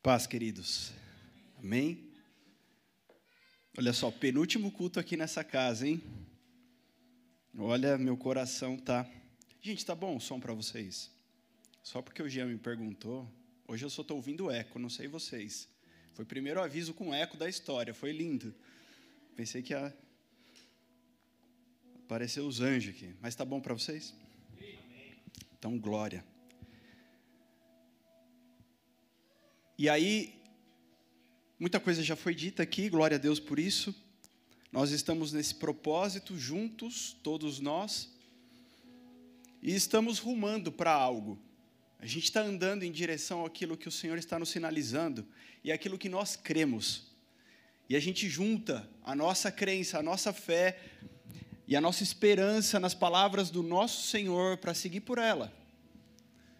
Paz, 0.00 0.28
queridos. 0.28 0.92
Amém? 1.58 2.08
Olha 3.76 3.92
só, 3.92 4.12
penúltimo 4.12 4.70
culto 4.70 5.00
aqui 5.00 5.16
nessa 5.16 5.42
casa, 5.42 5.88
hein? 5.88 6.00
Olha, 7.58 7.98
meu 7.98 8.16
coração 8.16 8.78
tá. 8.78 9.04
Gente, 9.60 9.84
tá 9.84 9.96
bom 9.96 10.16
o 10.16 10.20
som 10.20 10.38
para 10.38 10.54
vocês? 10.54 11.10
Só 11.82 12.00
porque 12.00 12.22
o 12.22 12.28
Jean 12.28 12.46
me 12.46 12.56
perguntou. 12.56 13.28
Hoje 13.66 13.84
eu 13.84 13.90
só 13.90 14.02
estou 14.02 14.16
ouvindo 14.16 14.48
eco, 14.52 14.78
não 14.78 14.88
sei 14.88 15.08
vocês. 15.08 15.68
Foi 16.14 16.24
o 16.24 16.28
primeiro 16.28 16.62
aviso 16.62 16.94
com 16.94 17.12
eco 17.12 17.36
da 17.36 17.48
história, 17.48 17.92
foi 17.92 18.12
lindo. 18.12 18.54
Pensei 19.34 19.62
que 19.62 19.72
ia 19.72 19.92
aparecer 22.04 22.40
os 22.40 22.60
anjos 22.60 22.94
aqui. 22.94 23.16
Mas 23.20 23.34
tá 23.34 23.44
bom 23.44 23.60
para 23.60 23.74
vocês? 23.74 24.14
Então, 25.58 25.76
glória. 25.76 26.24
E 29.78 29.88
aí, 29.88 30.34
muita 31.56 31.78
coisa 31.78 32.02
já 32.02 32.16
foi 32.16 32.34
dita 32.34 32.64
aqui, 32.64 32.88
glória 32.88 33.14
a 33.14 33.18
Deus 33.18 33.38
por 33.38 33.60
isso. 33.60 33.94
Nós 34.72 34.90
estamos 34.90 35.32
nesse 35.32 35.54
propósito 35.54 36.36
juntos, 36.36 37.16
todos 37.22 37.60
nós, 37.60 38.12
e 39.62 39.72
estamos 39.72 40.18
rumando 40.18 40.72
para 40.72 40.92
algo. 40.92 41.38
A 42.00 42.06
gente 42.06 42.24
está 42.24 42.40
andando 42.40 42.82
em 42.82 42.90
direção 42.90 43.46
àquilo 43.46 43.76
que 43.76 43.86
o 43.86 43.92
Senhor 43.92 44.18
está 44.18 44.36
nos 44.36 44.48
sinalizando 44.48 45.24
e 45.62 45.70
aquilo 45.70 45.96
que 45.96 46.08
nós 46.08 46.34
cremos. 46.34 47.12
E 47.88 47.94
a 47.94 48.00
gente 48.00 48.28
junta 48.28 48.90
a 49.04 49.14
nossa 49.14 49.52
crença, 49.52 50.00
a 50.00 50.02
nossa 50.02 50.32
fé 50.32 50.76
e 51.68 51.76
a 51.76 51.80
nossa 51.80 52.02
esperança 52.02 52.80
nas 52.80 52.94
palavras 52.94 53.48
do 53.48 53.62
nosso 53.62 54.08
Senhor 54.08 54.56
para 54.56 54.74
seguir 54.74 55.02
por 55.02 55.18
ela. 55.18 55.56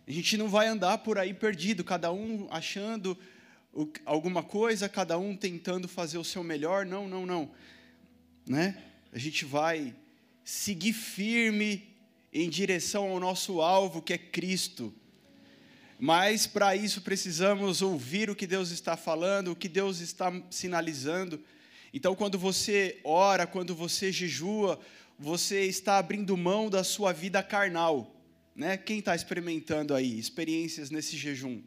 A 0.08 0.10
gente 0.10 0.38
não 0.38 0.48
vai 0.48 0.66
andar 0.66 0.96
por 0.96 1.18
aí 1.18 1.34
perdido, 1.34 1.84
cada 1.84 2.10
um 2.10 2.48
achando 2.50 3.14
alguma 4.06 4.42
coisa, 4.42 4.88
cada 4.88 5.18
um 5.18 5.36
tentando 5.36 5.86
fazer 5.86 6.16
o 6.16 6.24
seu 6.24 6.42
melhor. 6.42 6.86
Não, 6.86 7.06
não, 7.06 7.26
não. 7.26 7.50
Né? 8.46 8.82
A 9.12 9.18
gente 9.18 9.44
vai 9.44 9.94
seguir 10.42 10.94
firme 10.94 11.86
em 12.32 12.48
direção 12.48 13.10
ao 13.10 13.20
nosso 13.20 13.60
alvo, 13.60 14.00
que 14.00 14.14
é 14.14 14.18
Cristo. 14.18 14.94
Mas 15.98 16.46
para 16.46 16.74
isso 16.74 17.02
precisamos 17.02 17.82
ouvir 17.82 18.30
o 18.30 18.34
que 18.34 18.46
Deus 18.46 18.70
está 18.70 18.96
falando, 18.96 19.52
o 19.52 19.56
que 19.56 19.68
Deus 19.68 20.00
está 20.00 20.32
sinalizando. 20.50 21.38
Então, 21.92 22.14
quando 22.14 22.38
você 22.38 22.98
ora, 23.04 23.46
quando 23.46 23.74
você 23.74 24.10
jejua, 24.10 24.80
você 25.18 25.66
está 25.66 25.98
abrindo 25.98 26.34
mão 26.34 26.70
da 26.70 26.82
sua 26.82 27.12
vida 27.12 27.42
carnal. 27.42 28.17
Né? 28.58 28.76
Quem 28.76 28.98
está 28.98 29.14
experimentando 29.14 29.94
aí 29.94 30.18
experiências 30.18 30.90
nesse 30.90 31.16
jejum? 31.16 31.62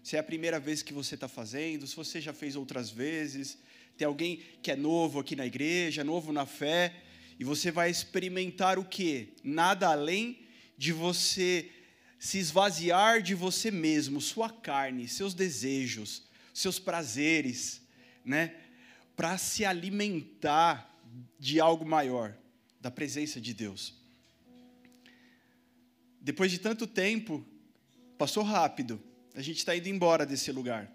Se 0.00 0.14
é 0.14 0.20
a 0.20 0.22
primeira 0.22 0.60
vez 0.60 0.80
que 0.80 0.92
você 0.92 1.16
está 1.16 1.26
fazendo, 1.26 1.84
se 1.88 1.96
você 1.96 2.20
já 2.20 2.32
fez 2.32 2.54
outras 2.54 2.88
vezes, 2.88 3.58
tem 3.96 4.06
alguém 4.06 4.40
que 4.62 4.70
é 4.70 4.76
novo 4.76 5.18
aqui 5.18 5.34
na 5.34 5.44
igreja, 5.44 6.04
novo 6.04 6.32
na 6.32 6.46
fé, 6.46 6.94
e 7.36 7.42
você 7.42 7.72
vai 7.72 7.90
experimentar 7.90 8.78
o 8.78 8.84
quê? 8.84 9.30
Nada 9.42 9.88
além 9.88 10.38
de 10.78 10.92
você 10.92 11.68
se 12.16 12.38
esvaziar 12.38 13.20
de 13.20 13.34
você 13.34 13.72
mesmo, 13.72 14.20
sua 14.20 14.48
carne, 14.48 15.08
seus 15.08 15.34
desejos, 15.34 16.22
seus 16.54 16.78
prazeres, 16.78 17.82
né? 18.24 18.54
Para 19.16 19.36
se 19.36 19.64
alimentar 19.64 20.96
de 21.40 21.58
algo 21.58 21.84
maior, 21.84 22.38
da 22.80 22.88
presença 22.88 23.40
de 23.40 23.52
Deus. 23.52 23.99
Depois 26.20 26.50
de 26.50 26.58
tanto 26.58 26.86
tempo, 26.86 27.44
passou 28.18 28.42
rápido. 28.42 29.00
A 29.34 29.40
gente 29.40 29.58
está 29.58 29.74
indo 29.74 29.88
embora 29.88 30.26
desse 30.26 30.52
lugar. 30.52 30.90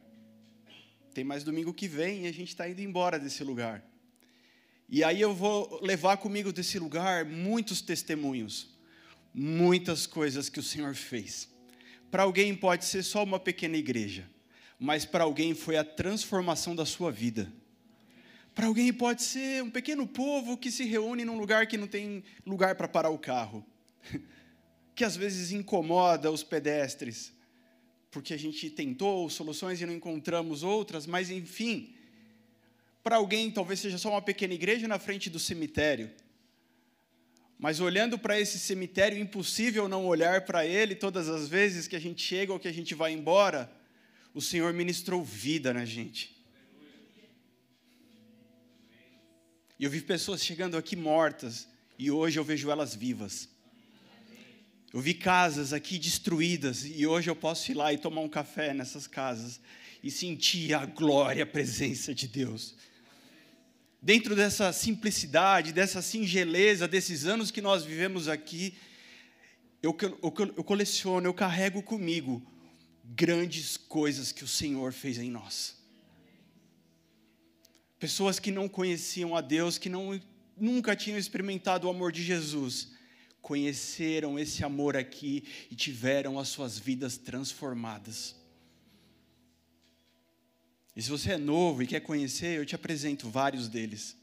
Tem 1.13 1.23
mais 1.23 1.43
domingo 1.43 1.73
que 1.73 1.87
vem 1.87 2.25
e 2.25 2.27
a 2.27 2.31
gente 2.31 2.49
está 2.49 2.69
indo 2.69 2.81
embora 2.81 3.17
desse 3.17 3.43
lugar. 3.43 3.83
E 4.87 5.03
aí 5.03 5.19
eu 5.19 5.33
vou 5.33 5.79
levar 5.81 6.17
comigo 6.17 6.53
desse 6.53 6.77
lugar 6.77 7.25
muitos 7.25 7.81
testemunhos, 7.81 8.77
muitas 9.33 10.05
coisas 10.05 10.47
que 10.47 10.59
o 10.59 10.63
Senhor 10.63 10.93
fez. 10.93 11.49
Para 12.11 12.23
alguém 12.23 12.55
pode 12.55 12.85
ser 12.85 13.01
só 13.01 13.23
uma 13.23 13.39
pequena 13.39 13.77
igreja, 13.77 14.29
mas 14.79 15.05
para 15.05 15.23
alguém 15.23 15.55
foi 15.55 15.75
a 15.75 15.83
transformação 15.83 16.75
da 16.75 16.85
sua 16.85 17.11
vida. 17.11 17.51
Para 18.53 18.67
alguém 18.67 18.93
pode 18.93 19.23
ser 19.23 19.63
um 19.63 19.71
pequeno 19.71 20.07
povo 20.07 20.57
que 20.57 20.69
se 20.69 20.83
reúne 20.83 21.25
num 21.25 21.37
lugar 21.37 21.65
que 21.65 21.77
não 21.77 21.87
tem 21.87 22.23
lugar 22.45 22.75
para 22.75 22.87
parar 22.87 23.09
o 23.09 23.17
carro. 23.17 23.65
que 24.95 25.03
às 25.03 25.15
vezes 25.15 25.51
incomoda 25.51 26.31
os 26.31 26.43
pedestres, 26.43 27.33
porque 28.09 28.33
a 28.33 28.37
gente 28.37 28.69
tentou 28.69 29.29
soluções 29.29 29.81
e 29.81 29.85
não 29.85 29.93
encontramos 29.93 30.63
outras, 30.63 31.05
mas 31.05 31.29
enfim, 31.29 31.93
para 33.03 33.17
alguém 33.17 33.51
talvez 33.51 33.81
seja 33.81 33.97
só 33.97 34.09
uma 34.09 34.21
pequena 34.21 34.53
igreja 34.53 34.87
na 34.87 34.97
frente 34.97 35.29
do 35.29 35.37
cemitério. 35.37 36.09
Mas 37.59 37.79
olhando 37.79 38.17
para 38.17 38.39
esse 38.39 38.57
cemitério, 38.57 39.17
impossível 39.17 39.87
não 39.87 40.05
olhar 40.05 40.45
para 40.45 40.65
ele 40.65 40.95
todas 40.95 41.29
as 41.29 41.47
vezes 41.47 41.87
que 41.87 41.95
a 41.95 41.99
gente 41.99 42.21
chega 42.21 42.51
ou 42.51 42.59
que 42.59 42.67
a 42.67 42.73
gente 42.73 42.93
vai 42.93 43.11
embora. 43.11 43.71
O 44.33 44.41
Senhor 44.41 44.73
ministrou 44.73 45.23
vida 45.23 45.73
na 45.73 45.85
gente. 45.85 46.35
E 49.77 49.83
eu 49.83 49.89
vi 49.89 50.01
pessoas 50.01 50.43
chegando 50.43 50.77
aqui 50.77 50.95
mortas, 50.95 51.67
e 51.99 52.09
hoje 52.09 52.39
eu 52.39 52.43
vejo 52.43 52.71
elas 52.71 52.95
vivas. 52.95 53.49
Eu 54.95 55.01
vi 55.01 55.13
casas 55.13 55.73
aqui 55.73 55.99
destruídas 55.99 56.85
e 56.85 57.05
hoje 57.05 57.29
eu 57.29 57.35
posso 57.35 57.69
ir 57.69 57.73
lá 57.73 57.91
e 57.91 57.97
tomar 57.97 58.21
um 58.21 58.29
café 58.29 58.73
nessas 58.73 59.05
casas 59.05 59.59
e 60.01 60.09
sentir 60.09 60.73
a 60.73 60.85
glória, 60.85 61.43
a 61.43 61.45
presença 61.45 62.15
de 62.15 62.29
Deus. 62.29 62.73
Dentro 64.01 64.37
dessa 64.37 64.71
simplicidade, 64.71 65.73
dessa 65.73 66.01
singeleza, 66.01 66.87
desses 66.87 67.25
anos 67.25 67.51
que 67.51 67.61
nós 67.61 67.83
vivemos 67.83 68.29
aqui, 68.29 68.77
eu, 69.83 69.93
eu, 69.99 70.23
eu 70.55 70.63
coleciono, 70.63 71.27
eu 71.27 71.33
carrego 71.33 71.83
comigo 71.83 72.41
grandes 73.03 73.75
coisas 73.75 74.31
que 74.31 74.45
o 74.45 74.47
Senhor 74.47 74.93
fez 74.93 75.17
em 75.17 75.29
nós. 75.29 75.75
Pessoas 77.99 78.39
que 78.39 78.49
não 78.49 78.69
conheciam 78.69 79.35
a 79.35 79.41
Deus, 79.41 79.77
que 79.77 79.89
não, 79.89 80.17
nunca 80.55 80.95
tinham 80.95 81.19
experimentado 81.19 81.85
o 81.85 81.89
amor 81.89 82.13
de 82.13 82.23
Jesus, 82.23 82.94
conheceram 83.45 84.39
esse 84.39 84.65
amor 84.65 84.97
aqui 84.97 85.43
e 85.69 85.75
tiveram 85.75 86.39
as 86.39 86.47
suas 86.47 86.79
vidas 86.79 87.15
transformadas. 87.15 88.35
E 90.95 91.01
se 91.03 91.11
você 91.11 91.33
é 91.33 91.37
novo 91.37 91.83
e 91.83 91.87
quer 91.87 91.99
conhecer, 91.99 92.57
eu 92.57 92.65
te 92.65 92.73
apresento 92.73 93.29
vários 93.29 93.67
deles. 93.67 94.17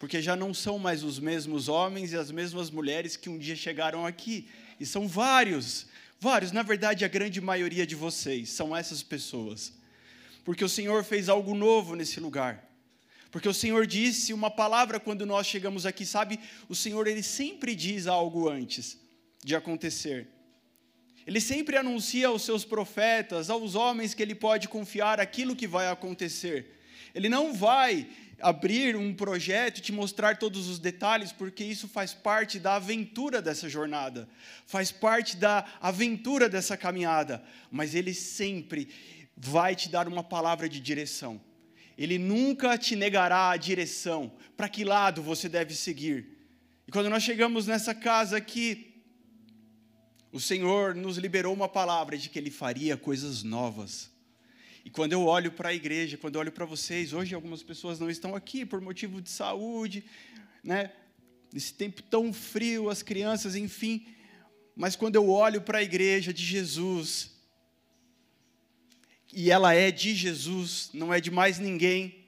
Porque 0.00 0.20
já 0.20 0.34
não 0.34 0.52
são 0.52 0.80
mais 0.80 1.04
os 1.04 1.20
mesmos 1.20 1.68
homens 1.68 2.12
e 2.12 2.16
as 2.16 2.32
mesmas 2.32 2.68
mulheres 2.68 3.16
que 3.16 3.30
um 3.30 3.38
dia 3.38 3.54
chegaram 3.54 4.04
aqui. 4.04 4.48
E 4.80 4.84
são 4.84 5.06
vários, 5.06 5.86
vários, 6.18 6.50
na 6.50 6.64
verdade, 6.64 7.04
a 7.04 7.08
grande 7.08 7.40
maioria 7.40 7.86
de 7.86 7.94
vocês 7.94 8.50
são 8.50 8.76
essas 8.76 9.00
pessoas. 9.00 9.72
Porque 10.44 10.64
o 10.64 10.68
Senhor 10.68 11.04
fez 11.04 11.28
algo 11.28 11.54
novo 11.54 11.94
nesse 11.94 12.18
lugar. 12.18 12.65
Porque 13.36 13.50
o 13.50 13.52
Senhor 13.52 13.86
disse 13.86 14.32
uma 14.32 14.50
palavra 14.50 14.98
quando 14.98 15.26
nós 15.26 15.46
chegamos 15.46 15.84
aqui, 15.84 16.06
sabe? 16.06 16.40
O 16.70 16.74
Senhor 16.74 17.06
ele 17.06 17.22
sempre 17.22 17.74
diz 17.74 18.06
algo 18.06 18.48
antes 18.48 18.98
de 19.44 19.54
acontecer. 19.54 20.26
Ele 21.26 21.38
sempre 21.38 21.76
anuncia 21.76 22.28
aos 22.28 22.40
seus 22.40 22.64
profetas, 22.64 23.50
aos 23.50 23.74
homens 23.74 24.14
que 24.14 24.22
ele 24.22 24.34
pode 24.34 24.68
confiar 24.68 25.20
aquilo 25.20 25.54
que 25.54 25.66
vai 25.66 25.86
acontecer. 25.88 26.78
Ele 27.14 27.28
não 27.28 27.52
vai 27.52 28.08
abrir 28.40 28.96
um 28.96 29.12
projeto 29.12 29.80
e 29.80 29.82
te 29.82 29.92
mostrar 29.92 30.38
todos 30.38 30.66
os 30.66 30.78
detalhes, 30.78 31.30
porque 31.30 31.62
isso 31.62 31.86
faz 31.86 32.14
parte 32.14 32.58
da 32.58 32.76
aventura 32.76 33.42
dessa 33.42 33.68
jornada, 33.68 34.26
faz 34.64 34.90
parte 34.90 35.36
da 35.36 35.62
aventura 35.82 36.48
dessa 36.48 36.74
caminhada, 36.74 37.44
mas 37.70 37.94
ele 37.94 38.14
sempre 38.14 38.88
vai 39.36 39.76
te 39.76 39.90
dar 39.90 40.08
uma 40.08 40.24
palavra 40.24 40.70
de 40.70 40.80
direção. 40.80 41.38
Ele 41.96 42.18
nunca 42.18 42.76
te 42.76 42.94
negará 42.94 43.50
a 43.50 43.56
direção, 43.56 44.32
para 44.56 44.68
que 44.68 44.84
lado 44.84 45.22
você 45.22 45.48
deve 45.48 45.74
seguir. 45.74 46.36
E 46.86 46.92
quando 46.92 47.08
nós 47.08 47.22
chegamos 47.22 47.66
nessa 47.66 47.94
casa 47.94 48.36
aqui, 48.36 49.02
o 50.30 50.38
Senhor 50.38 50.94
nos 50.94 51.16
liberou 51.16 51.54
uma 51.54 51.68
palavra 51.68 52.18
de 52.18 52.28
que 52.28 52.38
Ele 52.38 52.50
faria 52.50 52.96
coisas 52.96 53.42
novas. 53.42 54.10
E 54.84 54.90
quando 54.90 55.12
eu 55.12 55.24
olho 55.24 55.50
para 55.50 55.70
a 55.70 55.74
igreja, 55.74 56.16
quando 56.16 56.36
eu 56.36 56.40
olho 56.42 56.52
para 56.52 56.64
vocês, 56.64 57.12
hoje 57.12 57.34
algumas 57.34 57.62
pessoas 57.62 57.98
não 57.98 58.08
estão 58.08 58.36
aqui 58.36 58.64
por 58.64 58.80
motivo 58.80 59.20
de 59.20 59.30
saúde, 59.30 60.04
né? 60.62 60.92
Nesse 61.52 61.72
tempo 61.74 62.02
tão 62.02 62.32
frio, 62.32 62.90
as 62.90 63.02
crianças, 63.02 63.56
enfim. 63.56 64.06
Mas 64.76 64.94
quando 64.94 65.16
eu 65.16 65.28
olho 65.28 65.62
para 65.62 65.78
a 65.78 65.82
igreja 65.82 66.32
de 66.32 66.44
Jesus, 66.44 67.35
e 69.38 69.50
ela 69.50 69.74
é 69.74 69.90
de 69.90 70.14
Jesus, 70.14 70.88
não 70.94 71.12
é 71.12 71.20
de 71.20 71.30
mais 71.30 71.58
ninguém, 71.58 72.24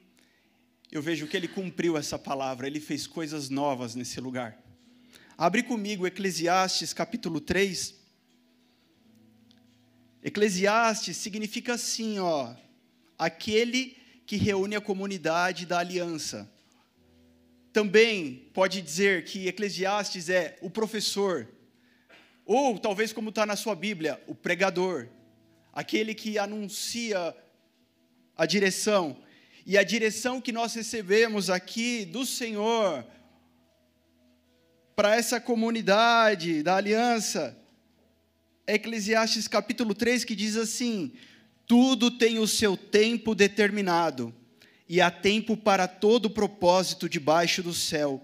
eu 0.91 1.01
vejo 1.01 1.25
que 1.25 1.35
ele 1.35 1.47
cumpriu 1.47 1.97
essa 1.97 2.19
palavra, 2.19 2.67
ele 2.67 2.79
fez 2.79 3.07
coisas 3.07 3.49
novas 3.49 3.95
nesse 3.95 4.21
lugar. 4.21 4.61
Abre 5.35 5.63
comigo 5.63 6.05
Eclesiastes 6.05 6.93
capítulo 6.93 7.41
3. 7.41 7.95
Eclesiastes 10.23 11.17
significa 11.17 11.73
assim, 11.73 12.19
ó, 12.19 12.53
aquele 13.17 13.97
que 14.27 14.35
reúne 14.35 14.75
a 14.75 14.81
comunidade 14.81 15.65
da 15.65 15.79
aliança. 15.79 16.47
Também 17.73 18.47
pode 18.53 18.83
dizer 18.83 19.25
que 19.25 19.47
Eclesiastes 19.47 20.29
é 20.29 20.59
o 20.61 20.69
professor, 20.69 21.47
ou 22.45 22.77
talvez, 22.77 23.11
como 23.11 23.29
está 23.29 23.47
na 23.47 23.55
sua 23.55 23.73
Bíblia, 23.73 24.23
o 24.27 24.35
pregador, 24.35 25.09
aquele 25.79 26.13
que 26.13 26.37
anuncia 26.37 27.33
a 28.35 28.45
direção. 28.45 29.15
E 29.65 29.77
a 29.77 29.83
direção 29.83 30.41
que 30.41 30.51
nós 30.51 30.73
recebemos 30.73 31.49
aqui 31.49 32.03
do 32.03 32.25
Senhor 32.25 33.05
para 34.93 35.15
essa 35.15 35.39
comunidade 35.39 36.61
da 36.61 36.75
aliança 36.75 37.57
é 38.67 38.73
Eclesiastes 38.73 39.47
capítulo 39.47 39.95
3 39.95 40.25
que 40.25 40.35
diz 40.35 40.57
assim: 40.57 41.13
Tudo 41.65 42.11
tem 42.11 42.39
o 42.39 42.47
seu 42.47 42.75
tempo 42.75 43.33
determinado, 43.33 44.35
e 44.85 44.99
há 44.99 45.09
tempo 45.09 45.55
para 45.55 45.87
todo 45.87 46.29
propósito 46.29 47.07
debaixo 47.07 47.63
do 47.63 47.73
céu. 47.73 48.21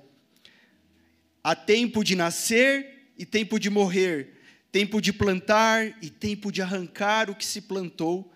Há 1.41 1.55
tempo 1.55 2.03
de 2.03 2.17
nascer 2.17 3.13
e 3.17 3.25
tempo 3.25 3.57
de 3.57 3.69
morrer, 3.69 4.34
tempo 4.75 4.99
de 4.99 5.13
plantar 5.13 5.95
e 6.01 6.09
tempo 6.09 6.51
de 6.51 6.61
arrancar 6.61 7.29
o 7.29 7.35
que 7.35 7.45
se 7.45 7.61
plantou, 7.61 8.29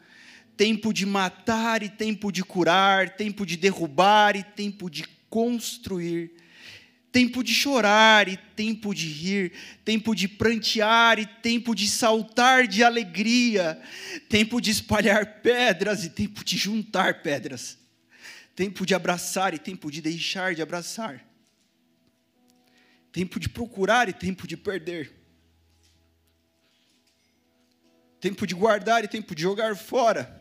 tempo 0.55 0.93
de 0.93 1.05
matar 1.05 1.83
e 1.83 1.89
tempo 1.89 2.31
de 2.31 2.45
curar, 2.45 3.09
tempo 3.17 3.45
de 3.45 3.57
derrubar 3.57 4.37
e 4.37 4.43
tempo 4.43 4.89
de 4.89 5.03
construir, 5.29 6.31
tempo 7.11 7.43
de 7.43 7.53
chorar 7.53 8.29
e 8.29 8.37
tempo 8.55 8.95
de 8.95 9.05
rir, 9.05 9.51
tempo 9.83 10.15
de 10.15 10.29
prantear 10.29 11.19
e 11.19 11.25
tempo 11.25 11.75
de 11.75 11.89
saltar 11.89 12.67
de 12.67 12.85
alegria, 12.85 13.77
tempo 14.29 14.61
de 14.61 14.71
espalhar 14.71 15.41
pedras 15.41 16.05
e 16.05 16.09
tempo 16.09 16.41
de 16.45 16.55
juntar 16.55 17.21
pedras, 17.21 17.77
tempo 18.55 18.85
de 18.85 18.95
abraçar 18.95 19.53
e 19.53 19.59
tempo 19.59 19.91
de 19.91 20.01
deixar 20.01 20.55
de 20.55 20.61
abraçar, 20.61 21.21
tempo 23.11 23.41
de 23.41 23.49
procurar 23.49 24.07
e 24.07 24.13
tempo 24.13 24.47
de 24.47 24.55
perder, 24.55 25.18
tempo 28.19 28.45
de 28.45 28.53
guardar 28.53 29.03
e 29.03 29.07
tempo 29.07 29.33
de 29.33 29.41
jogar 29.41 29.75
fora 29.75 30.39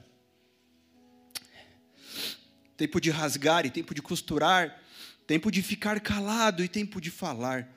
tempo 2.79 3.01
de 3.01 3.11
rasgar 3.11 3.67
e 3.67 3.71
tempo 3.71 3.93
de 3.93 4.01
costurar, 4.01 4.81
tempo 5.27 5.51
de 5.51 5.61
ficar 5.63 6.01
calado 6.01 6.63
e 6.63 6.69
tempo 6.69 7.01
de 7.01 7.11
falar, 7.11 7.69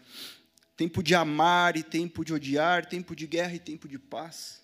tempo 0.78 1.02
de 1.02 1.16
amar 1.16 1.76
e 1.76 1.82
tempo 1.82 2.24
de 2.24 2.32
odiar, 2.32 2.86
tempo 2.86 3.16
de 3.16 3.26
guerra 3.26 3.56
e 3.56 3.60
tempo 3.60 3.88
de 3.88 3.98
paz. 3.98 4.62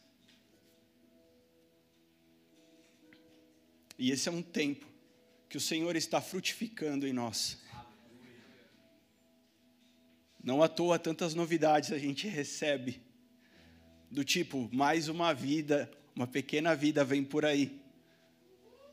E 3.98 4.12
esse 4.12 4.30
é 4.30 4.32
um 4.32 4.44
tempo 4.44 4.86
que 5.50 5.58
o 5.58 5.62
Senhor 5.62 5.96
está 5.96 6.22
frutificando 6.22 7.08
em 7.08 7.14
nós. 7.14 7.58
Não 10.44 10.62
à 10.62 10.68
toa 10.68 11.00
tantas 11.00 11.34
novidades 11.34 11.92
a 11.92 11.98
gente 11.98 12.28
recebe, 12.28 13.02
do 14.10 14.24
tipo, 14.24 14.70
mais 14.72 15.08
uma 15.08 15.34
vida, 15.34 15.92
uma 16.16 16.28
pequena 16.28 16.76
vida 16.76 17.04
vem 17.04 17.24
por 17.24 17.46
aí. 17.46 17.80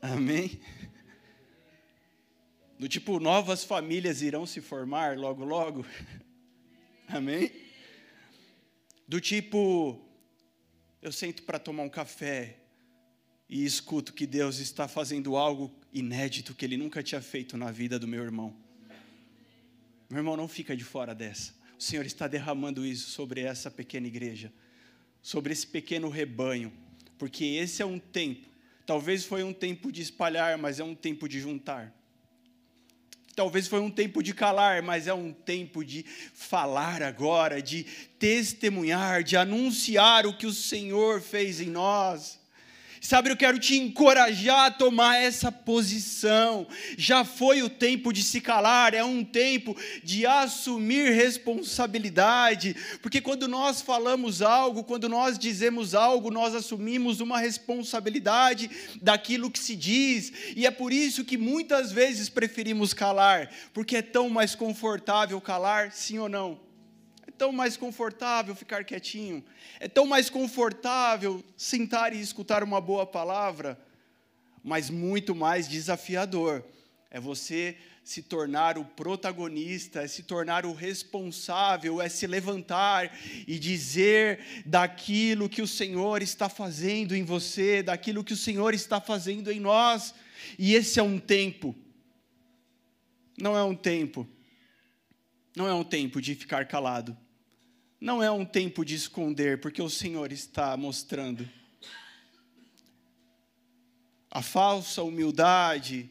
Amém? 0.01 0.59
Do 2.77 2.87
tipo, 2.87 3.19
novas 3.19 3.63
famílias 3.63 4.21
irão 4.21 4.45
se 4.45 4.59
formar 4.61 5.17
logo, 5.17 5.45
logo. 5.45 5.85
Amém? 7.07 7.51
Do 9.07 9.21
tipo, 9.21 10.03
eu 11.01 11.11
sento 11.11 11.43
para 11.43 11.57
tomar 11.57 11.83
um 11.83 11.89
café 11.89 12.57
e 13.47 13.63
escuto 13.63 14.13
que 14.13 14.25
Deus 14.25 14.57
está 14.57 14.87
fazendo 14.87 15.37
algo 15.37 15.71
inédito 15.93 16.53
que 16.53 16.65
Ele 16.65 16.77
nunca 16.77 17.01
tinha 17.01 17.21
feito 17.21 17.55
na 17.55 17.71
vida 17.71 17.97
do 17.97 18.07
meu 18.07 18.23
irmão. 18.23 18.55
Meu 20.09 20.19
irmão, 20.19 20.35
não 20.35 20.47
fica 20.47 20.75
de 20.75 20.83
fora 20.83 21.15
dessa. 21.15 21.53
O 21.77 21.81
Senhor 21.81 22.05
está 22.05 22.27
derramando 22.27 22.85
isso 22.85 23.09
sobre 23.09 23.41
essa 23.41 23.69
pequena 23.69 24.07
igreja, 24.07 24.51
sobre 25.25 25.51
esse 25.51 25.65
pequeno 25.65 26.07
rebanho, 26.07 26.71
porque 27.17 27.43
esse 27.43 27.81
é 27.81 27.85
um 27.85 27.97
tempo. 27.97 28.47
Talvez 28.85 29.25
foi 29.25 29.41
um 29.41 29.51
tempo 29.51 29.91
de 29.91 30.03
espalhar, 30.03 30.55
mas 30.55 30.79
é 30.79 30.83
um 30.83 30.93
tempo 30.93 31.27
de 31.27 31.39
juntar. 31.39 31.91
Talvez 33.35 33.67
foi 33.67 33.79
um 33.79 33.89
tempo 33.89 34.21
de 34.21 34.35
calar, 34.35 34.83
mas 34.83 35.07
é 35.07 35.13
um 35.15 35.33
tempo 35.33 35.83
de 35.83 36.05
falar 36.31 37.01
agora, 37.01 37.59
de 37.59 37.85
testemunhar, 38.19 39.23
de 39.23 39.35
anunciar 39.35 40.27
o 40.27 40.37
que 40.37 40.45
o 40.45 40.53
Senhor 40.53 41.19
fez 41.19 41.59
em 41.59 41.71
nós. 41.71 42.39
Sabe, 43.05 43.29
eu 43.29 43.37
quero 43.37 43.59
te 43.59 43.77
encorajar 43.77 44.65
a 44.65 44.71
tomar 44.71 45.17
essa 45.17 45.51
posição. 45.51 46.65
Já 46.97 47.23
foi 47.23 47.61
o 47.61 47.69
tempo 47.69 48.11
de 48.11 48.23
se 48.23 48.41
calar, 48.41 48.95
é 48.95 49.03
um 49.03 49.23
tempo 49.23 49.77
de 50.03 50.25
assumir 50.25 51.11
responsabilidade, 51.11 52.75
porque 53.03 53.21
quando 53.21 53.47
nós 53.47 53.79
falamos 53.79 54.41
algo, 54.41 54.83
quando 54.83 55.07
nós 55.07 55.37
dizemos 55.37 55.93
algo, 55.93 56.31
nós 56.31 56.55
assumimos 56.55 57.19
uma 57.19 57.37
responsabilidade 57.37 58.71
daquilo 58.99 59.51
que 59.51 59.59
se 59.59 59.75
diz, 59.75 60.33
e 60.55 60.65
é 60.65 60.71
por 60.71 60.91
isso 60.91 61.23
que 61.23 61.37
muitas 61.37 61.91
vezes 61.91 62.27
preferimos 62.27 62.91
calar, 62.91 63.51
porque 63.71 63.97
é 63.97 64.01
tão 64.01 64.29
mais 64.29 64.55
confortável 64.55 65.39
calar, 65.39 65.91
sim 65.91 66.17
ou 66.17 66.27
não? 66.27 66.64
Tão 67.37 67.51
mais 67.51 67.77
confortável 67.77 68.55
ficar 68.55 68.83
quietinho, 68.83 69.43
é 69.79 69.87
tão 69.87 70.05
mais 70.05 70.29
confortável 70.29 71.43
sentar 71.55 72.13
e 72.13 72.21
escutar 72.21 72.63
uma 72.63 72.81
boa 72.81 73.05
palavra, 73.05 73.79
mas 74.63 74.89
muito 74.89 75.35
mais 75.35 75.67
desafiador 75.67 76.63
é 77.11 77.19
você 77.19 77.77
se 78.03 78.21
tornar 78.21 78.77
o 78.77 78.85
protagonista, 78.85 80.03
é 80.03 80.07
se 80.07 80.21
tornar 80.21 80.65
o 80.65 80.73
responsável, 80.73 82.01
é 82.01 82.07
se 82.07 82.27
levantar 82.27 83.17
e 83.47 83.57
dizer 83.57 84.63
daquilo 84.65 85.49
que 85.49 85.61
o 85.61 85.67
Senhor 85.67 86.21
está 86.21 86.47
fazendo 86.47 87.15
em 87.15 87.23
você, 87.23 87.81
daquilo 87.81 88.23
que 88.23 88.33
o 88.33 88.37
Senhor 88.37 88.73
está 88.73 89.01
fazendo 89.01 89.51
em 89.51 89.59
nós. 89.59 90.13
E 90.59 90.75
esse 90.75 90.99
é 90.99 91.03
um 91.03 91.17
tempo, 91.17 91.75
não 93.39 93.57
é 93.57 93.63
um 93.63 93.75
tempo, 93.75 94.27
não 95.55 95.67
é 95.67 95.73
um 95.73 95.83
tempo 95.83 96.21
de 96.21 96.35
ficar 96.35 96.67
calado, 96.67 97.17
não 97.99 98.21
é 98.21 98.29
um 98.29 98.45
tempo 98.45 98.83
de 98.83 98.95
esconder, 98.95 99.59
porque 99.61 99.81
o 99.81 99.89
Senhor 99.89 100.31
está 100.31 100.75
mostrando. 100.75 101.47
A 104.29 104.41
falsa 104.41 105.01
humildade, 105.01 106.09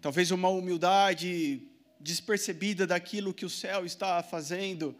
talvez 0.00 0.30
uma 0.30 0.48
humildade 0.48 1.62
despercebida 2.00 2.86
daquilo 2.86 3.34
que 3.34 3.44
o 3.44 3.50
céu 3.50 3.84
está 3.84 4.22
fazendo, 4.22 4.96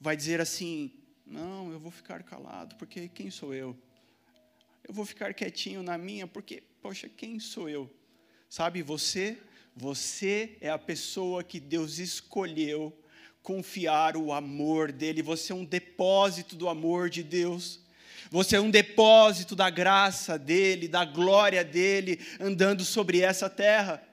vai 0.00 0.16
dizer 0.16 0.40
assim: 0.40 0.90
não, 1.26 1.70
eu 1.70 1.78
vou 1.78 1.90
ficar 1.90 2.22
calado, 2.22 2.74
porque 2.76 3.08
quem 3.08 3.30
sou 3.30 3.52
eu? 3.54 3.76
Eu 4.86 4.94
vou 4.94 5.04
ficar 5.04 5.34
quietinho 5.34 5.82
na 5.82 5.98
minha, 5.98 6.26
porque, 6.26 6.62
poxa, 6.80 7.08
quem 7.10 7.38
sou 7.38 7.68
eu? 7.68 7.94
Sabe, 8.48 8.80
você, 8.82 9.36
você 9.76 10.56
é 10.62 10.70
a 10.70 10.78
pessoa 10.78 11.44
que 11.44 11.60
Deus 11.60 11.98
escolheu 11.98 12.98
confiar 13.48 14.14
o 14.14 14.30
amor 14.30 14.92
dele. 14.92 15.22
Você 15.22 15.52
é 15.52 15.54
um 15.54 15.64
depósito 15.64 16.54
do 16.54 16.68
amor 16.68 17.08
de 17.08 17.22
Deus. 17.22 17.80
Você 18.30 18.56
é 18.56 18.60
um 18.60 18.70
depósito 18.70 19.56
da 19.56 19.70
graça 19.70 20.38
dele, 20.38 20.86
da 20.86 21.02
glória 21.02 21.64
dele, 21.64 22.20
andando 22.38 22.84
sobre 22.84 23.22
essa 23.22 23.48
terra. 23.48 24.06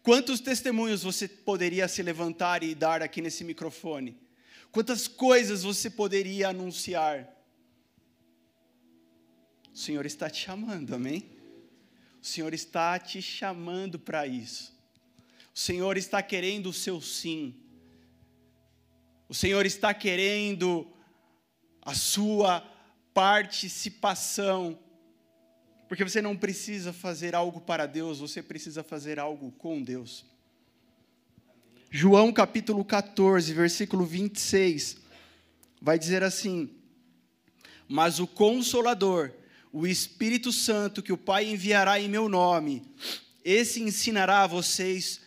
Quantos 0.00 0.38
testemunhos 0.38 1.02
você 1.02 1.26
poderia 1.26 1.88
se 1.88 2.04
levantar 2.04 2.62
e 2.62 2.72
dar 2.72 3.02
aqui 3.02 3.20
nesse 3.20 3.42
microfone? 3.42 4.16
Quantas 4.70 5.08
coisas 5.08 5.64
você 5.64 5.90
poderia 5.90 6.50
anunciar? 6.50 7.28
O 9.74 9.76
Senhor 9.76 10.06
está 10.06 10.30
te 10.30 10.40
chamando, 10.44 10.94
amém? 10.94 11.28
O 12.22 12.26
Senhor 12.26 12.54
está 12.54 12.96
te 12.96 13.20
chamando 13.20 13.98
para 13.98 14.24
isso. 14.24 14.72
O 15.52 15.58
Senhor 15.58 15.96
está 15.96 16.22
querendo 16.22 16.68
o 16.68 16.72
seu 16.72 17.00
sim. 17.00 17.56
O 19.28 19.34
Senhor 19.34 19.66
está 19.66 19.92
querendo 19.92 20.86
a 21.82 21.94
sua 21.94 22.66
participação. 23.12 24.78
Porque 25.86 26.02
você 26.02 26.22
não 26.22 26.34
precisa 26.34 26.94
fazer 26.94 27.34
algo 27.34 27.60
para 27.60 27.84
Deus, 27.84 28.20
você 28.20 28.42
precisa 28.42 28.82
fazer 28.82 29.18
algo 29.18 29.52
com 29.52 29.82
Deus. 29.82 30.24
João 31.90 32.32
capítulo 32.32 32.84
14, 32.84 33.52
versículo 33.52 34.06
26, 34.06 34.96
vai 35.80 35.98
dizer 35.98 36.22
assim: 36.22 36.70
Mas 37.86 38.18
o 38.18 38.26
Consolador, 38.26 39.32
o 39.72 39.86
Espírito 39.86 40.52
Santo, 40.52 41.02
que 41.02 41.12
o 41.12 41.18
Pai 41.18 41.46
enviará 41.50 42.00
em 42.00 42.08
meu 42.08 42.28
nome, 42.28 42.82
esse 43.44 43.82
ensinará 43.82 44.42
a 44.42 44.46
vocês 44.46 45.20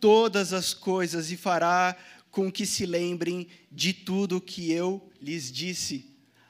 todas 0.00 0.52
as 0.52 0.74
coisas 0.74 1.30
e 1.30 1.36
fará 1.36 1.96
com 2.32 2.50
que 2.50 2.64
se 2.64 2.86
lembrem 2.86 3.46
de 3.70 3.92
tudo 3.92 4.40
que 4.40 4.72
eu 4.72 5.06
lhes 5.20 5.52
disse. 5.52 6.06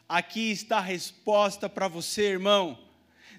Aqui 0.09 0.53
está 0.53 0.79
a 0.79 0.81
resposta 0.81 1.69
para 1.69 1.89
você, 1.89 2.23
irmão. 2.23 2.79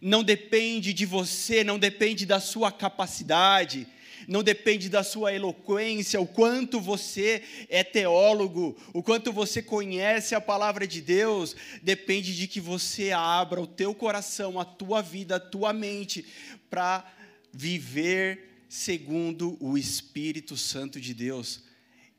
não 0.02 0.22
depende 0.22 0.92
de 0.92 1.06
você, 1.06 1.64
não 1.64 1.80
depende 1.80 2.26
da 2.26 2.42
sua 2.42 2.70
capacidade, 2.70 3.88
não 4.28 4.44
depende 4.44 4.90
da 4.90 5.02
sua 5.02 5.32
eloquência, 5.34 6.20
o 6.20 6.28
quanto 6.28 6.82
você 6.82 7.42
é 7.70 7.86
teólogo, 7.86 8.76
o 8.92 9.02
quanto 9.02 9.32
você 9.32 9.62
conhece 9.62 10.36
a 10.36 10.42
palavra 10.42 10.86
de 10.86 11.00
Deus, 11.00 11.56
depende 11.82 12.36
de 12.36 12.48
que 12.48 12.60
você 12.60 13.12
abra 13.12 13.62
o 13.62 13.68
teu 13.68 13.96
coração, 13.96 14.60
a 14.60 14.66
tua 14.66 15.02
vida, 15.02 15.38
a 15.38 15.40
tua 15.40 15.72
mente 15.72 16.26
para 16.70 17.10
viver 17.54 18.66
segundo 18.68 19.56
o 19.62 19.78
Espírito 19.78 20.58
Santo 20.58 21.00
de 21.00 21.14
Deus. 21.14 21.64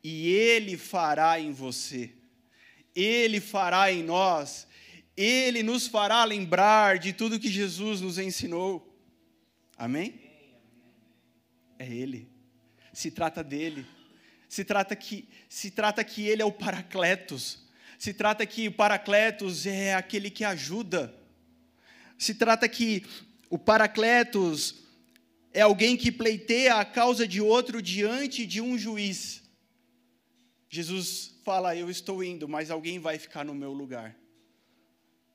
E 0.04 0.28
ele 0.28 0.76
fará 0.76 1.40
em 1.40 1.50
você. 1.50 2.12
Ele 2.94 3.40
fará 3.40 3.90
em 3.90 4.04
nós 4.04 4.68
ele 5.16 5.62
nos 5.62 5.86
fará 5.86 6.24
lembrar 6.24 6.98
de 6.98 7.12
tudo 7.12 7.38
que 7.38 7.48
Jesus 7.48 8.00
nos 8.00 8.18
ensinou. 8.18 8.98
Amém? 9.76 10.20
É 11.78 11.86
Ele. 11.88 12.28
Se 12.92 13.10
trata 13.10 13.42
dele. 13.42 13.86
Se 14.48 14.64
trata 14.64 14.94
que, 14.96 15.28
se 15.48 15.70
trata 15.70 16.02
que 16.02 16.26
Ele 16.26 16.42
é 16.42 16.44
o 16.44 16.52
Paracletos. 16.52 17.64
Se 17.98 18.12
trata 18.12 18.44
que 18.44 18.68
o 18.68 18.72
Paracletos 18.72 19.66
é 19.66 19.94
aquele 19.94 20.30
que 20.30 20.44
ajuda. 20.44 21.14
Se 22.18 22.34
trata 22.34 22.68
que 22.68 23.04
o 23.48 23.58
Paracletos 23.58 24.82
é 25.52 25.60
alguém 25.60 25.96
que 25.96 26.10
pleiteia 26.10 26.74
a 26.76 26.84
causa 26.84 27.26
de 27.26 27.40
outro 27.40 27.80
diante 27.80 28.44
de 28.46 28.60
um 28.60 28.76
juiz. 28.76 29.43
Jesus 30.74 31.34
fala: 31.44 31.76
Eu 31.76 31.88
estou 31.88 32.22
indo, 32.22 32.48
mas 32.48 32.70
alguém 32.70 32.98
vai 32.98 33.18
ficar 33.18 33.44
no 33.44 33.54
meu 33.54 33.72
lugar 33.72 34.16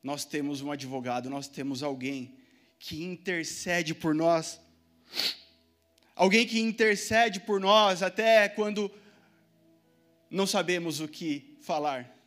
nós 0.01 0.23
temos 0.25 0.61
um 0.61 0.71
advogado, 0.71 1.29
nós 1.29 1.47
temos 1.47 1.83
alguém 1.83 2.37
que 2.77 3.03
intercede 3.03 3.93
por 3.93 4.15
nós. 4.15 4.59
Alguém 6.15 6.47
que 6.47 6.59
intercede 6.59 7.39
por 7.39 7.59
nós 7.59 8.01
até 8.01 8.47
quando 8.47 8.91
não 10.29 10.47
sabemos 10.47 11.01
o 11.01 11.07
que 11.07 11.57
falar. 11.61 12.17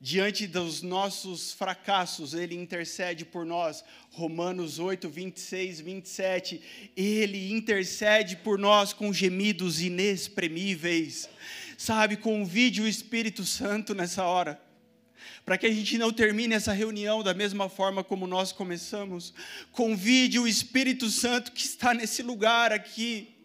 Diante 0.00 0.46
dos 0.46 0.80
nossos 0.80 1.52
fracassos, 1.52 2.32
Ele 2.32 2.54
intercede 2.54 3.24
por 3.24 3.44
nós. 3.44 3.82
Romanos 4.10 4.78
8, 4.78 5.08
26, 5.08 5.80
27. 5.80 6.90
Ele 6.96 7.52
intercede 7.52 8.36
por 8.36 8.58
nós 8.58 8.92
com 8.92 9.12
gemidos 9.12 9.80
inexprimíveis. 9.80 11.28
Sabe, 11.76 12.16
convide 12.16 12.80
o 12.80 12.86
Espírito 12.86 13.44
Santo 13.44 13.94
nessa 13.94 14.24
hora 14.24 14.60
para 15.44 15.56
que 15.56 15.66
a 15.66 15.72
gente 15.72 15.96
não 15.96 16.12
termine 16.12 16.54
essa 16.54 16.74
reunião 16.74 17.22
da 17.22 17.32
mesma 17.32 17.70
forma 17.70 18.04
como 18.04 18.26
nós 18.26 18.52
começamos. 18.52 19.32
Convide 19.72 20.38
o 20.38 20.46
Espírito 20.46 21.08
Santo 21.08 21.52
que 21.52 21.64
está 21.64 21.94
nesse 21.94 22.22
lugar 22.22 22.70
aqui. 22.70 23.37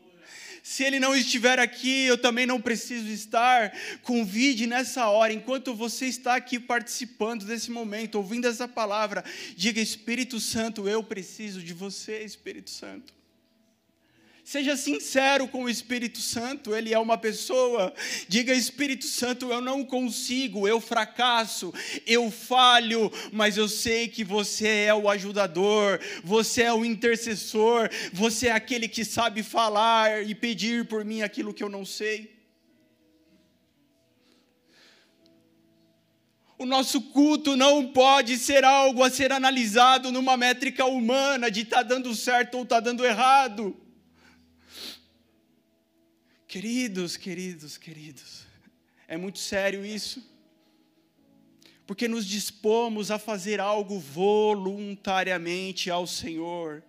Se 0.63 0.82
ele 0.82 0.98
não 0.98 1.13
estiver 1.13 1.60
aqui, 1.60 2.05
eu 2.05 2.17
também 2.17 2.46
não 2.46 2.60
preciso 2.60 3.10
estar. 3.10 3.74
Convide 4.01 4.65
nessa 4.65 5.10
hora, 5.10 5.34
enquanto 5.34 5.75
você 5.75 6.05
está 6.05 6.36
aqui 6.36 6.58
participando 6.58 7.43
desse 7.43 7.70
momento, 7.70 8.15
ouvindo 8.15 8.48
essa 8.48 8.65
palavra, 8.65 9.25
diga: 9.58 9.82
Espírito 9.82 10.39
Santo, 10.39 10.88
eu 10.88 11.03
preciso 11.03 11.62
de 11.62 11.74
você, 11.74 12.24
Espírito 12.24 12.70
Santo. 12.70 13.13
Seja 14.43 14.75
sincero 14.75 15.47
com 15.47 15.63
o 15.63 15.69
Espírito 15.69 16.19
Santo, 16.19 16.75
ele 16.75 16.93
é 16.93 17.00
uma 17.00 17.17
pessoa. 17.17 17.93
Diga, 18.27 18.53
Espírito 18.53 19.05
Santo, 19.05 19.50
eu 19.50 19.62
não 19.62 19.85
consigo, 19.85 20.67
eu 20.67 20.81
fracasso, 20.81 21.73
eu 22.05 22.29
falho, 22.29 23.09
mas 23.31 23.55
eu 23.55 23.69
sei 23.69 24.09
que 24.09 24.21
você 24.21 24.67
é 24.88 24.93
o 24.93 25.09
ajudador, 25.09 25.97
você 26.25 26.63
é 26.63 26.73
o 26.73 26.83
intercessor, 26.83 27.89
você 28.12 28.47
é 28.47 28.51
aquele 28.51 28.89
que 28.89 29.05
sabe 29.05 29.41
falar 29.41 30.23
e 30.27 30.35
pedir 30.35 30.85
por 30.89 31.05
mim 31.05 31.21
aquilo 31.21 31.53
que 31.53 31.63
eu 31.63 31.69
não 31.69 31.85
sei. 31.85 32.33
O 36.57 36.65
nosso 36.65 37.01
culto 37.01 37.55
não 37.55 37.88
pode 37.88 38.38
ser 38.38 38.65
algo 38.65 39.03
a 39.03 39.09
ser 39.09 39.31
analisado 39.31 40.12
numa 40.12 40.35
métrica 40.35 40.83
humana 40.85 41.50
de 41.50 41.62
está 41.62 41.81
dando 41.81 42.13
certo 42.13 42.55
ou 42.55 42.63
está 42.63 42.81
dando 42.81 43.05
errado. 43.05 43.83
Queridos, 46.53 47.17
queridos, 47.17 47.79
queridos, 47.79 48.45
é 49.07 49.17
muito 49.17 49.39
sério 49.39 49.83
isso, 49.83 50.24
porque 51.88 52.07
nos 52.07 52.27
dispomos 52.27 53.10
a 53.10 53.17
fazer 53.17 53.60
algo 53.60 53.98
voluntariamente 53.98 55.89
ao 55.89 56.05
Senhor, 56.05 56.83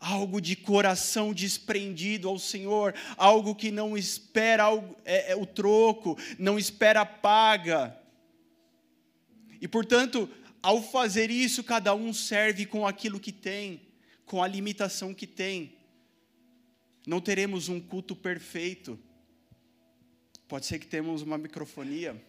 algo 0.00 0.40
de 0.40 0.56
coração 0.56 1.34
desprendido 1.34 2.26
ao 2.26 2.38
Senhor, 2.38 2.94
algo 3.18 3.54
que 3.54 3.70
não 3.70 3.98
espera 3.98 4.68
é, 5.04 5.32
é, 5.32 5.36
o 5.36 5.44
troco, 5.44 6.16
não 6.38 6.58
espera 6.58 7.02
a 7.02 7.04
paga. 7.04 7.94
E 9.60 9.68
portanto, 9.68 10.26
ao 10.62 10.82
fazer 10.82 11.30
isso, 11.30 11.62
cada 11.62 11.94
um 11.94 12.14
serve 12.14 12.64
com 12.64 12.86
aquilo 12.86 13.20
que 13.20 13.30
tem, 13.30 13.82
com 14.24 14.42
a 14.42 14.48
limitação 14.48 15.12
que 15.12 15.26
tem. 15.26 15.73
Não 17.06 17.20
teremos 17.20 17.68
um 17.68 17.80
culto 17.80 18.16
perfeito. 18.16 18.98
Pode 20.48 20.66
ser 20.66 20.78
que 20.78 20.86
temos 20.86 21.22
uma 21.22 21.36
microfonia, 21.36 22.22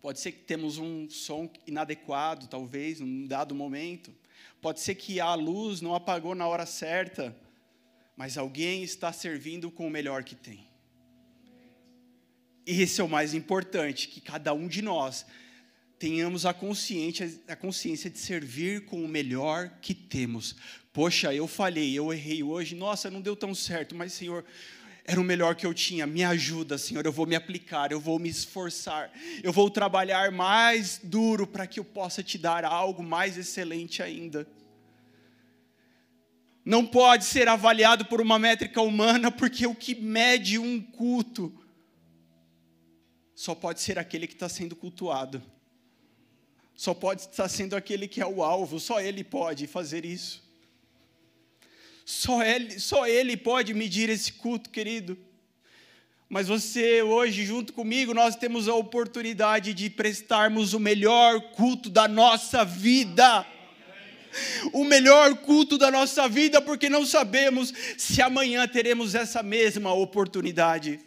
pode 0.00 0.20
ser 0.20 0.32
que 0.32 0.42
temos 0.42 0.78
um 0.78 1.08
som 1.08 1.50
inadequado, 1.66 2.46
talvez, 2.48 3.00
num 3.00 3.26
dado 3.26 3.54
momento. 3.54 4.14
Pode 4.60 4.80
ser 4.80 4.94
que 4.94 5.20
a 5.20 5.34
luz 5.34 5.80
não 5.80 5.94
apagou 5.94 6.34
na 6.34 6.46
hora 6.46 6.66
certa, 6.66 7.36
mas 8.16 8.36
alguém 8.36 8.82
está 8.82 9.12
servindo 9.12 9.70
com 9.70 9.86
o 9.86 9.90
melhor 9.90 10.24
que 10.24 10.34
tem. 10.34 10.68
E 12.66 12.82
esse 12.82 13.00
é 13.00 13.04
o 13.04 13.08
mais 13.08 13.34
importante, 13.34 14.08
que 14.08 14.20
cada 14.20 14.52
um 14.52 14.66
de 14.66 14.82
nós 14.82 15.24
tenhamos 15.98 16.44
a 16.44 16.52
consciência, 16.52 17.40
a 17.48 17.56
consciência 17.56 18.10
de 18.10 18.18
servir 18.18 18.84
com 18.84 19.02
o 19.02 19.08
melhor 19.08 19.70
que 19.80 19.94
temos. 19.94 20.56
Poxa, 20.92 21.34
eu 21.34 21.46
falhei, 21.46 21.94
eu 21.94 22.12
errei 22.12 22.42
hoje, 22.42 22.74
nossa, 22.74 23.10
não 23.10 23.20
deu 23.20 23.34
tão 23.34 23.54
certo, 23.54 23.94
mas 23.94 24.12
Senhor, 24.12 24.44
era 25.04 25.20
o 25.20 25.24
melhor 25.24 25.54
que 25.54 25.64
eu 25.64 25.72
tinha. 25.72 26.06
Me 26.06 26.24
ajuda, 26.24 26.76
Senhor. 26.76 27.04
Eu 27.06 27.12
vou 27.12 27.26
me 27.26 27.36
aplicar, 27.36 27.92
eu 27.92 28.00
vou 28.00 28.18
me 28.18 28.28
esforçar, 28.28 29.10
eu 29.42 29.52
vou 29.52 29.70
trabalhar 29.70 30.30
mais 30.32 31.00
duro 31.02 31.46
para 31.46 31.66
que 31.66 31.80
eu 31.80 31.84
possa 31.84 32.22
te 32.22 32.36
dar 32.36 32.64
algo 32.64 33.02
mais 33.02 33.38
excelente 33.38 34.02
ainda. 34.02 34.46
Não 36.64 36.84
pode 36.84 37.24
ser 37.24 37.46
avaliado 37.46 38.06
por 38.06 38.20
uma 38.20 38.38
métrica 38.38 38.82
humana, 38.82 39.30
porque 39.30 39.66
o 39.66 39.74
que 39.74 39.94
mede 39.94 40.58
um 40.58 40.80
culto 40.82 41.56
só 43.34 43.54
pode 43.54 43.80
ser 43.80 43.98
aquele 43.98 44.26
que 44.26 44.34
está 44.34 44.48
sendo 44.48 44.74
cultuado 44.74 45.40
só 46.76 46.92
pode 46.92 47.22
estar 47.22 47.48
sendo 47.48 47.74
aquele 47.74 48.06
que 48.06 48.20
é 48.20 48.26
o 48.26 48.44
alvo, 48.44 48.78
só 48.78 49.00
ele 49.00 49.24
pode 49.24 49.66
fazer 49.66 50.04
isso. 50.04 50.44
Só 52.04 52.42
ele, 52.44 52.78
só 52.78 53.06
ele 53.06 53.34
pode 53.36 53.72
medir 53.72 54.10
esse 54.10 54.34
culto, 54.34 54.68
querido. 54.68 55.18
Mas 56.28 56.48
você, 56.48 57.02
hoje, 57.02 57.44
junto 57.44 57.72
comigo, 57.72 58.12
nós 58.12 58.36
temos 58.36 58.68
a 58.68 58.74
oportunidade 58.74 59.72
de 59.72 59.88
prestarmos 59.88 60.74
o 60.74 60.78
melhor 60.78 61.40
culto 61.52 61.88
da 61.88 62.06
nossa 62.06 62.64
vida. 62.64 63.46
O 64.72 64.84
melhor 64.84 65.34
culto 65.36 65.78
da 65.78 65.90
nossa 65.90 66.28
vida, 66.28 66.60
porque 66.60 66.90
não 66.90 67.06
sabemos 67.06 67.72
se 67.96 68.20
amanhã 68.20 68.68
teremos 68.68 69.14
essa 69.14 69.42
mesma 69.42 69.94
oportunidade. 69.94 71.00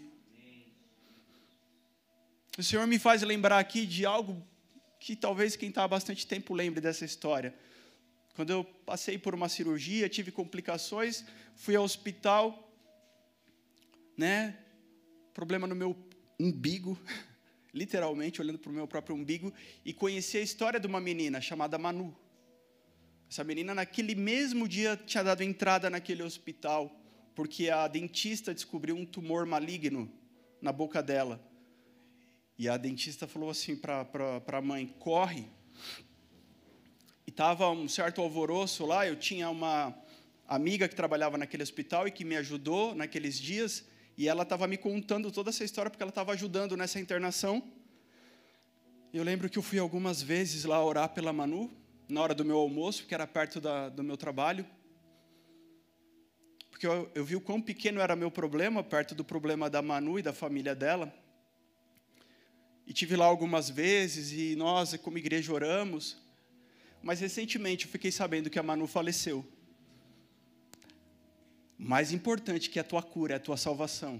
O 2.57 2.63
Senhor 2.63 2.87
me 2.87 2.97
faz 2.97 3.21
lembrar 3.21 3.59
aqui 3.59 3.85
de 3.85 4.03
algo 4.05 4.43
que 4.99 5.15
talvez 5.15 5.55
quem 5.55 5.69
está 5.69 5.83
há 5.83 5.87
bastante 5.87 6.27
tempo 6.27 6.53
lembre 6.53 6.81
dessa 6.81 7.05
história. 7.05 7.55
Quando 8.35 8.51
eu 8.51 8.63
passei 8.63 9.17
por 9.17 9.33
uma 9.33 9.49
cirurgia, 9.49 10.09
tive 10.09 10.31
complicações, 10.31 11.23
fui 11.55 11.75
ao 11.75 11.83
hospital, 11.83 12.71
né? 14.17 14.57
Problema 15.33 15.65
no 15.65 15.75
meu 15.75 15.95
umbigo, 16.39 16.99
literalmente 17.73 18.41
olhando 18.41 18.59
para 18.59 18.69
o 18.69 18.73
meu 18.73 18.87
próprio 18.87 19.15
umbigo, 19.15 19.53
e 19.85 19.93
conheci 19.93 20.37
a 20.37 20.41
história 20.41 20.79
de 20.79 20.87
uma 20.87 20.99
menina 20.99 21.39
chamada 21.39 21.77
Manu. 21.77 22.15
Essa 23.29 23.43
menina, 23.43 23.75
naquele 23.75 24.15
mesmo 24.15 24.67
dia, 24.67 24.97
tinha 24.97 25.23
dado 25.23 25.43
entrada 25.43 25.89
naquele 25.89 26.23
hospital, 26.23 26.99
porque 27.35 27.69
a 27.69 27.87
dentista 27.87 28.53
descobriu 28.53 28.95
um 28.95 29.05
tumor 29.05 29.45
maligno 29.45 30.11
na 30.61 30.71
boca 30.71 31.01
dela. 31.01 31.48
E 32.59 32.67
a 32.67 32.75
dentista 32.75 33.25
falou 33.25 33.49
assim 33.49 33.73
para 33.73 34.05
a 34.45 34.61
mãe: 34.61 34.85
corre. 34.99 35.45
E 37.25 37.29
estava 37.29 37.69
um 37.69 37.87
certo 37.87 38.19
alvoroço 38.19 38.85
lá. 38.85 39.07
Eu 39.07 39.15
tinha 39.15 39.49
uma 39.49 39.97
amiga 40.45 40.85
que 40.89 40.93
trabalhava 40.93 41.37
naquele 41.37 41.63
hospital 41.63 42.05
e 42.05 42.11
que 42.11 42.25
me 42.25 42.35
ajudou 42.35 42.93
naqueles 42.93 43.39
dias. 43.39 43.85
E 44.17 44.27
ela 44.27 44.43
estava 44.43 44.67
me 44.67 44.75
contando 44.75 45.31
toda 45.31 45.51
essa 45.51 45.63
história 45.63 45.89
porque 45.89 46.03
ela 46.03 46.09
estava 46.09 46.33
ajudando 46.33 46.75
nessa 46.75 46.99
internação. 46.99 47.63
Eu 49.13 49.23
lembro 49.23 49.49
que 49.49 49.57
eu 49.57 49.63
fui 49.63 49.79
algumas 49.79 50.21
vezes 50.21 50.65
lá 50.65 50.83
orar 50.83 51.07
pela 51.13 51.31
Manu. 51.31 51.71
na 52.09 52.21
hora 52.21 52.35
do 52.35 52.43
meu 52.43 52.57
almoço, 52.57 53.03
porque 53.03 53.15
era 53.15 53.25
perto 53.25 53.61
da, 53.61 53.87
do 53.87 54.03
meu 54.03 54.17
trabalho. 54.17 54.65
Porque 56.69 56.85
eu, 56.85 57.09
eu 57.15 57.23
vi 57.23 57.37
o 57.37 57.41
quão 57.41 57.61
pequeno 57.61 58.01
era 58.01 58.17
meu 58.17 58.29
problema, 58.29 58.83
perto 58.83 59.15
do 59.15 59.23
problema 59.23 59.69
da 59.69 59.81
Manu 59.81 60.19
e 60.19 60.21
da 60.21 60.33
família 60.33 60.75
dela. 60.75 61.13
E 62.89 62.93
tive 62.93 63.15
lá 63.15 63.25
algumas 63.25 63.69
vezes, 63.69 64.31
e 64.31 64.55
nós, 64.55 64.95
como 64.97 65.19
igreja, 65.19 65.53
oramos. 65.53 66.17
Mas 67.03 67.19
recentemente 67.19 67.85
eu 67.85 67.91
fiquei 67.91 68.11
sabendo 68.11 68.49
que 68.49 68.57
a 68.57 68.63
Manu 68.63 68.87
faleceu. 68.87 69.45
Mais 71.77 72.11
importante 72.11 72.67
que 72.67 72.79
a 72.79 72.83
tua 72.83 73.03
cura 73.03 73.35
é 73.35 73.37
a 73.37 73.39
tua 73.39 73.57
salvação. 73.57 74.19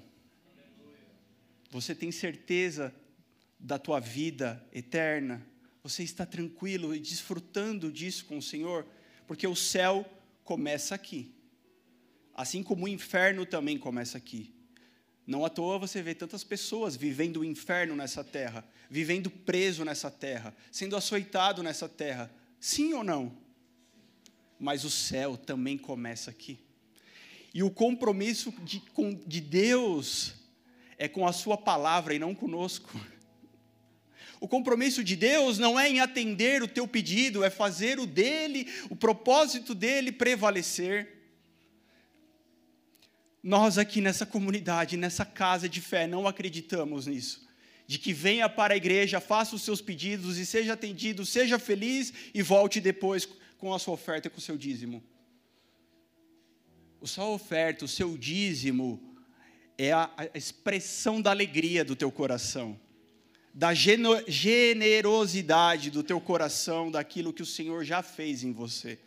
Você 1.71 1.95
tem 1.95 2.11
certeza 2.11 2.93
da 3.59 3.79
tua 3.79 3.99
vida 3.99 4.63
eterna? 4.71 5.43
Você 5.81 6.03
está 6.03 6.23
tranquilo 6.23 6.95
e 6.95 6.99
desfrutando 6.99 7.91
disso 7.91 8.25
com 8.25 8.37
o 8.37 8.41
Senhor? 8.41 8.85
Porque 9.25 9.47
o 9.47 9.55
céu 9.55 10.05
começa 10.43 10.93
aqui. 10.93 11.33
Assim 12.35 12.61
como 12.61 12.85
o 12.85 12.87
inferno 12.87 13.47
também 13.47 13.79
começa 13.79 14.15
aqui. 14.15 14.53
Não 15.29 15.45
à 15.45 15.49
toa 15.49 15.77
você 15.77 16.01
vê 16.01 16.15
tantas 16.15 16.43
pessoas 16.43 16.95
vivendo 16.95 17.41
o 17.41 17.45
inferno 17.45 17.95
nessa 17.95 18.23
terra, 18.23 18.65
vivendo 18.89 19.29
preso 19.29 19.85
nessa 19.85 20.09
terra, 20.09 20.55
sendo 20.71 20.95
açoitado 20.95 21.61
nessa 21.61 21.87
terra. 21.87 22.33
Sim 22.59 22.95
ou 22.95 23.03
não? 23.03 23.37
Mas 24.59 24.83
o 24.83 24.89
céu 24.89 25.37
também 25.37 25.77
começa 25.77 26.31
aqui. 26.31 26.57
E 27.53 27.61
o 27.61 27.69
compromisso 27.69 28.51
de, 28.63 28.79
com, 28.91 29.13
de 29.13 29.39
Deus 29.39 30.33
é 30.97 31.07
com 31.07 31.27
a 31.27 31.31
Sua 31.31 31.55
palavra 31.55 32.15
e 32.15 32.17
não 32.17 32.33
conosco. 32.33 32.89
O 34.41 34.47
compromisso 34.47 35.03
de 35.03 35.15
Deus 35.15 35.59
não 35.59 35.79
é 35.79 35.87
em 35.87 35.99
atender 35.99 36.63
o 36.63 36.67
teu 36.67 36.87
pedido, 36.87 37.43
é 37.43 37.51
fazer 37.51 37.99
o 37.99 38.07
dele, 38.07 38.67
o 38.89 38.95
propósito 38.95 39.75
dele 39.75 40.11
prevalecer. 40.11 41.18
Nós 43.41 43.77
aqui 43.77 44.01
nessa 44.01 44.25
comunidade, 44.25 44.97
nessa 44.97 45.25
casa 45.25 45.69
de 45.69 45.81
fé, 45.81 46.05
não 46.05 46.27
acreditamos 46.27 47.07
nisso. 47.07 47.47
De 47.87 47.97
que 47.97 48.13
venha 48.13 48.47
para 48.47 48.73
a 48.73 48.77
igreja, 48.77 49.19
faça 49.19 49.55
os 49.55 49.61
seus 49.61 49.81
pedidos 49.81 50.37
e 50.37 50.45
seja 50.45 50.73
atendido, 50.73 51.25
seja 51.25 51.57
feliz 51.57 52.13
e 52.33 52.41
volte 52.41 52.79
depois 52.79 53.27
com 53.57 53.73
a 53.73 53.79
sua 53.79 53.93
oferta 53.93 54.27
e 54.27 54.31
com 54.31 54.37
o 54.37 54.41
seu 54.41 54.57
dízimo. 54.57 55.03
O 57.01 57.07
sua 57.07 57.27
oferta, 57.27 57.85
o 57.85 57.87
seu 57.87 58.17
dízimo, 58.17 59.15
é 59.77 59.93
a, 59.93 60.11
expressão 60.35 61.21
da 61.21 61.31
alegria 61.31 61.85
do 61.85 61.95
teu 61.95 62.11
coração 62.11 62.77
da 63.53 63.73
generosidade 63.73 65.89
do 65.89 66.03
teu 66.03 66.21
coração, 66.21 66.91
daquilo 66.91 67.33
que 67.33 67.41
o 67.41 67.45
Senhor 67.45 67.83
já 67.83 68.01
fez 68.01 68.41
em 68.43 68.53
você, 68.53 68.97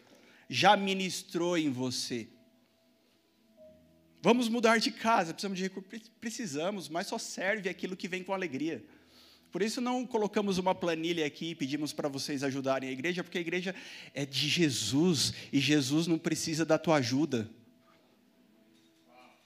já 0.49 0.77
ministrou 0.77 1.57
em 1.57 1.71
você. 1.71 2.29
Vamos 4.23 4.49
mudar 4.49 4.79
de 4.79 4.91
casa, 4.91 5.35
precisamos 5.35 5.59
de 5.59 5.65
recursos, 5.65 6.11
precisamos, 6.21 6.89
mas 6.89 7.09
só 7.09 7.19
serve 7.19 7.69
aquilo 7.69 7.97
que 7.97 8.09
vem 8.09 8.23
com 8.23 8.33
alegria. 8.33 8.83
Por 9.51 9.61
isso 9.61 9.81
não 9.81 10.07
colocamos 10.07 10.57
uma 10.57 10.75
planilha 10.75 11.27
aqui 11.27 11.51
e 11.51 11.55
pedimos 11.55 11.93
para 11.93 12.09
vocês 12.09 12.43
ajudarem 12.43 12.89
a 12.89 12.93
igreja, 12.93 13.23
porque 13.23 13.37
a 13.37 13.41
igreja 13.41 13.75
é 14.15 14.25
de 14.25 14.49
Jesus 14.49 15.35
e 15.53 15.61
Jesus 15.61 16.07
não 16.07 16.19
precisa 16.19 16.65
da 16.65 16.79
tua 16.79 16.97
ajuda. 16.97 17.51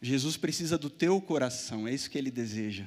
Jesus 0.00 0.36
precisa 0.36 0.78
do 0.78 0.90
teu 0.90 1.20
coração, 1.20 1.88
é 1.88 1.94
isso 1.94 2.08
que 2.08 2.18
ele 2.18 2.30
deseja 2.30 2.86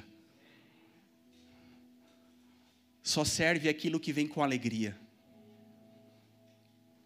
só 3.10 3.24
serve 3.24 3.68
aquilo 3.68 4.00
que 4.00 4.12
vem 4.12 4.26
com 4.26 4.42
alegria. 4.42 4.96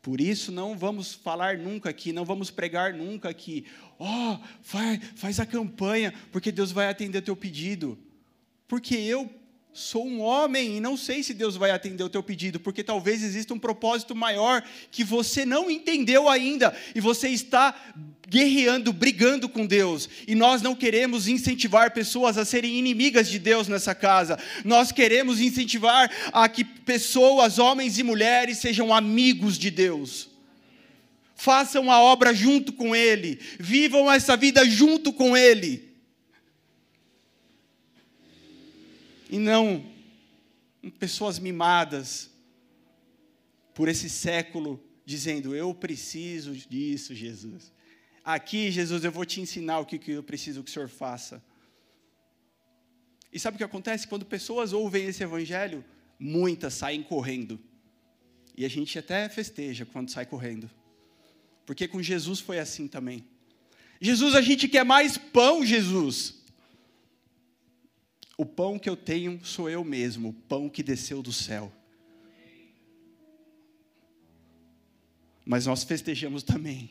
Por 0.03 0.21
isso, 0.21 0.53
não 0.53 0.77
vamos 0.77 1.15
falar 1.15 1.57
nunca 1.57 1.89
aqui, 1.89 2.13
não 2.13 2.27
vamos 2.27 2.51
pregar 2.51 2.93
nunca 2.93 3.31
aqui. 3.31 3.65
Ó, 4.07 4.35
oh, 4.35 4.39
faz, 4.61 5.01
faz 5.17 5.41
a 5.41 5.47
campanha, 5.47 6.13
porque 6.31 6.53
Deus 6.53 6.71
vai 6.71 6.91
atender 6.91 7.23
teu 7.23 7.35
pedido. 7.35 7.99
Porque 8.69 8.95
eu 8.95 9.31
sou 9.73 10.07
um 10.07 10.21
homem 10.21 10.77
e 10.77 10.81
não 10.81 10.95
sei 10.95 11.23
se 11.23 11.33
Deus 11.33 11.57
vai 11.57 11.71
atender 11.71 12.05
o 12.05 12.11
teu 12.11 12.23
pedido, 12.23 12.61
porque 12.61 12.85
talvez 12.85 13.23
exista 13.23 13.55
um 13.55 13.59
propósito 13.59 14.15
maior 14.15 14.63
que 14.91 15.03
você 15.03 15.47
não 15.47 15.71
entendeu 15.71 16.29
ainda 16.29 16.77
e 16.95 17.01
você 17.01 17.31
está 17.31 17.75
guerreando, 18.29 18.93
brigando 18.93 19.49
com 19.49 19.65
Deus, 19.65 20.07
e 20.29 20.35
nós 20.35 20.61
não 20.61 20.75
queremos 20.75 21.27
incentivar 21.27 21.93
pessoas 21.93 22.37
a 22.37 22.45
serem 22.45 22.79
inimigas 22.79 23.29
de 23.29 23.39
Deus 23.39 23.69
nessa 23.69 23.95
casa, 23.95 24.39
nós 24.67 24.93
queremos 24.93 25.41
incentivar 25.41 26.11
a 26.31 26.47
que 26.47 26.63
pessoas, 26.63 27.59
homens 27.59 27.99
e 27.99 28.03
mulheres, 28.03 28.59
sejam 28.59 28.95
amigos 28.95 29.59
de 29.59 29.71
Deus. 29.71 30.34
Façam 31.35 31.91
a 31.91 32.01
obra 32.01 32.33
junto 32.33 32.73
com 32.73 32.95
Ele, 32.95 33.41
vivam 33.59 34.11
essa 34.11 34.37
vida 34.37 34.65
junto 34.65 35.13
com 35.13 35.37
Ele. 35.37 35.95
E 39.29 39.39
não 39.39 39.85
pessoas 40.99 41.39
mimadas 41.39 42.31
por 43.75 43.89
esse 43.89 44.09
século, 44.09 44.81
dizendo: 45.05 45.55
Eu 45.55 45.75
preciso 45.75 46.55
disso, 46.55 47.15
Jesus. 47.15 47.73
Aqui, 48.25 48.71
Jesus, 48.71 49.05
eu 49.05 49.13
vou 49.13 49.25
te 49.25 49.41
ensinar 49.41 49.81
o 49.81 49.87
que 49.87 50.01
eu 50.11 50.23
preciso 50.23 50.63
que 50.63 50.71
o 50.71 50.73
Senhor 50.73 50.89
faça. 50.89 51.43
E 53.33 53.39
sabe 53.39 53.57
o 53.57 53.59
que 53.59 53.65
acontece? 53.65 54.07
Quando 54.07 54.25
pessoas 54.25 54.73
ouvem 54.73 55.07
esse 55.07 55.23
evangelho, 55.23 55.85
muitas 56.19 56.75
saem 56.75 57.03
correndo. 57.03 57.61
E 58.57 58.65
a 58.65 58.69
gente 58.69 58.97
até 58.99 59.29
festeja 59.29 59.85
quando 59.85 60.11
sai 60.11 60.25
correndo. 60.25 60.71
Porque 61.67 61.89
com 61.89 62.03
Jesus 62.03 62.41
foi 62.41 62.59
assim 62.59 62.87
também. 62.87 63.25
Jesus, 64.01 64.35
a 64.35 64.41
gente 64.41 64.69
quer 64.69 64.85
mais 64.85 65.17
pão, 65.17 65.65
Jesus. 65.65 66.35
O 68.37 68.45
pão 68.45 68.79
que 68.79 68.89
eu 68.89 68.97
tenho 68.97 69.41
sou 69.45 69.71
eu 69.71 69.85
mesmo, 69.85 70.31
o 70.31 70.33
pão 70.33 70.69
que 70.69 70.83
desceu 70.83 71.23
do 71.23 71.33
céu. 71.33 71.73
Mas 75.45 75.67
nós 75.67 75.85
festejamos 75.85 76.43
também 76.43 76.91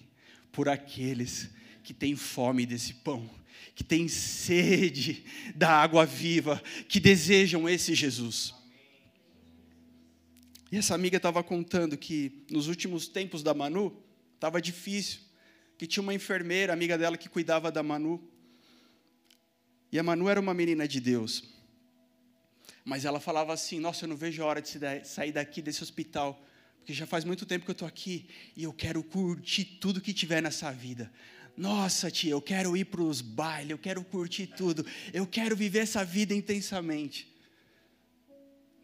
por 0.51 0.69
aqueles 0.69 1.49
que 1.83 1.93
têm 1.93 2.15
fome 2.15 2.65
desse 2.65 2.93
pão, 2.93 3.29
que 3.75 3.83
têm 3.83 4.07
sede 4.07 5.23
da 5.55 5.69
água 5.69 6.05
viva, 6.05 6.61
que 6.87 6.99
desejam 6.99 7.67
esse 7.67 7.93
Jesus. 7.93 8.53
E 10.71 10.77
essa 10.77 10.95
amiga 10.95 11.17
estava 11.17 11.43
contando 11.43 11.97
que 11.97 12.45
nos 12.49 12.67
últimos 12.67 13.07
tempos 13.07 13.43
da 13.43 13.53
Manu, 13.53 13.95
estava 14.43 14.61
difícil, 14.61 15.21
que 15.77 15.87
tinha 15.87 16.03
uma 16.03 16.13
enfermeira, 16.13 16.73
amiga 16.73 16.97
dela, 16.97 17.17
que 17.17 17.29
cuidava 17.29 17.71
da 17.71 17.81
Manu. 17.81 18.21
E 19.91 19.97
a 19.97 20.03
Manu 20.03 20.27
era 20.27 20.39
uma 20.39 20.53
menina 20.53 20.87
de 20.87 20.99
Deus. 20.99 21.43
Mas 22.83 23.05
ela 23.05 23.19
falava 23.19 23.53
assim: 23.53 23.79
Nossa, 23.79 24.03
eu 24.03 24.09
não 24.09 24.17
vejo 24.17 24.43
a 24.43 24.45
hora 24.45 24.61
de 24.61 24.69
sair 25.05 25.31
daqui 25.31 25.61
desse 25.61 25.81
hospital 25.81 26.43
porque 26.83 26.93
já 26.93 27.07
faz 27.07 27.23
muito 27.23 27.45
tempo 27.45 27.63
que 27.63 27.71
eu 27.71 27.73
estou 27.73 27.87
aqui 27.87 28.27
e 28.57 28.63
eu 28.65 28.73
quero 28.73 29.01
curtir 29.01 29.63
tudo 29.63 30.01
que 30.01 30.13
tiver 30.13 30.41
nessa 30.41 30.69
vida. 30.69 31.09
Nossa, 31.55 32.11
tia, 32.11 32.31
eu 32.31 32.41
quero 32.41 32.75
ir 32.75 32.83
para 32.83 33.01
os 33.01 33.21
bailes, 33.21 33.71
eu 33.71 33.77
quero 33.77 34.03
curtir 34.03 34.47
tudo, 34.47 34.85
eu 35.13 35.25
quero 35.25 35.55
viver 35.55 35.79
essa 35.79 36.03
vida 36.03 36.33
intensamente. 36.33 37.33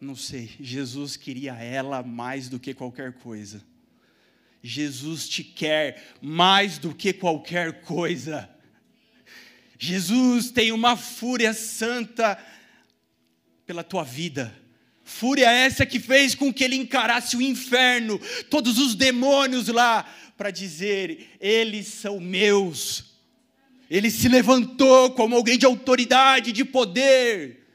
Não 0.00 0.16
sei, 0.16 0.50
Jesus 0.58 1.14
queria 1.14 1.52
ela 1.56 2.02
mais 2.02 2.48
do 2.48 2.58
que 2.58 2.72
qualquer 2.72 3.12
coisa. 3.12 3.62
Jesus 4.62 5.28
te 5.28 5.42
quer 5.42 6.02
mais 6.20 6.78
do 6.78 6.94
que 6.94 7.12
qualquer 7.12 7.82
coisa. 7.82 8.48
Jesus 9.78 10.50
tem 10.50 10.72
uma 10.72 10.96
fúria 10.96 11.54
santa 11.54 12.38
pela 13.64 13.82
tua 13.82 14.04
vida. 14.04 14.54
Fúria 15.02 15.50
essa 15.50 15.86
que 15.86 15.98
fez 15.98 16.34
com 16.34 16.52
que 16.52 16.62
ele 16.62 16.76
encarasse 16.76 17.36
o 17.36 17.42
inferno, 17.42 18.20
todos 18.50 18.78
os 18.78 18.94
demônios 18.94 19.68
lá, 19.68 20.08
para 20.36 20.50
dizer: 20.50 21.36
eles 21.40 21.86
são 21.86 22.20
meus. 22.20 23.04
Ele 23.90 24.10
se 24.10 24.28
levantou 24.28 25.10
como 25.12 25.34
alguém 25.34 25.58
de 25.58 25.66
autoridade, 25.66 26.52
de 26.52 26.64
poder, 26.64 27.66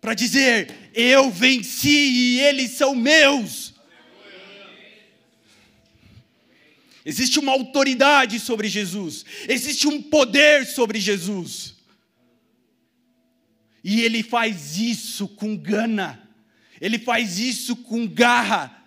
para 0.00 0.14
dizer: 0.14 0.90
eu 0.94 1.30
venci 1.30 1.88
e 1.88 2.40
eles 2.40 2.72
são 2.72 2.94
meus. 2.94 3.75
Existe 7.08 7.38
uma 7.38 7.52
autoridade 7.52 8.40
sobre 8.40 8.68
Jesus, 8.68 9.24
existe 9.48 9.86
um 9.86 10.02
poder 10.02 10.66
sobre 10.66 10.98
Jesus. 10.98 11.76
E 13.84 14.00
ele 14.00 14.24
faz 14.24 14.76
isso 14.76 15.28
com 15.28 15.56
gana, 15.56 16.28
ele 16.80 16.98
faz 16.98 17.38
isso 17.38 17.76
com 17.76 18.08
garra, 18.08 18.84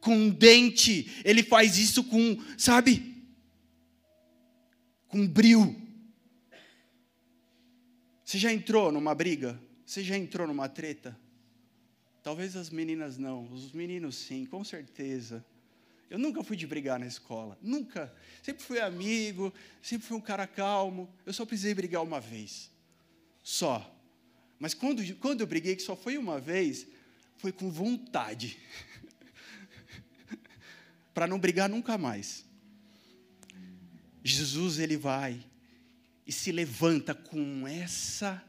com 0.00 0.30
dente, 0.30 1.20
ele 1.22 1.42
faz 1.42 1.76
isso 1.76 2.02
com, 2.04 2.42
sabe, 2.56 3.22
com 5.06 5.28
bril. 5.28 5.76
Você 8.24 8.38
já 8.38 8.50
entrou 8.50 8.90
numa 8.90 9.14
briga? 9.14 9.60
Você 9.84 10.02
já 10.02 10.16
entrou 10.16 10.46
numa 10.46 10.70
treta? 10.70 11.14
Talvez 12.22 12.56
as 12.56 12.70
meninas 12.70 13.18
não, 13.18 13.44
os 13.52 13.72
meninos 13.72 14.16
sim, 14.16 14.46
com 14.46 14.64
certeza. 14.64 15.44
Eu 16.10 16.18
nunca 16.18 16.42
fui 16.42 16.56
de 16.56 16.66
brigar 16.66 16.98
na 16.98 17.06
escola, 17.06 17.58
nunca. 17.60 18.12
Sempre 18.42 18.62
fui 18.62 18.80
amigo, 18.80 19.52
sempre 19.82 20.06
fui 20.06 20.16
um 20.16 20.20
cara 20.20 20.46
calmo. 20.46 21.08
Eu 21.26 21.32
só 21.32 21.44
precisei 21.44 21.74
brigar 21.74 22.02
uma 22.02 22.20
vez, 22.20 22.70
só. 23.42 23.94
Mas 24.58 24.74
quando, 24.74 25.02
quando 25.16 25.42
eu 25.42 25.46
briguei, 25.46 25.76
que 25.76 25.82
só 25.82 25.94
foi 25.94 26.16
uma 26.16 26.40
vez, 26.40 26.86
foi 27.36 27.52
com 27.52 27.70
vontade. 27.70 28.58
Para 31.12 31.26
não 31.26 31.38
brigar 31.38 31.68
nunca 31.68 31.98
mais. 31.98 32.44
Jesus, 34.24 34.78
ele 34.78 34.96
vai 34.96 35.44
e 36.26 36.32
se 36.32 36.52
levanta 36.52 37.14
com 37.14 37.66
essa 37.66 38.42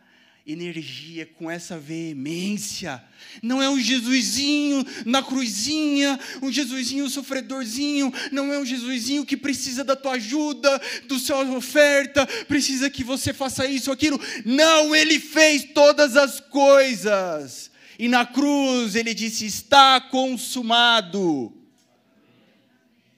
energia, 0.52 1.26
com 1.26 1.50
essa 1.50 1.78
veemência. 1.78 3.04
Não 3.42 3.62
é 3.62 3.70
um 3.70 3.80
Jesusinho 3.80 4.86
na 5.06 5.22
cruzinha, 5.22 6.20
um 6.42 6.52
Jesusinho 6.52 7.10
sofredorzinho, 7.10 8.12
não 8.32 8.52
é 8.52 8.58
um 8.58 8.66
Jesusinho 8.66 9.26
que 9.26 9.38
precisa 9.38 9.84
da 9.84 9.96
tua 9.96 10.14
ajuda, 10.14 10.82
do 11.08 11.20
sua 11.20 11.44
oferta, 11.56 12.26
precisa 12.48 12.90
que 12.90 13.04
você 13.04 13.32
faça 13.32 13.66
isso 13.66 13.92
aquilo. 13.92 14.20
Não, 14.46 14.96
ele 14.96 15.20
fez 15.20 15.66
todas 15.74 16.18
as 16.18 16.40
coisas. 16.40 17.70
E 17.98 18.08
na 18.08 18.26
cruz 18.26 18.96
ele 18.96 19.14
disse: 19.14 19.46
está 19.46 20.02
consumado. 20.02 21.54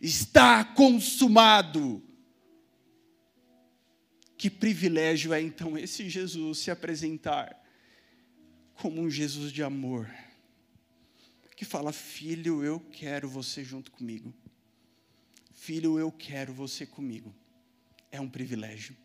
Está 0.01 0.63
consumado. 0.63 2.01
Que 4.41 4.49
privilégio 4.49 5.33
é 5.33 5.39
então 5.39 5.77
esse 5.77 6.09
Jesus 6.09 6.57
se 6.57 6.71
apresentar 6.71 7.63
como 8.73 8.99
um 8.99 9.07
Jesus 9.07 9.51
de 9.51 9.61
amor, 9.61 10.09
que 11.55 11.63
fala: 11.63 11.93
Filho, 11.93 12.63
eu 12.63 12.79
quero 12.79 13.29
você 13.29 13.63
junto 13.63 13.91
comigo. 13.91 14.33
Filho, 15.53 15.99
eu 15.99 16.11
quero 16.11 16.55
você 16.55 16.87
comigo. 16.87 17.31
É 18.11 18.19
um 18.19 18.27
privilégio. 18.27 18.97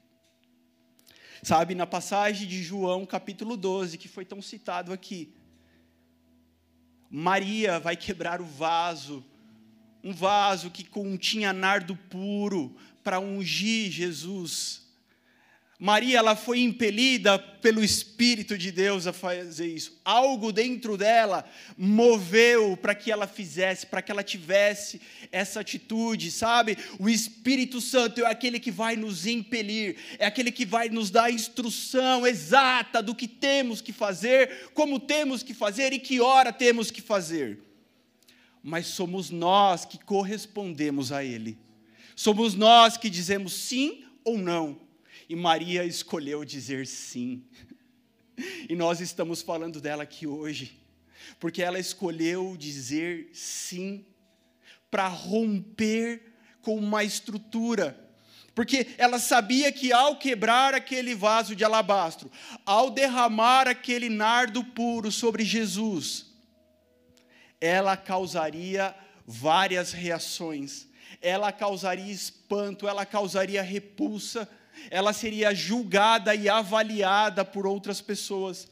Sabe, 1.43 1.75
na 1.75 1.87
passagem 1.87 2.49
de 2.49 2.63
João, 2.63 3.05
capítulo 3.05 3.59
12, 3.59 3.99
que 3.99 4.09
foi 4.09 4.25
tão 4.25 4.41
citado 4.41 4.91
aqui, 4.91 5.35
Maria 7.11 7.79
vai 7.79 7.95
quebrar 7.95 8.41
o 8.41 8.47
vaso, 8.47 9.23
um 10.03 10.15
vaso 10.15 10.71
que 10.71 10.83
continha 10.83 11.53
nardo 11.53 11.95
puro 11.95 12.75
para 13.05 13.21
ungir 13.21 13.91
Jesus 13.91 14.86
Maria 15.79 16.19
ela 16.19 16.35
foi 16.35 16.61
impelida 16.61 17.39
pelo 17.39 17.85
Espírito 17.85 18.57
de 18.57 18.73
Deus 18.73 19.07
a 19.07 19.13
fazer 19.13 19.67
isso. 19.67 20.01
Algo 20.03 20.51
dentro 20.51 20.97
dela 20.97 21.45
moveu 21.77 22.79
para 22.79 22.95
que 22.95 23.13
ela 23.13 23.27
fizesse, 23.27 23.85
para 23.85 24.01
que 24.01 24.11
ela 24.11 24.23
tivesse 24.23 24.99
essa 25.31 25.61
atitude, 25.61 26.31
sabe? 26.31 26.79
O 26.99 27.11
Espírito 27.11 27.79
Santo 27.79 28.23
é 28.23 28.27
aquele 28.27 28.59
que 28.59 28.71
vai 28.71 28.97
nos 28.97 29.27
impelir, 29.27 29.97
é 30.19 30.25
aquele 30.25 30.51
que 30.51 30.65
vai 30.65 30.89
nos 30.89 31.11
dar 31.11 31.25
a 31.25 31.31
instrução 31.31 32.27
exata 32.27 33.03
do 33.03 33.15
que 33.15 33.29
temos 33.29 33.83
que 33.83 33.93
fazer, 33.93 34.71
como 34.73 34.99
temos 34.99 35.43
que 35.43 35.53
fazer 35.53 35.93
e 35.93 35.99
que 35.99 36.23
hora 36.23 36.55
temos 36.55 36.91
que 36.91 37.03
fazer. 37.03 37.59
Mas 38.63 38.87
somos 38.87 39.29
nós 39.29 39.85
que 39.85 40.03
correspondemos 40.03 41.13
a 41.13 41.23
Ele. 41.23 41.59
Somos 42.15 42.55
nós 42.55 42.97
que 42.97 43.11
dizemos 43.11 43.53
sim 43.53 44.07
ou 44.25 44.39
não 44.39 44.86
e 45.29 45.37
Maria 45.37 45.85
escolheu 45.85 46.45
dizer 46.45 46.87
sim. 46.87 47.45
E 48.69 48.75
nós 48.75 49.01
estamos 49.01 49.43
falando 49.43 49.81
dela 49.81 50.03
aqui 50.03 50.27
hoje, 50.27 50.79
porque 51.41 51.63
ela 51.63 51.79
escolheu 51.79 52.57
dizer 52.57 53.31
sim 53.33 54.05
para 54.91 55.09
romper 55.09 56.23
com 56.61 56.77
uma 56.77 57.03
estrutura. 57.03 57.99
Porque 58.55 58.87
ela 58.97 59.19
sabia 59.19 59.71
que 59.71 59.93
ao 59.93 60.17
quebrar 60.17 60.75
aquele 60.75 61.15
vaso 61.15 61.55
de 61.55 61.63
alabastro, 61.63 62.31
ao 62.65 62.91
derramar 62.91 63.69
aquele 63.69 64.09
nardo 64.09 64.65
puro 64.65 65.13
sobre 65.13 65.45
Jesus, 65.45 66.27
ela 67.61 67.97
causaria 67.97 68.95
várias 69.27 69.93
reações. 69.93 70.89
Ela 71.21 71.53
causaria 71.53 72.13
espanto, 72.13 72.89
ela 72.89 73.05
causaria 73.05 73.63
repulsa, 73.63 74.49
ela 74.91 75.13
seria 75.13 75.55
julgada 75.55 76.35
e 76.35 76.49
avaliada 76.49 77.45
por 77.45 77.67
outras 77.67 78.01
pessoas. 78.01 78.69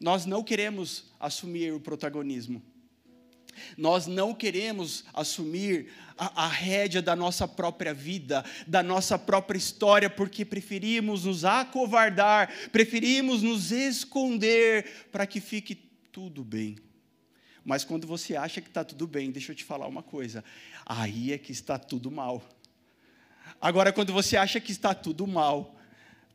Nós 0.00 0.24
não 0.24 0.42
queremos 0.42 1.04
assumir 1.18 1.72
o 1.72 1.80
protagonismo. 1.80 2.62
Nós 3.76 4.06
não 4.06 4.34
queremos 4.34 5.04
assumir 5.12 5.92
a, 6.16 6.44
a 6.44 6.48
rédea 6.48 7.02
da 7.02 7.14
nossa 7.14 7.46
própria 7.46 7.92
vida, 7.92 8.44
da 8.66 8.82
nossa 8.82 9.18
própria 9.18 9.58
história, 9.58 10.08
porque 10.08 10.44
preferimos 10.44 11.24
nos 11.24 11.44
acovardar, 11.44 12.50
preferimos 12.70 13.42
nos 13.42 13.70
esconder 13.72 15.08
para 15.10 15.26
que 15.26 15.40
fique 15.40 15.74
tudo 15.74 16.44
bem. 16.44 16.76
Mas 17.64 17.84
quando 17.84 18.06
você 18.06 18.36
acha 18.36 18.60
que 18.60 18.68
está 18.68 18.84
tudo 18.84 19.06
bem, 19.06 19.30
deixa 19.30 19.52
eu 19.52 19.56
te 19.56 19.64
falar 19.64 19.86
uma 19.86 20.02
coisa: 20.02 20.42
aí 20.86 21.32
é 21.32 21.38
que 21.38 21.52
está 21.52 21.78
tudo 21.78 22.10
mal. 22.10 22.42
Agora, 23.60 23.92
quando 23.92 24.12
você 24.12 24.36
acha 24.36 24.58
que 24.58 24.72
está 24.72 24.94
tudo 24.94 25.26
mal, 25.26 25.76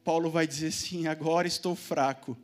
Paulo 0.03 0.29
vai 0.29 0.45
dizer 0.45 0.67
assim: 0.67 1.07
agora 1.07 1.47
estou 1.47 1.75
fraco. 1.75 2.37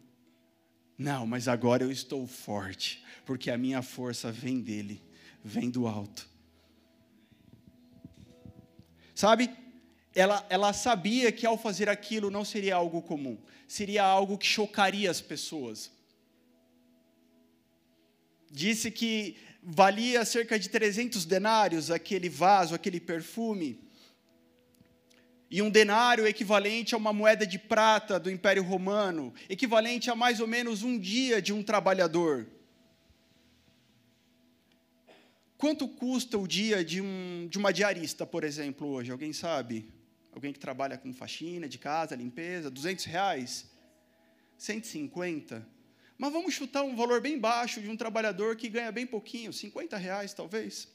Não, 0.97 1.27
mas 1.27 1.47
agora 1.47 1.83
eu 1.83 1.91
estou 1.91 2.25
forte, 2.25 3.03
porque 3.25 3.51
a 3.51 3.57
minha 3.57 3.81
força 3.81 4.31
vem 4.31 4.59
dele, 4.59 5.01
vem 5.43 5.69
do 5.69 5.87
alto. 5.87 6.27
Sabe? 9.13 9.51
Ela, 10.13 10.45
ela 10.49 10.73
sabia 10.73 11.31
que 11.31 11.45
ao 11.45 11.57
fazer 11.57 11.87
aquilo 11.87 12.29
não 12.29 12.43
seria 12.43 12.75
algo 12.75 13.01
comum, 13.01 13.37
seria 13.67 14.03
algo 14.03 14.37
que 14.37 14.45
chocaria 14.45 15.09
as 15.09 15.21
pessoas. 15.21 15.91
Disse 18.51 18.91
que 18.91 19.37
valia 19.63 20.25
cerca 20.25 20.59
de 20.59 20.69
300 20.69 21.23
denários 21.23 21.89
aquele 21.89 22.27
vaso, 22.27 22.75
aquele 22.75 22.99
perfume 22.99 23.79
e 25.51 25.61
um 25.61 25.69
denário 25.69 26.25
equivalente 26.25 26.95
a 26.95 26.97
uma 26.97 27.11
moeda 27.11 27.45
de 27.45 27.59
prata 27.59 28.17
do 28.17 28.31
Império 28.31 28.63
Romano, 28.63 29.33
equivalente 29.49 30.09
a 30.09 30.15
mais 30.15 30.39
ou 30.39 30.47
menos 30.47 30.81
um 30.81 30.97
dia 30.97 31.41
de 31.41 31.51
um 31.51 31.61
trabalhador. 31.61 32.47
Quanto 35.57 35.89
custa 35.89 36.37
o 36.37 36.47
dia 36.47 36.85
de, 36.85 37.01
um, 37.01 37.49
de 37.49 37.57
uma 37.57 37.73
diarista, 37.73 38.25
por 38.25 38.45
exemplo, 38.45 38.87
hoje? 38.87 39.11
Alguém 39.11 39.33
sabe? 39.33 39.93
Alguém 40.31 40.53
que 40.53 40.59
trabalha 40.59 40.97
com 40.97 41.13
faxina 41.13 41.67
de 41.67 41.77
casa, 41.77 42.15
limpeza, 42.15 42.71
200 42.71 43.03
reais? 43.03 43.69
150? 44.57 45.67
Mas 46.17 46.31
vamos 46.31 46.53
chutar 46.53 46.83
um 46.83 46.95
valor 46.95 47.19
bem 47.19 47.37
baixo 47.37 47.81
de 47.81 47.89
um 47.89 47.97
trabalhador 47.97 48.55
que 48.55 48.69
ganha 48.69 48.91
bem 48.91 49.05
pouquinho, 49.05 49.51
50 49.51 49.97
reais 49.97 50.33
talvez. 50.33 50.87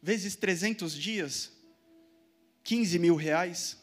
Vezes 0.00 0.36
300 0.36 0.94
dias, 0.94 1.57
15 2.68 2.98
mil 2.98 3.16
reais. 3.16 3.78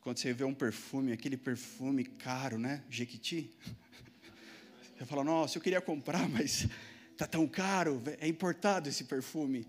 Quando 0.00 0.16
você 0.16 0.32
vê 0.32 0.44
um 0.44 0.54
perfume, 0.54 1.12
aquele 1.12 1.36
perfume 1.36 2.04
caro, 2.06 2.58
né? 2.58 2.82
Jequiti. 2.88 3.50
Você 4.96 5.04
fala, 5.04 5.22
nossa, 5.22 5.58
eu 5.58 5.62
queria 5.62 5.82
comprar, 5.82 6.26
mas 6.26 6.66
está 7.12 7.26
tão 7.26 7.46
caro, 7.46 8.02
é 8.18 8.26
importado 8.26 8.88
esse 8.88 9.04
perfume. 9.04 9.66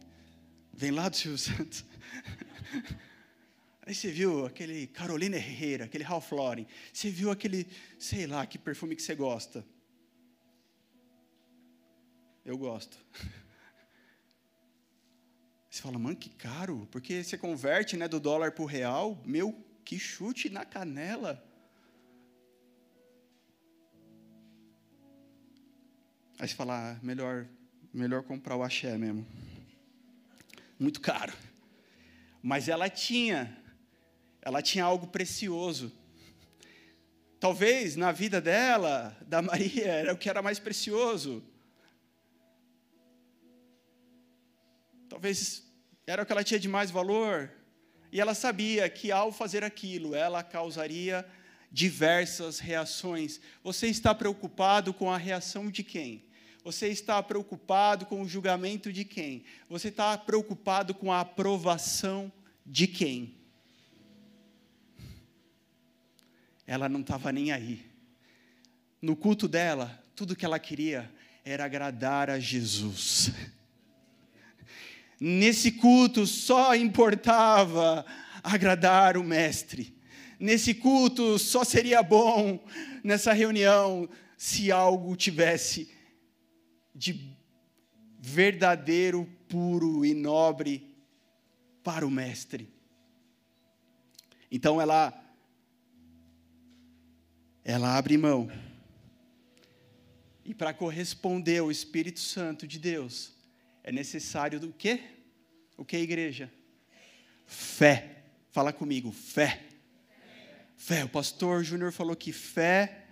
Vem 0.71 0.91
lá 0.91 1.09
do 1.09 1.17
Silvio 1.17 1.37
Santos. 1.37 1.83
Aí 3.85 3.93
você 3.93 4.09
viu 4.09 4.45
aquele 4.45 4.87
Carolina 4.87 5.35
Herrera, 5.35 5.83
aquele 5.83 6.05
Ralph 6.05 6.31
Lauren. 6.31 6.65
Você 6.93 7.09
viu 7.09 7.29
aquele, 7.29 7.67
sei 7.99 8.25
lá, 8.25 8.45
que 8.45 8.57
perfume 8.57 8.95
que 8.95 9.01
você 9.01 9.15
gosta. 9.15 9.65
Eu 12.45 12.57
gosto. 12.57 12.97
Você 15.77 15.83
fala, 15.83 15.99
mano, 15.99 16.15
que 16.15 16.31
caro, 16.31 16.87
porque 16.89 17.23
você 17.23 17.37
converte 17.37 17.95
né, 17.95 18.07
do 18.07 18.19
dólar 18.19 18.51
para 18.51 18.63
o 18.63 18.65
real, 18.65 19.21
meu, 19.23 19.63
que 19.85 19.99
chute 19.99 20.49
na 20.49 20.65
canela. 20.65 21.45
Aí 26.39 26.47
você 26.47 26.55
fala, 26.55 26.93
ah, 26.93 26.99
melhor, 27.03 27.47
melhor 27.93 28.23
comprar 28.23 28.55
o 28.55 28.63
axé 28.63 28.97
mesmo. 28.97 29.23
Muito 30.79 30.99
caro. 30.99 31.31
Mas 32.41 32.67
ela 32.67 32.89
tinha, 32.89 33.55
ela 34.41 34.63
tinha 34.63 34.83
algo 34.83 35.05
precioso. 35.05 35.95
Talvez 37.39 37.95
na 37.95 38.11
vida 38.11 38.41
dela, 38.41 39.15
da 39.27 39.43
Maria, 39.43 39.85
era 39.93 40.11
o 40.11 40.17
que 40.17 40.27
era 40.27 40.41
mais 40.41 40.57
precioso. 40.57 41.43
Talvez 45.07 45.66
era 46.07 46.23
o 46.23 46.25
que 46.25 46.31
ela 46.31 46.43
tinha 46.43 46.59
de 46.59 46.69
mais 46.69 46.89
valor, 46.89 47.51
e 48.09 48.21
ela 48.21 48.33
sabia 48.33 48.89
que 48.89 49.11
ao 49.11 49.29
fazer 49.29 49.61
aquilo, 49.61 50.15
ela 50.15 50.41
causaria 50.41 51.27
diversas 51.69 52.59
reações. 52.59 53.41
Você 53.61 53.87
está 53.87 54.15
preocupado 54.15 54.93
com 54.93 55.11
a 55.11 55.17
reação 55.17 55.69
de 55.69 55.83
quem? 55.83 56.23
Você 56.63 56.87
está 56.87 57.21
preocupado 57.21 58.05
com 58.05 58.21
o 58.21 58.27
julgamento 58.27 58.91
de 58.91 59.03
quem? 59.03 59.43
Você 59.69 59.89
está 59.89 60.17
preocupado 60.17 60.93
com 60.93 61.11
a 61.11 61.19
aprovação 61.19 62.31
de 62.65 62.87
quem? 62.87 63.35
Ela 66.65 66.87
não 66.87 67.01
estava 67.01 67.33
nem 67.33 67.51
aí. 67.51 67.85
No 69.01 69.15
culto 69.15 69.47
dela, 69.47 70.01
tudo 70.15 70.35
que 70.35 70.45
ela 70.45 70.59
queria 70.59 71.11
era 71.43 71.65
agradar 71.65 72.29
a 72.29 72.39
Jesus. 72.39 73.31
Nesse 75.19 75.71
culto 75.71 76.27
só 76.27 76.75
importava 76.75 78.05
agradar 78.43 79.17
o 79.17 79.23
Mestre. 79.23 79.95
Nesse 80.39 80.73
culto 80.73 81.39
só 81.39 81.63
seria 81.63 82.03
bom, 82.03 82.63
nessa 83.03 83.33
reunião, 83.33 84.07
se 84.37 84.71
algo 84.71 85.15
tivesse 85.15 85.91
de 86.93 87.35
verdadeiro, 88.19 89.25
puro 89.47 90.05
e 90.05 90.13
nobre 90.13 90.95
para 91.83 92.05
o 92.05 92.11
Mestre. 92.11 92.71
Então 94.51 94.79
ela, 94.79 95.13
ela 97.63 97.97
abre 97.97 98.17
mão 98.17 98.49
e 100.45 100.53
para 100.53 100.73
corresponder 100.73 101.59
ao 101.59 101.71
Espírito 101.71 102.19
Santo 102.19 102.65
de 102.65 102.79
Deus, 102.79 103.36
é 103.87 103.91
necessário 103.93 104.59
do 104.59 104.73
quê? 104.73 104.99
O 105.77 105.85
que, 105.85 105.95
igreja? 105.95 106.51
Fé. 107.45 108.17
Fala 108.51 108.73
comigo, 108.73 109.13
fé. 109.13 109.63
Fé. 110.75 111.05
O 111.05 111.09
pastor 111.09 111.63
Júnior 111.63 111.93
falou 111.93 112.13
que 112.13 112.33
fé 112.33 113.05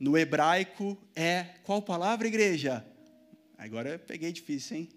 no 0.00 0.16
hebraico 0.16 0.96
é 1.14 1.42
qual 1.62 1.82
palavra, 1.82 2.26
igreja? 2.26 2.82
Agora 3.58 3.90
eu 3.90 3.98
peguei 3.98 4.32
difícil, 4.32 4.78
hein? 4.78 4.88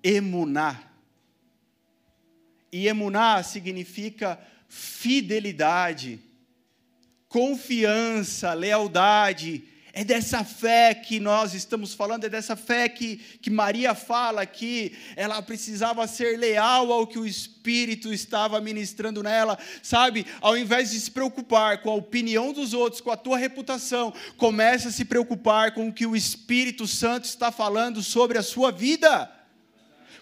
Emuná. 0.00 0.88
E 2.70 2.86
emuná 2.86 3.42
significa 3.42 4.40
fidelidade, 4.68 6.20
confiança, 7.26 8.54
lealdade, 8.54 9.64
é 9.92 10.04
dessa 10.04 10.44
fé 10.44 10.94
que 10.94 11.18
nós 11.18 11.52
estamos 11.52 11.94
falando, 11.94 12.24
é 12.24 12.28
dessa 12.28 12.54
fé 12.54 12.88
que, 12.88 13.16
que 13.40 13.50
Maria 13.50 13.94
fala 13.94 14.46
que 14.46 14.92
ela 15.16 15.42
precisava 15.42 16.06
ser 16.06 16.38
leal 16.38 16.92
ao 16.92 17.06
que 17.06 17.18
o 17.18 17.26
Espírito 17.26 18.12
estava 18.12 18.60
ministrando 18.60 19.22
nela, 19.22 19.58
sabe? 19.82 20.26
Ao 20.40 20.56
invés 20.56 20.90
de 20.90 21.00
se 21.00 21.10
preocupar 21.10 21.82
com 21.82 21.90
a 21.90 21.94
opinião 21.94 22.52
dos 22.52 22.72
outros, 22.72 23.00
com 23.00 23.10
a 23.10 23.16
tua 23.16 23.36
reputação, 23.36 24.12
começa 24.36 24.88
a 24.88 24.92
se 24.92 25.04
preocupar 25.04 25.72
com 25.72 25.88
o 25.88 25.92
que 25.92 26.06
o 26.06 26.14
Espírito 26.14 26.86
Santo 26.86 27.24
está 27.24 27.50
falando 27.50 28.02
sobre 28.02 28.38
a 28.38 28.42
sua 28.42 28.70
vida. 28.70 29.30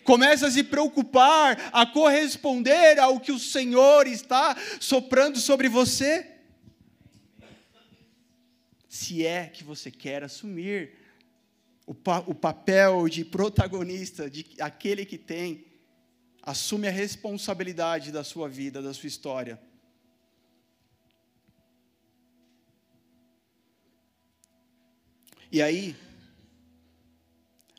Começa 0.02 0.46
a 0.46 0.50
se 0.50 0.62
preocupar, 0.62 1.68
a 1.70 1.84
corresponder 1.84 2.98
ao 2.98 3.20
que 3.20 3.30
o 3.30 3.38
Senhor 3.38 4.06
está 4.06 4.56
soprando 4.80 5.38
sobre 5.38 5.68
você 5.68 6.37
se 8.98 9.24
é 9.24 9.46
que 9.46 9.62
você 9.62 9.92
quer 9.92 10.24
assumir 10.24 10.98
o, 11.86 11.94
pa 11.94 12.18
o 12.26 12.34
papel 12.34 13.08
de 13.08 13.24
protagonista, 13.24 14.28
de 14.28 14.44
aquele 14.58 15.06
que 15.06 15.16
tem, 15.16 15.64
assume 16.42 16.88
a 16.88 16.90
responsabilidade 16.90 18.10
da 18.10 18.24
sua 18.24 18.48
vida, 18.48 18.82
da 18.82 18.92
sua 18.92 19.06
história. 19.06 19.60
E 25.52 25.62
aí, 25.62 25.94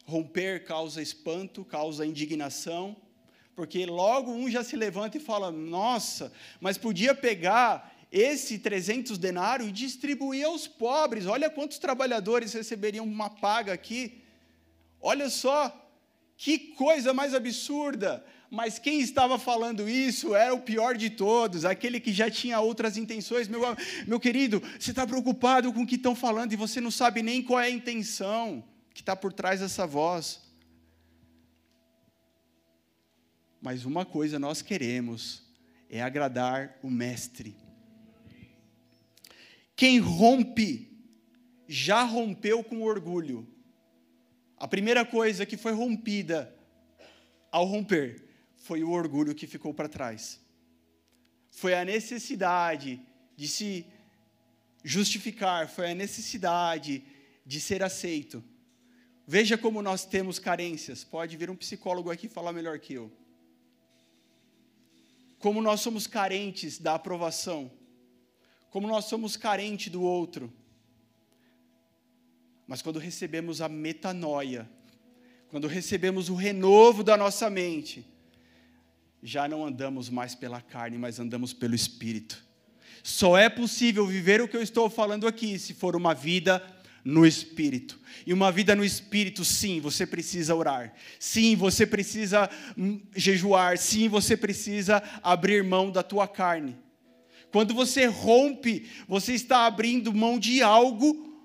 romper 0.05 0.63
causa 0.63 1.01
espanto, 1.01 1.65
causa 1.65 2.05
indignação, 2.05 2.95
porque 3.58 3.86
logo 3.86 4.32
um 4.32 4.49
já 4.49 4.63
se 4.63 4.77
levanta 4.77 5.17
e 5.17 5.19
fala: 5.19 5.51
Nossa, 5.51 6.32
mas 6.62 6.77
podia 6.77 7.13
pegar 7.13 7.98
esse 8.11 8.57
300 8.57 9.17
denários 9.17 9.69
e 9.69 9.71
distribuir 9.71 10.45
aos 10.45 10.67
pobres. 10.67 11.25
Olha 11.25 11.49
quantos 11.49 11.77
trabalhadores 11.77 12.53
receberiam 12.53 13.05
uma 13.05 13.29
paga 13.29 13.73
aqui. 13.73 14.23
Olha 14.99 15.29
só, 15.29 15.73
que 16.35 16.57
coisa 16.57 17.13
mais 17.13 17.33
absurda. 17.33 18.25
Mas 18.49 18.79
quem 18.79 18.99
estava 18.99 19.37
falando 19.37 19.87
isso 19.87 20.33
era 20.33 20.53
o 20.53 20.61
pior 20.61 20.97
de 20.97 21.11
todos, 21.11 21.65
aquele 21.65 21.99
que 21.99 22.11
já 22.11 22.31
tinha 22.31 22.59
outras 22.59 22.97
intenções. 22.97 23.47
Meu, 23.47 23.61
meu 24.07 24.19
querido, 24.19 24.59
você 24.79 24.89
está 24.89 25.05
preocupado 25.05 25.71
com 25.71 25.83
o 25.83 25.87
que 25.87 25.95
estão 25.95 26.15
falando 26.15 26.51
e 26.51 26.55
você 26.55 26.81
não 26.81 26.89
sabe 26.89 27.21
nem 27.21 27.43
qual 27.43 27.59
é 27.59 27.65
a 27.65 27.69
intenção 27.69 28.63
que 28.91 29.01
está 29.01 29.15
por 29.15 29.31
trás 29.31 29.59
dessa 29.59 29.85
voz. 29.85 30.41
Mas 33.61 33.85
uma 33.85 34.03
coisa 34.03 34.39
nós 34.39 34.63
queremos 34.63 35.43
é 35.89 36.01
agradar 36.01 36.79
o 36.81 36.89
Mestre. 36.89 37.68
Quem 39.79 39.97
rompe, 39.97 40.91
já 41.65 42.03
rompeu 42.03 42.61
com 42.61 42.81
orgulho. 42.81 43.47
A 44.57 44.67
primeira 44.67 45.05
coisa 45.05 45.45
que 45.45 45.55
foi 45.55 45.71
rompida 45.71 46.53
ao 47.49 47.63
romper 47.63 48.27
foi 48.57 48.83
o 48.83 48.91
orgulho 48.91 49.33
que 49.33 49.47
ficou 49.47 49.73
para 49.73 49.87
trás. 49.87 50.37
Foi 51.49 51.73
a 51.73 51.85
necessidade 51.85 53.01
de 53.37 53.47
se 53.47 53.85
justificar, 54.83 55.69
foi 55.69 55.91
a 55.91 55.95
necessidade 55.95 57.01
de 57.45 57.61
ser 57.61 57.81
aceito. 57.81 58.43
Veja 59.25 59.57
como 59.57 59.81
nós 59.81 60.03
temos 60.05 60.39
carências. 60.39 61.05
Pode 61.05 61.37
vir 61.37 61.49
um 61.49 61.55
psicólogo 61.55 62.11
aqui 62.11 62.27
falar 62.27 62.51
melhor 62.51 62.79
que 62.79 62.95
eu. 62.95 63.09
Como 65.37 65.61
nós 65.61 65.79
somos 65.79 66.05
carentes 66.05 66.79
da 66.79 66.95
aprovação 66.95 67.78
como 68.69 68.88
nós 68.88 69.05
somos 69.05 69.36
carentes 69.36 69.91
do 69.91 70.01
outro. 70.01 70.51
Mas 72.67 72.82
quando 72.82 72.99
recebemos 72.99 73.62
a 73.62 73.69
metanoia, 73.69 74.69
quando 75.49 75.67
recebemos 75.67 76.29
o 76.29 76.36
renovo 76.36 77.03
da 77.03 77.17
nossa 77.17 77.49
mente, 77.49 78.05
já 79.23 79.47
não 79.47 79.65
andamos 79.65 80.10
mais 80.10 80.36
pela 80.36 80.62
carne, 80.62 80.97
mas 80.97 81.19
andamos 81.19 81.51
pelo 81.51 81.73
Espírito. 81.73 82.43
Só 83.03 83.38
é 83.38 83.49
possível 83.49 84.05
viver 84.05 84.41
o 84.41 84.47
que 84.47 84.55
eu 84.55 84.62
estou 84.62 84.89
falando 84.89 85.27
aqui 85.27 85.58
se 85.58 85.73
for 85.73 85.95
uma 85.95 86.13
vida 86.13 86.63
no 87.03 87.25
Espírito. 87.25 87.99
E 88.25 88.34
uma 88.34 88.51
vida 88.51 88.75
no 88.75 88.84
Espírito, 88.84 89.43
sim, 89.43 89.79
você 89.79 90.05
precisa 90.05 90.53
orar. 90.53 90.93
Sim, 91.19 91.55
você 91.55 91.86
precisa 91.86 92.49
hum, 92.77 93.01
jejuar. 93.15 93.77
Sim, 93.77 94.08
você 94.08 94.38
precisa 94.38 95.01
abrir 95.23 95.63
mão 95.63 95.91
da 95.91 96.03
tua 96.03 96.27
carne. 96.27 96.77
Quando 97.51 97.73
você 97.73 98.05
rompe, 98.05 98.89
você 99.07 99.33
está 99.33 99.65
abrindo 99.65 100.13
mão 100.13 100.38
de 100.38 100.62
algo, 100.62 101.41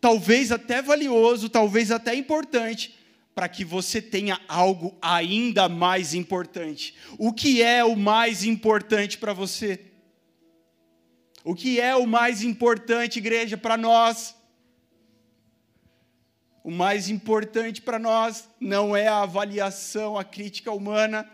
talvez 0.00 0.52
até 0.52 0.80
valioso, 0.80 1.48
talvez 1.48 1.90
até 1.90 2.14
importante, 2.14 2.94
para 3.34 3.48
que 3.48 3.64
você 3.64 4.00
tenha 4.00 4.40
algo 4.48 4.96
ainda 5.02 5.68
mais 5.68 6.14
importante. 6.14 6.94
O 7.18 7.32
que 7.32 7.62
é 7.62 7.84
o 7.84 7.96
mais 7.96 8.44
importante 8.44 9.18
para 9.18 9.32
você? 9.32 9.80
O 11.44 11.54
que 11.54 11.80
é 11.80 11.94
o 11.94 12.06
mais 12.06 12.42
importante, 12.42 13.18
igreja, 13.18 13.56
para 13.56 13.76
nós? 13.76 14.34
O 16.64 16.70
mais 16.70 17.08
importante 17.08 17.80
para 17.82 17.98
nós 17.98 18.48
não 18.58 18.96
é 18.96 19.06
a 19.06 19.22
avaliação, 19.22 20.18
a 20.18 20.24
crítica 20.24 20.72
humana, 20.72 21.28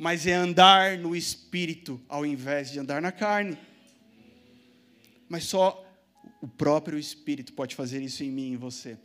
mas 0.00 0.26
é 0.26 0.32
andar 0.32 0.96
no 0.96 1.14
espírito 1.14 2.00
ao 2.08 2.24
invés 2.24 2.70
de 2.70 2.78
andar 2.78 3.02
na 3.02 3.12
carne. 3.12 3.58
Mas 5.28 5.44
só 5.44 5.86
o 6.40 6.48
próprio 6.48 6.98
espírito 6.98 7.52
pode 7.52 7.76
fazer 7.76 8.00
isso 8.00 8.24
em 8.24 8.30
mim 8.30 8.44
e 8.44 8.52
em 8.52 8.56
você. 8.56 8.96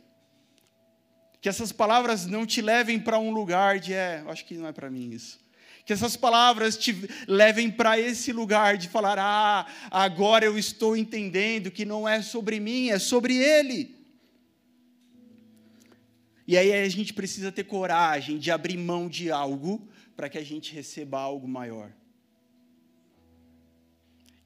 Que 1.38 1.50
essas 1.50 1.70
palavras 1.70 2.24
não 2.24 2.46
te 2.46 2.62
levem 2.62 2.98
para 2.98 3.18
um 3.18 3.30
lugar 3.30 3.78
de, 3.78 3.92
é, 3.92 4.24
acho 4.26 4.46
que 4.46 4.54
não 4.54 4.66
é 4.66 4.72
para 4.72 4.88
mim 4.88 5.10
isso. 5.10 5.38
Que 5.84 5.92
essas 5.92 6.16
palavras 6.16 6.78
te 6.78 6.96
levem 7.28 7.70
para 7.70 8.00
esse 8.00 8.32
lugar 8.32 8.78
de 8.78 8.88
falar, 8.88 9.18
ah, 9.18 9.66
agora 9.90 10.46
eu 10.46 10.58
estou 10.58 10.96
entendendo 10.96 11.70
que 11.70 11.84
não 11.84 12.08
é 12.08 12.22
sobre 12.22 12.58
mim, 12.58 12.88
é 12.88 12.98
sobre 12.98 13.36
Ele. 13.36 13.94
E 16.48 16.56
aí 16.56 16.72
a 16.72 16.88
gente 16.88 17.12
precisa 17.12 17.52
ter 17.52 17.64
coragem 17.64 18.38
de 18.38 18.50
abrir 18.50 18.78
mão 18.78 19.10
de 19.10 19.30
algo 19.30 19.86
para 20.16 20.28
que 20.28 20.38
a 20.38 20.44
gente 20.44 20.74
receba 20.74 21.20
algo 21.20 21.46
maior. 21.46 21.92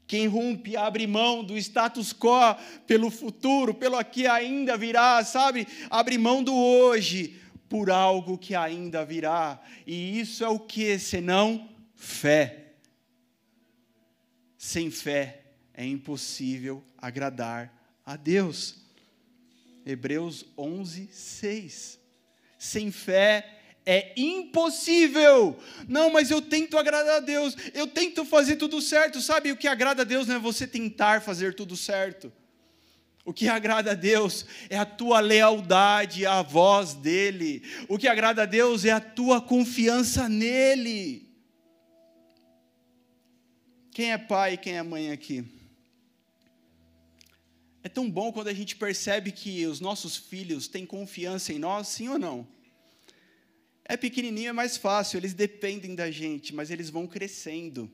Quem 0.07 0.27
rompe, 0.27 0.77
abre 0.77 1.07
mão 1.07 1.45
do 1.45 1.57
status 1.57 2.13
quo 2.13 2.57
pelo 2.85 3.13
futuro, 3.13 3.73
pelo 3.73 4.03
que 4.05 4.27
ainda 4.27 4.77
virá, 4.77 5.23
sabe? 5.23 5.69
Abre 5.89 6.19
mão 6.19 6.43
do 6.43 6.53
hoje 6.53 7.41
por 7.69 7.93
algo 7.93 8.37
que 8.37 8.57
ainda 8.57 9.05
virá. 9.05 9.63
E 9.87 10.19
isso 10.19 10.43
é 10.43 10.49
o 10.49 10.59
que 10.59 10.99
senão 10.99 11.71
fé. 11.95 12.73
Sem 14.59 14.91
fé 14.91 15.45
é 15.73 15.87
impossível 15.87 16.83
agradar 16.99 17.73
a 18.05 18.17
Deus. 18.17 18.81
Hebreus 19.87 20.45
11, 20.59 21.09
6. 21.13 22.01
Sem 22.59 22.91
fé 22.91 23.60
é 23.85 24.13
impossível. 24.17 25.59
Não, 25.89 26.11
mas 26.11 26.31
eu 26.31 26.41
tento 26.41 26.79
agradar 26.79 27.17
a 27.17 27.21
Deus, 27.21 27.57
eu 27.75 27.87
tento 27.87 28.25
fazer 28.25 28.57
tudo 28.57 28.81
certo. 28.81 29.21
Sabe 29.21 29.53
o 29.53 29.57
que 29.57 29.69
agrada 29.69 30.03
a 30.03 30.05
Deus 30.05 30.27
não 30.27 30.37
é 30.37 30.39
você 30.39 30.67
tentar 30.67 31.23
fazer 31.23 31.55
tudo 31.55 31.77
certo. 31.77 32.33
O 33.25 33.33
que 33.33 33.49
agrada 33.49 33.93
a 33.93 33.95
Deus 33.95 34.47
é 34.69 34.79
a 34.79 34.85
tua 34.85 35.21
lealdade 35.21 36.25
à 36.27 36.43
voz 36.43 36.95
dEle. 36.95 37.63
O 37.89 37.99
que 37.99 38.09
agrada 38.09 38.43
a 38.43 38.47
Deus 38.47 38.85
é 38.85 38.91
a 38.91 39.01
tua 39.01 39.41
confiança 39.41 40.29
nele. 40.29 41.29
Quem 43.93 44.13
é 44.13 44.19
pai 44.19 44.55
e 44.55 44.57
quem 44.57 44.77
é 44.77 44.83
mãe 44.83 45.11
aqui? 45.11 45.45
É 47.83 47.89
tão 47.89 48.11
bom 48.11 48.33
quando 48.33 48.49
a 48.49 48.55
gente 48.55 48.77
percebe 48.77 49.33
que 49.33 49.67
os 49.67 49.81
nossos 49.81 50.17
filhos 50.17 50.69
têm 50.69 50.85
confiança 50.85 51.53
em 51.53 51.59
nós, 51.59 51.89
sim 51.89 52.09
ou 52.09 52.19
não? 52.19 52.47
É 53.91 53.97
pequenininho, 53.97 54.51
é 54.51 54.53
mais 54.53 54.77
fácil, 54.77 55.19
eles 55.19 55.35
dependem 55.35 55.97
da 55.97 56.13
gente, 56.13 56.55
mas 56.55 56.71
eles 56.71 56.89
vão 56.89 57.09
crescendo, 57.09 57.91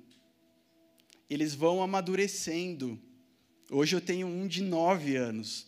eles 1.30 1.54
vão 1.54 1.82
amadurecendo. 1.82 3.00
Hoje 3.70 3.96
eu 3.96 4.00
tenho 4.02 4.26
um 4.26 4.46
de 4.46 4.62
nove 4.62 5.16
anos, 5.16 5.66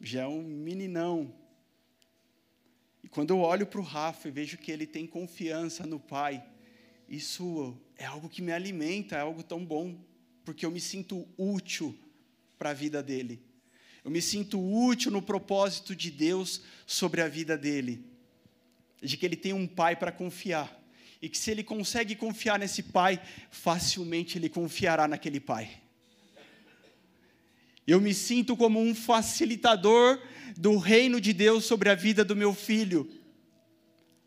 já 0.00 0.22
é 0.22 0.26
um 0.28 0.44
meninão. 0.44 1.34
E 3.02 3.08
quando 3.08 3.30
eu 3.30 3.40
olho 3.40 3.66
para 3.66 3.80
o 3.80 3.82
Rafa 3.82 4.28
e 4.28 4.30
vejo 4.30 4.58
que 4.58 4.70
ele 4.70 4.86
tem 4.86 5.08
confiança 5.08 5.84
no 5.84 5.98
pai, 5.98 6.40
isso 7.08 7.76
é 7.96 8.04
algo 8.04 8.28
que 8.28 8.40
me 8.40 8.52
alimenta, 8.52 9.16
é 9.16 9.20
algo 9.22 9.42
tão 9.42 9.64
bom, 9.64 9.98
porque 10.44 10.64
eu 10.64 10.70
me 10.70 10.80
sinto 10.80 11.26
útil 11.36 11.98
para 12.56 12.70
a 12.70 12.74
vida 12.74 13.02
dele. 13.02 13.42
Eu 14.04 14.10
me 14.12 14.22
sinto 14.22 14.60
útil 14.60 15.10
no 15.10 15.20
propósito 15.20 15.96
de 15.96 16.12
Deus 16.12 16.62
sobre 16.86 17.20
a 17.20 17.26
vida 17.26 17.58
dele 17.58 18.16
de 19.02 19.16
que 19.16 19.24
ele 19.24 19.36
tem 19.36 19.52
um 19.52 19.66
pai 19.66 19.96
para 19.96 20.12
confiar. 20.12 20.76
E 21.20 21.28
que 21.28 21.36
se 21.36 21.50
ele 21.50 21.64
consegue 21.64 22.14
confiar 22.14 22.58
nesse 22.58 22.82
pai, 22.82 23.20
facilmente 23.50 24.38
ele 24.38 24.48
confiará 24.48 25.08
naquele 25.08 25.40
pai. 25.40 25.70
Eu 27.86 28.00
me 28.00 28.12
sinto 28.12 28.56
como 28.56 28.80
um 28.80 28.94
facilitador 28.94 30.20
do 30.56 30.76
reino 30.76 31.20
de 31.20 31.32
Deus 31.32 31.64
sobre 31.64 31.88
a 31.88 31.94
vida 31.94 32.24
do 32.24 32.36
meu 32.36 32.52
filho. 32.52 33.10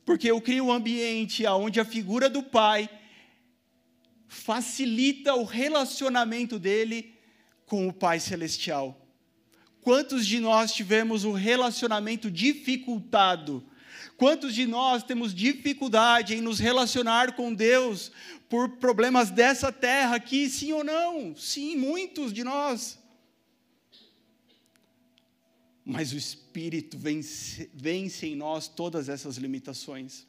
Porque 0.04 0.30
eu 0.30 0.42
crio 0.42 0.66
um 0.66 0.72
ambiente 0.72 1.46
onde 1.46 1.80
a 1.80 1.86
figura 1.86 2.30
do 2.30 2.42
pai 2.42 2.90
facilita 4.28 5.36
o 5.36 5.44
relacionamento 5.44 6.58
dele 6.58 7.14
com 7.66 7.88
o 7.88 7.94
Pai 7.94 8.20
Celestial. 8.20 8.98
Quantos 9.82 10.26
de 10.26 10.40
nós 10.40 10.74
tivemos 10.74 11.24
um 11.24 11.34
relacionamento 11.34 12.32
dificultado 12.32 13.64
Quantos 14.22 14.54
de 14.54 14.68
nós 14.68 15.02
temos 15.02 15.34
dificuldade 15.34 16.36
em 16.36 16.42
nos 16.42 16.60
relacionar 16.60 17.36
com 17.36 17.52
Deus 17.52 18.12
por 18.48 18.70
problemas 18.78 19.32
dessa 19.32 19.72
terra 19.72 20.18
aqui, 20.18 20.48
sim 20.48 20.72
ou 20.74 20.84
não? 20.84 21.36
Sim, 21.36 21.76
muitos 21.76 22.32
de 22.32 22.44
nós. 22.44 23.00
Mas 25.84 26.14
o 26.14 26.18
Espírito 26.18 27.00
vence, 27.00 27.68
vence 27.74 28.28
em 28.28 28.36
nós 28.36 28.68
todas 28.68 29.10
essas 29.10 29.38
limitações. 29.38 30.28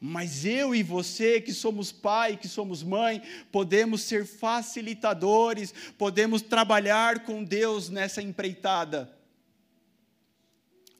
Mas 0.00 0.44
eu 0.44 0.72
e 0.72 0.84
você, 0.84 1.40
que 1.40 1.52
somos 1.52 1.90
pai, 1.90 2.36
que 2.36 2.46
somos 2.46 2.84
mãe, 2.84 3.20
podemos 3.50 4.02
ser 4.02 4.24
facilitadores, 4.24 5.74
podemos 5.98 6.40
trabalhar 6.40 7.24
com 7.24 7.42
Deus 7.42 7.88
nessa 7.88 8.22
empreitada. 8.22 9.12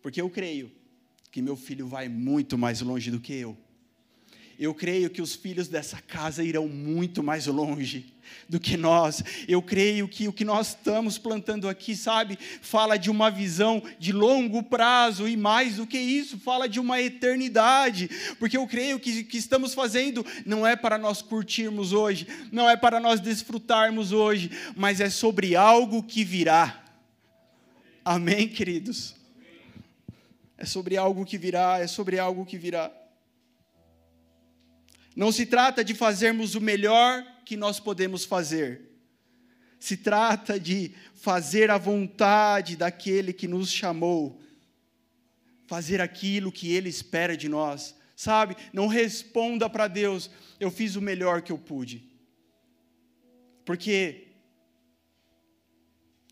Porque 0.02 0.20
eu 0.20 0.28
creio 0.28 0.84
que 1.36 1.42
meu 1.42 1.54
filho 1.54 1.86
vai 1.86 2.08
muito 2.08 2.56
mais 2.56 2.80
longe 2.80 3.10
do 3.10 3.20
que 3.20 3.34
eu. 3.34 3.54
Eu 4.58 4.72
creio 4.72 5.10
que 5.10 5.20
os 5.20 5.34
filhos 5.34 5.68
dessa 5.68 6.00
casa 6.00 6.42
irão 6.42 6.66
muito 6.66 7.22
mais 7.22 7.46
longe 7.46 8.06
do 8.48 8.58
que 8.58 8.74
nós. 8.74 9.22
Eu 9.46 9.60
creio 9.60 10.08
que 10.08 10.26
o 10.28 10.32
que 10.32 10.46
nós 10.46 10.68
estamos 10.68 11.18
plantando 11.18 11.68
aqui, 11.68 11.94
sabe, 11.94 12.38
fala 12.62 12.96
de 12.96 13.10
uma 13.10 13.30
visão 13.30 13.82
de 13.98 14.12
longo 14.12 14.62
prazo 14.62 15.28
e 15.28 15.36
mais 15.36 15.76
do 15.76 15.86
que 15.86 15.98
isso, 15.98 16.38
fala 16.38 16.66
de 16.66 16.80
uma 16.80 17.02
eternidade. 17.02 18.08
Porque 18.38 18.56
eu 18.56 18.66
creio 18.66 18.98
que 18.98 19.20
o 19.20 19.24
que 19.26 19.36
estamos 19.36 19.74
fazendo 19.74 20.24
não 20.46 20.66
é 20.66 20.74
para 20.74 20.96
nós 20.96 21.20
curtirmos 21.20 21.92
hoje, 21.92 22.26
não 22.50 22.66
é 22.66 22.78
para 22.78 22.98
nós 22.98 23.20
desfrutarmos 23.20 24.10
hoje, 24.10 24.50
mas 24.74 25.02
é 25.02 25.10
sobre 25.10 25.54
algo 25.54 26.02
que 26.02 26.24
virá. 26.24 26.82
Amém, 28.02 28.48
queridos? 28.48 29.15
É 30.58 30.64
sobre 30.64 30.96
algo 30.96 31.24
que 31.24 31.36
virá, 31.36 31.78
é 31.78 31.86
sobre 31.86 32.18
algo 32.18 32.46
que 32.46 32.56
virá. 32.56 32.90
Não 35.14 35.30
se 35.30 35.46
trata 35.46 35.84
de 35.84 35.94
fazermos 35.94 36.54
o 36.54 36.60
melhor 36.60 37.24
que 37.44 37.56
nós 37.56 37.78
podemos 37.78 38.24
fazer. 38.24 38.82
Se 39.78 39.96
trata 39.96 40.58
de 40.58 40.94
fazer 41.14 41.70
a 41.70 41.78
vontade 41.78 42.76
daquele 42.76 43.32
que 43.32 43.46
nos 43.46 43.70
chamou, 43.70 44.40
fazer 45.66 46.00
aquilo 46.00 46.52
que 46.52 46.72
ele 46.72 46.88
espera 46.88 47.36
de 47.36 47.48
nós. 47.48 47.94
Sabe? 48.14 48.56
Não 48.72 48.86
responda 48.86 49.68
para 49.68 49.88
Deus, 49.88 50.30
eu 50.58 50.70
fiz 50.70 50.96
o 50.96 51.02
melhor 51.02 51.42
que 51.42 51.52
eu 51.52 51.58
pude. 51.58 52.10
Porque 53.64 54.28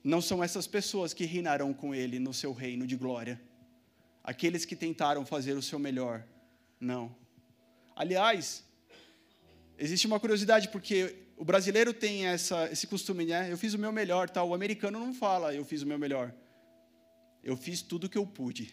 não 0.03 0.21
são 0.23 0.43
essas 0.43 0.67
pessoas 0.67 1.13
que 1.13 1.27
reinarão 1.27 1.75
com 1.75 1.95
ele 1.95 2.19
no 2.19 2.33
seu 2.33 2.53
reino 2.55 2.87
de 2.87 2.97
glória 2.97 3.41
aqueles 4.25 4.65
que 4.65 4.75
tentaram 4.75 5.27
fazer 5.27 5.53
o 5.53 5.63
seu 5.63 5.79
melhor. 5.79 6.27
Não. 6.81 7.15
Aliás, 7.95 8.65
existe 9.79 10.07
uma 10.07 10.19
curiosidade, 10.19 10.71
porque 10.71 11.15
o 11.37 11.45
brasileiro 11.45 11.93
tem 11.93 12.27
essa, 12.27 12.71
esse 12.73 12.87
costume, 12.87 13.27
né? 13.27 13.53
Eu 13.53 13.59
fiz 13.59 13.75
o 13.75 13.79
meu 13.79 13.93
melhor, 13.93 14.31
tal. 14.31 14.49
O 14.49 14.55
americano 14.55 14.99
não 14.99 15.13
fala, 15.13 15.55
eu 15.55 15.65
fiz 15.65 15.83
o 15.83 15.87
meu 15.87 15.99
melhor. 15.99 16.35
Eu 17.43 17.57
fiz 17.57 17.83
tudo 17.83 18.05
o 18.05 18.09
que 18.09 18.17
eu 18.17 18.27
pude. 18.27 18.73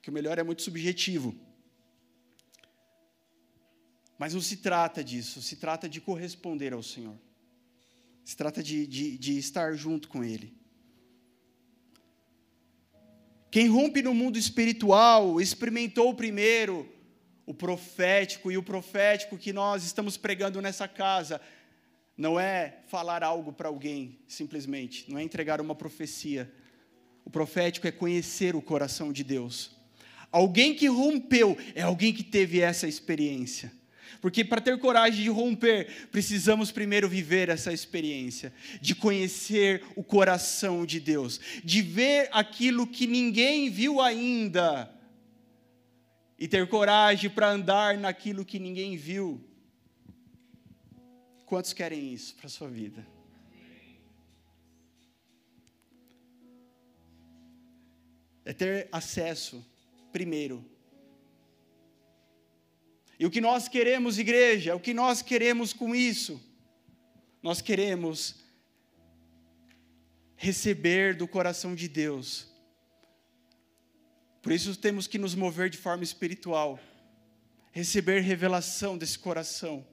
Que 0.00 0.08
o 0.08 0.12
melhor 0.12 0.38
é 0.38 0.42
muito 0.42 0.62
subjetivo. 0.62 1.36
Mas 4.18 4.32
não 4.32 4.40
se 4.40 4.56
trata 4.56 5.04
disso, 5.04 5.42
se 5.42 5.56
trata 5.56 5.86
de 5.86 6.00
corresponder 6.00 6.72
ao 6.72 6.82
Senhor. 6.82 7.18
Se 8.24 8.34
trata 8.34 8.62
de, 8.62 8.86
de, 8.86 9.18
de 9.18 9.38
estar 9.38 9.74
junto 9.74 10.08
com 10.08 10.24
Ele. 10.24 10.56
Quem 13.56 13.68
rompe 13.68 14.02
no 14.02 14.12
mundo 14.12 14.38
espiritual 14.38 15.40
experimentou 15.40 16.12
primeiro 16.12 16.86
o 17.46 17.54
profético, 17.54 18.52
e 18.52 18.58
o 18.58 18.62
profético 18.62 19.38
que 19.38 19.50
nós 19.50 19.82
estamos 19.82 20.18
pregando 20.18 20.60
nessa 20.60 20.86
casa 20.86 21.40
não 22.18 22.38
é 22.38 22.80
falar 22.86 23.22
algo 23.22 23.54
para 23.54 23.68
alguém, 23.68 24.18
simplesmente, 24.28 25.10
não 25.10 25.18
é 25.18 25.22
entregar 25.22 25.58
uma 25.58 25.74
profecia. 25.74 26.52
O 27.24 27.30
profético 27.30 27.86
é 27.86 27.90
conhecer 27.90 28.54
o 28.54 28.60
coração 28.60 29.10
de 29.10 29.24
Deus. 29.24 29.70
Alguém 30.30 30.74
que 30.74 30.86
rompeu 30.86 31.56
é 31.74 31.80
alguém 31.80 32.12
que 32.12 32.22
teve 32.22 32.60
essa 32.60 32.86
experiência. 32.86 33.72
Porque 34.20 34.44
para 34.44 34.60
ter 34.60 34.78
coragem 34.78 35.24
de 35.24 35.30
romper, 35.30 36.08
precisamos 36.10 36.70
primeiro 36.70 37.08
viver 37.08 37.48
essa 37.48 37.72
experiência, 37.72 38.52
de 38.80 38.94
conhecer 38.94 39.82
o 39.94 40.02
coração 40.02 40.84
de 40.86 41.00
Deus, 41.00 41.40
de 41.64 41.82
ver 41.82 42.28
aquilo 42.32 42.86
que 42.86 43.06
ninguém 43.06 43.70
viu 43.70 44.00
ainda, 44.00 44.92
e 46.38 46.46
ter 46.46 46.68
coragem 46.68 47.30
para 47.30 47.50
andar 47.50 47.96
naquilo 47.96 48.44
que 48.44 48.58
ninguém 48.58 48.96
viu. 48.96 49.42
Quantos 51.46 51.72
querem 51.72 52.12
isso 52.12 52.34
para 52.34 52.46
a 52.46 52.50
sua 52.50 52.68
vida? 52.68 53.06
É 58.44 58.52
ter 58.52 58.88
acesso, 58.92 59.64
primeiro, 60.12 60.64
e 63.18 63.24
o 63.24 63.30
que 63.30 63.40
nós 63.40 63.66
queremos, 63.68 64.18
igreja, 64.18 64.76
o 64.76 64.80
que 64.80 64.92
nós 64.92 65.22
queremos 65.22 65.72
com 65.72 65.94
isso? 65.94 66.42
Nós 67.42 67.60
queremos 67.62 68.36
receber 70.36 71.16
do 71.16 71.26
coração 71.26 71.74
de 71.74 71.88
Deus. 71.88 72.46
Por 74.42 74.52
isso 74.52 74.76
temos 74.76 75.06
que 75.06 75.18
nos 75.18 75.34
mover 75.34 75.70
de 75.70 75.78
forma 75.78 76.04
espiritual, 76.04 76.78
receber 77.72 78.20
revelação 78.20 78.98
desse 78.98 79.18
coração, 79.18 79.86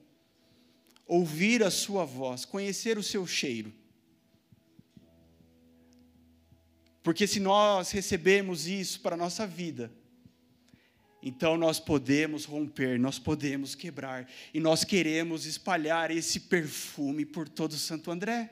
ouvir 1.06 1.62
a 1.62 1.70
sua 1.70 2.04
voz, 2.04 2.44
conhecer 2.44 2.98
o 2.98 3.02
seu 3.02 3.26
cheiro. 3.26 3.72
Porque 7.02 7.26
se 7.26 7.40
nós 7.40 7.90
recebemos 7.90 8.66
isso 8.66 9.00
para 9.00 9.14
a 9.14 9.18
nossa 9.18 9.46
vida, 9.46 9.90
Então 11.26 11.56
nós 11.56 11.80
podemos 11.80 12.44
romper, 12.44 12.98
nós 13.00 13.18
podemos 13.18 13.74
quebrar, 13.74 14.28
e 14.52 14.60
nós 14.60 14.84
queremos 14.84 15.46
espalhar 15.46 16.10
esse 16.10 16.38
perfume 16.38 17.24
por 17.24 17.48
todo 17.48 17.72
Santo 17.76 18.10
André. 18.10 18.50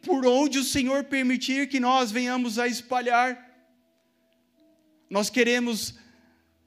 Por 0.00 0.24
onde 0.24 0.60
o 0.60 0.64
Senhor 0.64 1.02
permitir 1.02 1.68
que 1.68 1.80
nós 1.80 2.12
venhamos 2.12 2.56
a 2.56 2.68
espalhar, 2.68 3.50
nós 5.10 5.28
queremos 5.28 5.98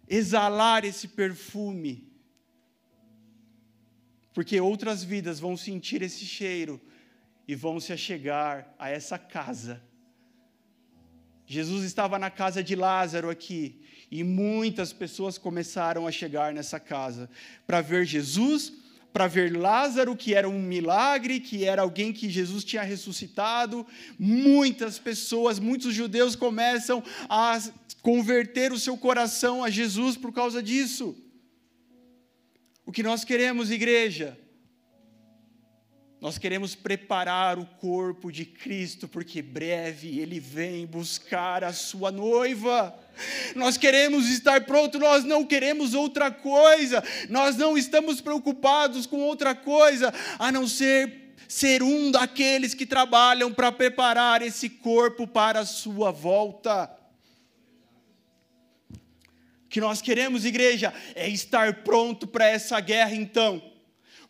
exalar 0.06 0.84
esse 0.84 1.08
perfume, 1.08 2.12
porque 4.34 4.60
outras 4.60 5.02
vidas 5.02 5.40
vão 5.40 5.56
sentir 5.56 6.02
esse 6.02 6.26
cheiro 6.26 6.80
e 7.48 7.56
vão 7.56 7.80
se 7.80 7.94
achegar 7.94 8.76
a 8.78 8.90
essa 8.90 9.18
casa. 9.18 9.82
Jesus 11.46 11.84
estava 11.84 12.18
na 12.18 12.30
casa 12.30 12.64
de 12.64 12.76
Lázaro 12.76 13.30
aqui, 13.30 13.82
e 14.10 14.24
muitas 14.24 14.94
pessoas 14.94 15.38
começaram 15.38 16.08
a 16.08 16.12
chegar 16.12 16.54
nessa 16.54 16.80
casa 16.80 17.30
para 17.68 17.82
ver 17.82 18.06
Jesus, 18.06 18.74
para 19.12 19.28
ver 19.28 19.56
Lázaro, 19.56 20.16
que 20.16 20.34
era 20.34 20.50
um 20.50 20.62
milagre, 20.62 21.40
que 21.40 21.64
era 21.64 21.82
alguém 21.82 22.12
que 22.12 22.30
Jesus 22.30 22.64
tinha 22.64 22.84
ressuscitado. 22.84 23.86
Muitas 24.20 25.00
pessoas, 25.00 25.58
muitos 25.58 25.94
judeus 25.94 26.36
começam 26.36 27.04
a 27.30 27.58
converter 28.02 28.74
o 28.74 28.80
seu 28.80 28.98
coração 28.98 29.64
a 29.64 29.70
Jesus 29.70 30.18
por 30.18 30.34
causa 30.34 30.62
disso. 30.62 31.16
O 32.86 32.92
que 32.92 33.02
nós 33.02 33.24
queremos, 33.24 33.72
igreja, 33.72 34.38
nós 36.26 36.40
queremos 36.40 36.74
preparar 36.74 37.60
o 37.60 37.68
corpo 37.68 38.32
de 38.32 38.46
Cristo, 38.46 39.08
porque 39.08 39.44
breve 39.44 40.18
Ele 40.20 40.40
vem 40.40 40.84
buscar 40.84 41.64
a 41.64 41.72
sua 41.72 42.12
noiva. 42.12 42.98
Nós 43.56 43.78
queremos 43.78 44.28
estar 44.28 44.66
pronto, 44.66 44.98
nós 44.98 45.24
não 45.24 45.46
queremos 45.46 45.94
outra 45.94 46.32
coisa, 46.32 47.04
nós 47.30 47.58
não 47.58 47.78
estamos 47.78 48.22
preocupados 48.22 49.06
com 49.06 49.22
outra 49.22 49.54
coisa, 49.54 50.12
a 50.40 50.52
não 50.52 50.68
ser 50.68 51.36
ser 51.48 51.84
um 51.84 52.10
daqueles 52.10 52.74
que 52.74 52.88
trabalham 52.88 53.54
para 53.54 53.72
preparar 53.72 54.42
esse 54.42 54.68
corpo 54.68 55.28
para 55.28 55.60
a 55.60 55.66
sua 55.66 56.10
volta. 56.10 56.90
O 59.64 59.70
que 59.70 59.80
nós 59.80 60.02
queremos, 60.02 60.44
igreja, 60.44 60.92
é 61.14 61.30
estar 61.30 61.84
pronto 61.84 62.26
para 62.26 62.48
essa 62.48 62.80
guerra 62.80 63.14
então 63.14 63.75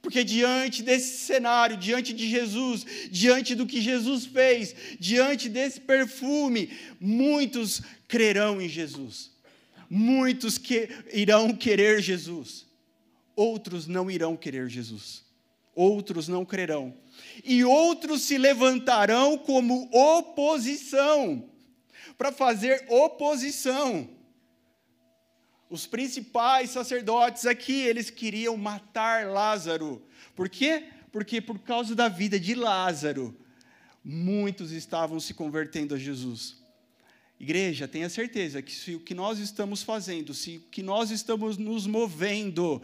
porque 0.05 0.23
diante 0.23 0.83
desse 0.83 1.17
cenário, 1.25 1.75
diante 1.75 2.13
de 2.13 2.29
Jesus, 2.29 2.85
diante 3.09 3.55
do 3.55 3.65
que 3.65 3.81
Jesus 3.81 4.23
fez, 4.23 4.75
diante 4.99 5.49
desse 5.49 5.81
perfume, 5.81 6.69
muitos 6.99 7.81
crerão 8.07 8.61
em 8.61 8.69
Jesus. 8.69 9.31
Muitos 9.89 10.59
que 10.59 10.89
irão 11.11 11.55
querer 11.55 12.03
Jesus. 12.03 12.67
Outros 13.35 13.87
não 13.87 14.11
irão 14.11 14.37
querer 14.37 14.69
Jesus. 14.69 15.23
Outros 15.73 16.27
não 16.27 16.45
crerão. 16.45 16.93
E 17.43 17.63
outros 17.63 18.21
se 18.21 18.37
levantarão 18.37 19.39
como 19.39 19.89
oposição, 19.91 21.49
para 22.15 22.31
fazer 22.31 22.85
oposição. 22.89 24.07
Os 25.69 25.87
principais 25.87 26.69
sacerdotes 26.69 27.45
aqui, 27.45 27.81
eles 27.81 28.09
queriam 28.09 28.55
matar 28.55 29.27
Lázaro. 29.27 30.01
Por 30.35 30.47
quê? 30.47 30.85
Porque 31.11 31.41
por 31.41 31.59
causa 31.59 31.95
da 31.95 32.07
vida 32.07 32.39
de 32.39 32.53
Lázaro, 32.53 33.35
muitos 34.03 34.71
estavam 34.71 35.19
se 35.19 35.33
convertendo 35.33 35.95
a 35.95 35.97
Jesus. 35.97 36.63
Igreja, 37.39 37.87
tenha 37.87 38.07
certeza 38.07 38.61
que 38.61 38.71
se 38.71 38.95
o 38.95 38.99
que 38.99 39.13
nós 39.13 39.39
estamos 39.39 39.83
fazendo, 39.83 40.33
se 40.33 40.57
o 40.57 40.61
que 40.71 40.81
nós 40.81 41.11
estamos 41.11 41.57
nos 41.57 41.85
movendo 41.85 42.81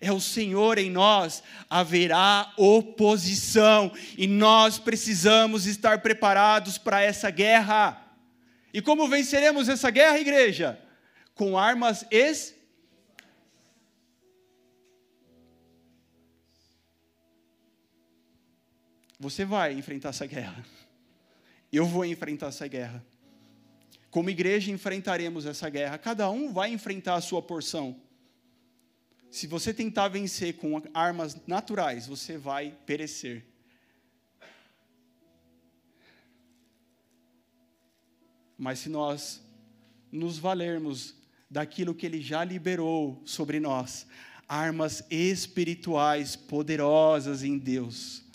é 0.00 0.12
o 0.12 0.20
Senhor 0.20 0.76
em 0.76 0.90
nós, 0.90 1.42
haverá 1.70 2.52
oposição 2.58 3.90
e 4.18 4.26
nós 4.26 4.78
precisamos 4.78 5.64
estar 5.64 6.02
preparados 6.02 6.76
para 6.76 7.00
essa 7.00 7.30
guerra. 7.30 8.02
E 8.74 8.82
como 8.82 9.08
venceremos 9.08 9.68
essa 9.68 9.88
guerra, 9.88 10.18
igreja? 10.18 10.78
Com 11.36 11.56
armas 11.56 12.04
es 12.10 12.56
Você 19.18 19.46
vai 19.46 19.72
enfrentar 19.72 20.10
essa 20.10 20.26
guerra. 20.26 20.62
Eu 21.72 21.86
vou 21.86 22.04
enfrentar 22.04 22.48
essa 22.48 22.66
guerra. 22.68 23.04
Como 24.10 24.28
igreja 24.28 24.70
enfrentaremos 24.70 25.46
essa 25.46 25.70
guerra. 25.70 25.96
Cada 25.96 26.30
um 26.30 26.52
vai 26.52 26.70
enfrentar 26.70 27.14
a 27.14 27.20
sua 27.22 27.40
porção. 27.40 27.98
Se 29.30 29.46
você 29.46 29.72
tentar 29.72 30.08
vencer 30.08 30.56
com 30.56 30.82
armas 30.92 31.34
naturais, 31.46 32.06
você 32.06 32.36
vai 32.36 32.76
perecer. 32.84 33.42
Mas 38.58 38.80
se 38.80 38.90
nós 38.90 39.42
nos 40.12 40.38
valermos 40.38 41.15
daquilo 41.50 41.94
que 41.94 42.06
Ele 42.06 42.20
já 42.20 42.44
liberou 42.44 43.22
sobre 43.24 43.60
nós 43.60 44.06
armas 44.48 45.02
espirituais 45.10 46.36
poderosas 46.36 47.42
em 47.42 47.58
Deus 47.58 48.26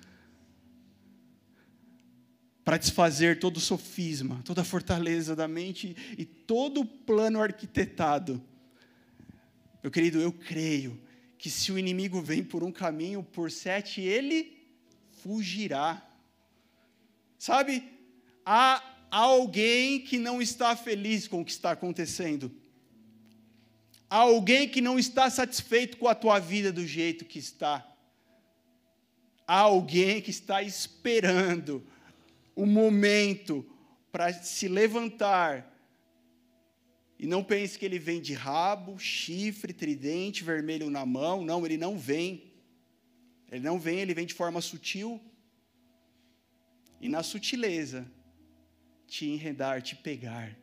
para 2.64 2.78
desfazer 2.78 3.40
todo 3.40 3.60
sofisma, 3.60 4.42
toda 4.46 4.64
fortaleza 4.64 5.36
da 5.36 5.48
mente 5.48 5.96
e 6.18 6.24
todo 6.24 6.86
plano 6.86 7.42
arquitetado. 7.42 8.42
Meu 9.82 9.92
querido, 9.92 10.22
eu 10.22 10.32
creio 10.32 11.00
que 11.38 11.50
se 11.50 11.72
o 11.72 11.80
inimigo 11.80 12.22
vem 12.22 12.44
por 12.44 12.64
um 12.64 12.72
caminho, 12.72 13.24
por 13.24 13.50
sete 13.50 14.00
ele 14.00 14.58
fugirá. 15.24 16.08
Sabe, 17.38 17.84
há 18.46 18.84
alguém 19.10 20.00
que 20.00 20.20
não 20.20 20.40
está 20.40 20.76
feliz 20.76 21.28
com 21.28 21.42
o 21.42 21.46
que 21.46 21.52
está 21.52 21.72
acontecendo. 21.72 22.52
Há 24.12 24.18
alguém 24.18 24.68
que 24.68 24.82
não 24.82 25.00
está 25.00 25.30
satisfeito 25.30 25.96
com 25.96 26.06
a 26.06 26.14
tua 26.14 26.38
vida 26.38 26.70
do 26.70 26.86
jeito 26.86 27.24
que 27.24 27.40
está. 27.40 27.90
Há 29.48 29.60
alguém 29.60 30.22
que 30.22 30.32
está 30.32 30.62
esperando 30.62 31.82
o 32.54 32.66
momento 32.66 33.66
para 34.12 34.34
se 34.34 34.68
levantar. 34.68 35.74
E 37.18 37.26
não 37.26 37.42
pense 37.42 37.80
que 37.80 37.86
ele 37.86 37.98
vem 37.98 38.20
de 38.20 38.34
rabo, 38.34 39.00
chifre, 39.00 39.72
tridente, 39.72 40.44
vermelho 40.44 40.90
na 40.90 41.06
mão. 41.06 41.46
Não, 41.46 41.66
ele 41.66 41.78
não 41.78 41.98
vem. 41.98 42.52
Ele 43.50 43.64
não 43.64 43.80
vem, 43.80 44.00
ele 44.00 44.14
vem 44.14 44.26
de 44.26 44.34
forma 44.34 44.60
sutil. 44.60 45.22
E 47.00 47.08
na 47.08 47.24
sutileza, 47.24 48.06
te 49.08 49.26
enredar, 49.26 49.82
te 49.82 49.96
pegar. 49.96 50.61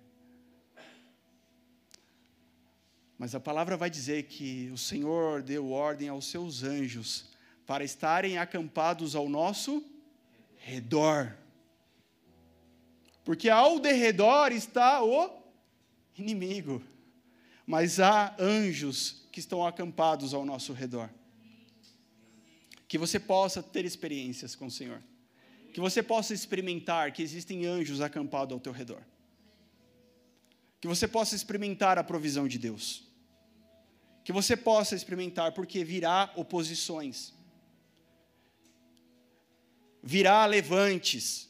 Mas 3.19 3.35
a 3.35 3.41
palavra 3.41 3.77
vai 3.77 3.91
dizer 3.91 4.23
que 4.25 4.71
o 4.73 4.79
Senhor 4.79 5.43
deu 5.43 5.73
ordem 5.73 6.09
aos 6.09 6.27
seus 6.27 6.63
anjos 6.63 7.25
para 7.67 7.83
estarem 7.83 8.39
acampados 8.39 9.17
ao 9.17 9.29
nosso 9.29 9.85
redor. 10.57 11.37
Porque 13.25 13.51
ao 13.51 13.81
derredor 13.81 14.53
está 14.53 15.03
o 15.03 15.43
inimigo, 16.17 16.81
mas 17.67 17.99
há 17.99 18.37
anjos 18.39 19.27
que 19.33 19.41
estão 19.41 19.67
acampados 19.67 20.33
ao 20.33 20.47
nosso 20.47 20.73
redor. 20.73 21.11
Que 22.87 22.97
você 22.97 23.19
possa 23.19 23.61
ter 23.63 23.85
experiências 23.85 24.55
com 24.55 24.67
o 24.67 24.71
Senhor. 24.71 25.03
Que 25.75 25.81
você 25.81 26.03
possa 26.05 26.33
experimentar 26.33 27.13
que 27.13 27.23
existem 27.23 27.67
anjos 27.67 28.01
acampados 28.01 28.55
ao 28.55 28.61
teu 28.61 28.73
redor. 28.73 29.03
Que 30.81 30.87
você 30.87 31.09
possa 31.09 31.35
experimentar 31.35 31.99
a 31.99 32.05
provisão 32.05 32.47
de 32.47 32.59
Deus 32.59 33.08
que 34.29 34.33
você 34.33 34.55
possa 34.55 34.95
experimentar, 34.95 35.53
porque 35.53 35.83
virá 35.83 36.31
oposições, 36.37 37.33
virá 40.03 40.45
levantes, 40.45 41.49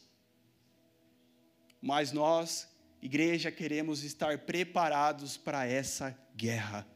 mas 1.81 2.13
nós, 2.13 2.69
igreja, 3.01 3.51
queremos 3.51 4.05
estar 4.05 4.37
preparados 4.45 5.35
para 5.35 5.65
essa 5.67 6.17
guerra. 6.33 6.87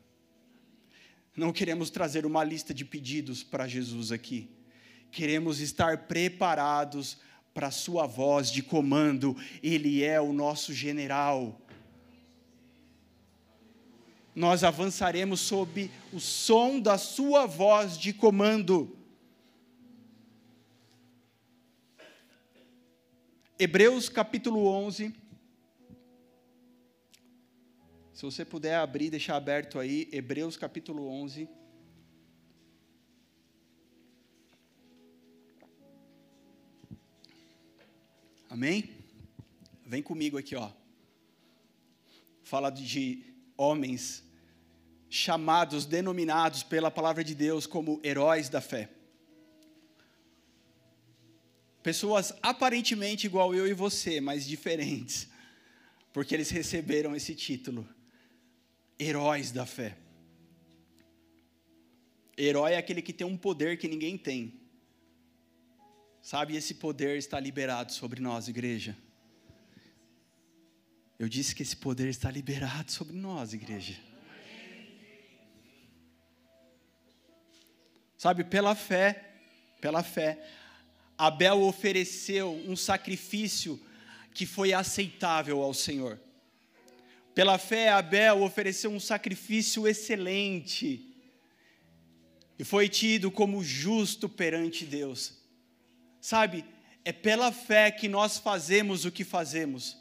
Não 1.36 1.52
queremos 1.52 1.90
trazer 1.90 2.26
uma 2.26 2.46
lista 2.46 2.74
de 2.74 2.86
pedidos 2.86 3.44
para 3.44 3.68
Jesus 3.68 4.10
aqui. 4.14 4.50
Queremos 5.12 5.60
estar 5.60 6.08
preparados 6.08 7.18
para 7.54 7.68
a 7.68 7.72
sua 7.72 8.08
voz 8.08 8.50
de 8.50 8.64
comando. 8.64 9.36
Ele 9.62 10.02
é 10.02 10.22
o 10.22 10.32
nosso 10.32 10.74
general 10.74 11.62
nós 14.36 14.64
avançaremos 14.64 15.40
sob 15.40 15.92
o 16.12 16.20
som 16.20 16.80
da 16.80 16.98
sua 16.98 17.46
voz 17.46 17.98
de 17.98 18.14
comando. 18.14 18.98
Hebreus 23.60 24.10
capítulo 24.10 24.66
11. 24.66 25.14
Se 28.14 28.24
você 28.24 28.44
puder 28.44 28.76
abrir, 28.76 29.10
deixar 29.10 29.36
aberto 29.36 29.80
aí, 29.80 30.10
Hebreus 30.12 30.58
capítulo 30.58 31.08
11. 31.08 31.48
Amém? 38.50 38.90
Vem 39.86 40.02
comigo 40.02 40.38
aqui, 40.38 40.56
ó. 40.56 40.72
Fala 42.44 42.70
de 42.70 43.33
homens 43.58 44.24
chamados, 45.10 45.86
denominados 45.86 46.64
pela 46.64 46.90
palavra 46.90 47.24
de 47.24 47.36
Deus 47.36 47.68
como 47.68 48.00
heróis 48.04 48.50
da 48.50 48.60
fé. 48.62 48.90
Pessoas 51.84 52.34
aparentemente 52.42 53.28
igual 53.28 53.54
eu 53.54 53.68
e 53.68 53.74
você, 53.74 54.22
mas 54.22 54.46
diferentes, 54.46 55.28
porque 56.12 56.34
eles 56.34 56.50
receberam 56.50 57.16
esse 57.16 57.36
título 57.36 57.88
heróis 58.98 59.52
da 59.52 59.66
fé. 59.66 59.98
Herói 62.38 62.74
é 62.74 62.78
aquele 62.78 63.02
que 63.02 63.14
tem 63.14 63.28
um 63.28 63.38
poder 63.38 63.78
que 63.78 63.88
ninguém 63.88 64.18
tem. 64.18 64.60
Sabe, 66.22 66.56
esse 66.56 66.76
poder 66.76 67.18
está 67.18 67.40
liberado 67.40 67.92
sobre 67.92 68.22
nós, 68.22 68.48
igreja. 68.48 68.98
Eu 71.20 71.30
disse 71.30 71.56
que 71.56 71.64
esse 71.64 71.76
poder 71.76 72.10
está 72.10 72.30
liberado 72.32 72.92
sobre 72.92 73.16
nós, 73.16 73.54
igreja. 73.54 73.96
Sabe, 78.18 78.44
pela 78.44 78.74
fé, 78.74 79.32
pela 79.82 80.02
fé, 80.02 80.42
Abel 81.18 81.62
ofereceu 81.62 82.54
um 82.68 82.76
sacrifício 82.76 83.80
que 84.34 84.46
foi 84.46 84.74
aceitável 84.74 85.62
ao 85.62 85.74
Senhor. 85.74 86.20
Pela 87.36 87.58
fé, 87.58 87.90
Abel 87.90 88.42
ofereceu 88.44 88.92
um 88.92 89.00
sacrifício 89.00 89.88
excelente 89.88 91.14
e 92.58 92.64
foi 92.64 92.88
tido 92.88 93.30
como 93.32 93.64
justo 93.64 94.30
perante 94.30 94.86
Deus. 94.86 95.34
Sabe, 96.22 96.64
é 97.04 97.12
pela 97.12 97.52
fé 97.52 97.92
que 97.92 98.08
nós 98.08 98.38
fazemos 98.38 99.04
o 99.04 99.12
que 99.12 99.24
fazemos. 99.24 99.98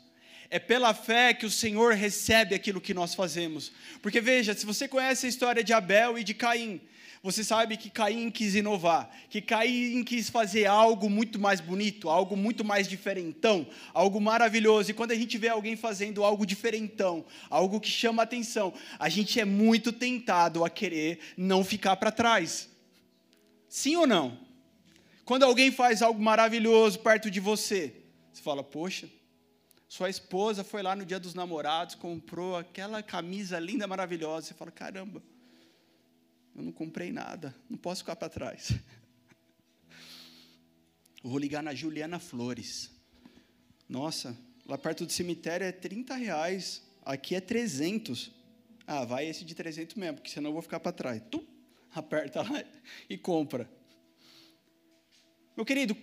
É 0.55 0.59
pela 0.59 0.93
fé 0.93 1.33
que 1.33 1.47
o 1.47 1.51
Senhor 1.51 1.95
recebe 1.95 2.55
aquilo 2.55 2.79
que 2.79 2.93
nós 2.93 3.15
fazemos. 3.15 3.73
Porque 4.03 4.21
veja, 4.21 4.53
se 4.53 4.67
você 4.67 4.87
conhece 4.87 5.25
a 5.25 5.29
história 5.31 5.65
de 5.65 5.73
Abel 5.73 6.19
e 6.19 6.23
de 6.23 6.35
Caim, 6.35 6.79
você 7.23 7.43
sabe 7.43 7.79
que 7.79 7.89
Caim 7.89 8.31
quis 8.31 8.55
inovar, 8.55 9.11
que 9.31 9.41
Caim 9.41 10.05
quis 10.05 10.29
fazer 10.29 10.67
algo 10.67 11.09
muito 11.09 11.39
mais 11.39 11.59
bonito, 11.59 12.11
algo 12.11 12.37
muito 12.37 12.63
mais 12.67 12.87
diferentão, 12.87 13.67
algo 13.95 14.21
maravilhoso. 14.21 14.91
E 14.91 14.95
quando 14.95 15.13
a 15.13 15.15
gente 15.15 15.39
vê 15.39 15.49
alguém 15.49 15.75
fazendo 15.75 16.23
algo 16.23 16.45
diferentão, 16.45 17.25
algo 17.49 17.81
que 17.81 17.89
chama 17.89 18.23
atenção, 18.23 18.75
a 18.99 19.09
gente 19.09 19.41
é 19.41 19.47
muito 19.47 19.91
tentado 19.91 20.67
a 20.67 20.69
querer 20.69 21.19
não 21.35 21.65
ficar 21.65 21.97
para 21.97 22.13
trás. 22.13 22.69
Sim 23.71 23.97
ou 23.97 24.07
não? 24.07 24.39
Quando 25.25 25.45
alguém 25.45 25.73
faz 25.73 26.03
algo 26.03 26.21
maravilhoso 26.21 26.99
perto 26.99 27.31
de 27.31 27.41
você, 27.41 27.95
você 28.31 28.43
fala: 28.43 28.63
Poxa, 28.63 29.09
sua 29.93 30.09
esposa 30.09 30.64
foi 30.64 30.82
lá 30.82 30.97
no 30.97 31.05
dia 31.05 31.20
dos 31.20 31.34
namorados, 31.34 31.97
comprou 31.97 32.57
aquela 32.57 33.03
camisa 33.03 33.59
linda, 33.59 33.86
maravilhosa. 33.86 34.47
Você 34.47 34.55
fala: 34.55 34.70
Caramba, 34.70 35.22
eu 36.57 36.62
não 36.62 36.72
comprei 36.72 37.12
nada, 37.12 37.55
não 37.68 37.76
posso 37.76 38.01
ficar 38.01 38.16
para 38.16 38.30
trás. 38.30 38.72
Eu 41.22 41.28
vou 41.28 41.38
ligar 41.38 41.62
na 41.62 41.74
Juliana 41.74 42.18
Flores. 42.18 42.90
Nossa, 43.86 44.34
lá 44.64 44.78
perto 44.78 45.05
do 45.05 45.12
cemitério 45.12 45.66
é 45.66 45.70
30 45.70 46.14
reais, 46.14 46.82
aqui 47.05 47.34
é 47.34 47.40
300. 47.43 48.32
Ah, 48.86 49.05
vai 49.05 49.26
esse 49.26 49.45
de 49.45 49.55
300 49.55 49.95
mesmo, 49.97 50.16
porque 50.16 50.30
senão 50.30 50.49
eu 50.49 50.55
vou 50.55 50.62
ficar 50.62 50.80
para 50.80 50.93
trás. 50.93 51.22
Tu 51.30 51.47
aperta 51.95 52.40
lá 52.40 52.64
e 53.11 53.18
compra. 53.18 53.70
Meu 55.55 55.66
querido, 55.66 55.95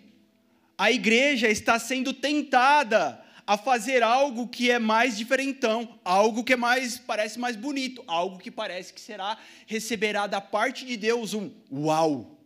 a 0.78 0.92
igreja 0.92 1.50
está 1.50 1.80
sendo 1.80 2.14
tentada 2.14 3.26
a 3.50 3.58
fazer 3.58 4.04
algo 4.04 4.48
que 4.48 4.70
é 4.70 4.78
mais 4.78 5.18
diferentão, 5.18 6.00
algo 6.06 6.44
que 6.44 6.54
é 6.54 6.56
mais 6.56 7.00
parece 7.00 7.40
mais 7.40 7.56
bonito, 7.56 8.04
algo 8.06 8.38
que 8.38 8.52
parece 8.52 8.94
que 8.94 9.02
será 9.02 9.40
receberá 9.66 10.28
da 10.28 10.40
parte 10.40 10.86
de 10.86 10.96
Deus 10.96 11.34
um 11.34 11.50
uau. 11.72 12.40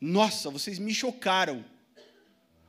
Nossa, 0.00 0.48
vocês 0.48 0.78
me 0.78 0.94
chocaram. 0.94 1.64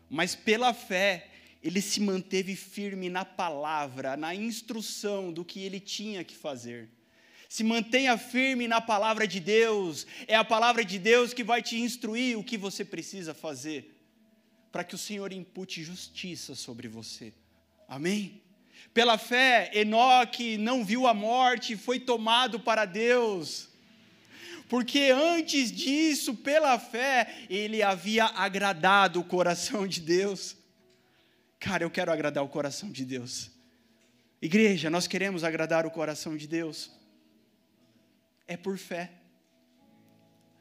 Mas 0.09 0.33
pela 0.33 0.73
fé, 0.73 1.29
ele 1.61 1.79
se 1.79 2.01
manteve 2.01 2.55
firme 2.55 3.07
na 3.07 3.23
palavra, 3.23 4.17
na 4.17 4.33
instrução 4.33 5.31
do 5.31 5.45
que 5.45 5.59
ele 5.59 5.79
tinha 5.79 6.23
que 6.23 6.35
fazer. 6.35 6.89
Se 7.47 7.63
mantenha 7.63 8.17
firme 8.17 8.67
na 8.67 8.81
palavra 8.81 9.27
de 9.27 9.39
Deus, 9.39 10.07
é 10.27 10.35
a 10.35 10.43
palavra 10.43 10.83
de 10.83 10.97
Deus 10.97 11.35
que 11.35 11.43
vai 11.43 11.61
te 11.61 11.79
instruir 11.79 12.35
o 12.35 12.43
que 12.43 12.57
você 12.57 12.83
precisa 12.83 13.31
fazer, 13.31 13.95
para 14.71 14.83
que 14.83 14.95
o 14.95 14.97
Senhor 14.97 15.31
impute 15.31 15.83
justiça 15.83 16.55
sobre 16.55 16.87
você. 16.87 17.31
Amém? 17.87 18.41
Pela 18.93 19.17
fé, 19.17 19.71
Enoque 19.73 20.57
não 20.57 20.85
viu 20.85 21.07
a 21.07 21.13
morte, 21.13 21.75
foi 21.75 21.99
tomado 21.99 22.59
para 22.59 22.85
Deus. 22.85 23.69
Porque 24.69 25.11
antes 25.13 25.71
disso, 25.71 26.35
pela 26.35 26.79
fé, 26.79 27.45
ele 27.49 27.83
havia 27.83 28.25
agradado 28.25 29.19
o 29.19 29.23
coração 29.23 29.87
de 29.87 29.99
Deus. 29.99 30.55
Cara, 31.59 31.83
eu 31.83 31.91
quero 31.91 32.11
agradar 32.11 32.43
o 32.43 32.49
coração 32.49 32.91
de 32.91 33.05
Deus. 33.05 33.51
Igreja, 34.41 34.89
nós 34.89 35.07
queremos 35.07 35.43
agradar 35.43 35.85
o 35.85 35.91
coração 35.91 36.35
de 36.35 36.47
Deus. 36.47 36.91
É 38.47 38.57
por 38.57 38.77
fé. 38.77 39.11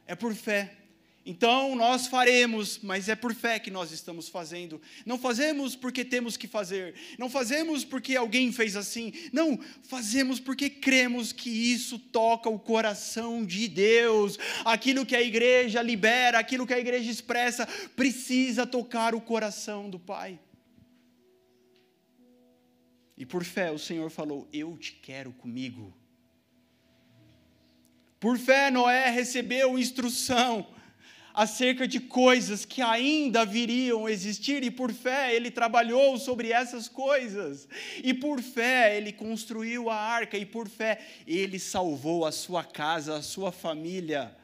É 0.07 0.15
por 0.15 0.35
fé. 0.35 0.77
Então 1.25 1.77
nós 1.77 2.09
faremos, 2.09 2.81
mas 2.83 3.09
é 3.09 3.15
por 3.15 3.33
fé 3.33 3.61
que 3.61 3.71
nós 3.71 3.93
estamos 3.93 4.29
fazendo. 4.29 4.81
Não 5.07 5.17
fazemos 5.17 5.77
porque 5.77 6.05
temos 6.05 6.37
que 6.37 6.49
fazer. 6.49 6.95
Não 7.17 7.31
fazemos 7.31 7.85
porque 7.85 8.17
alguém 8.17 8.51
fez 8.51 8.75
assim. 8.75 9.13
Não, 9.33 9.59
fazemos 9.85 10.41
porque 10.41 10.69
cremos 10.69 11.33
que 11.33 11.49
isso 11.49 11.97
toca 11.97 12.49
o 12.49 12.59
coração 12.59 13.45
de 13.45 13.69
Deus. 13.69 14.37
Aquilo 14.65 15.07
que 15.07 15.15
a 15.15 15.23
igreja 15.23 15.81
libera, 15.81 16.41
aquilo 16.41 16.67
que 16.67 16.75
a 16.75 16.81
igreja 16.81 17.09
expressa, 17.09 17.67
precisa 17.95 18.67
tocar 18.67 19.15
o 19.15 19.21
coração 19.21 19.89
do 19.89 20.01
Pai. 20.01 20.41
E 23.17 23.25
por 23.25 23.45
fé 23.45 23.71
o 23.71 23.79
Senhor 23.79 24.11
falou: 24.11 24.49
Eu 24.53 24.77
te 24.77 24.93
quero 24.93 25.31
comigo. 25.33 25.95
Por 28.19 28.37
fé 28.37 28.73
Noé 28.73 29.09
recebeu 29.09 29.79
instrução 29.79 30.67
acerca 31.35 31.89
de 31.89 32.01
coisas 32.01 32.65
que 32.65 32.83
ainda 32.83 33.45
viriam 33.45 34.09
existir, 34.09 34.63
e 34.63 34.71
por 34.71 34.93
fé 34.93 35.35
ele 35.35 35.51
trabalhou 35.51 36.19
sobre 36.19 36.53
essas 36.53 36.89
coisas, 36.89 37.69
e 38.03 38.13
por 38.13 38.41
fé 38.41 38.97
ele 38.97 39.13
construiu 39.13 39.89
a 39.89 39.97
arca, 39.97 40.37
e 40.37 40.45
por 40.45 40.69
fé 40.69 41.01
ele 41.27 41.59
salvou 41.59 42.27
a 42.27 42.33
sua 42.33 42.65
casa, 42.65 43.17
a 43.17 43.23
sua 43.23 43.51
família. 43.51 44.37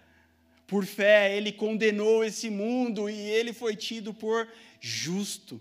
Por 0.67 0.85
fé 0.85 1.35
ele 1.35 1.51
condenou 1.51 2.23
esse 2.23 2.51
mundo 2.51 3.09
e 3.09 3.15
ele 3.15 3.55
foi 3.55 3.75
tido 3.75 4.13
por 4.13 4.47
justo. 4.81 5.61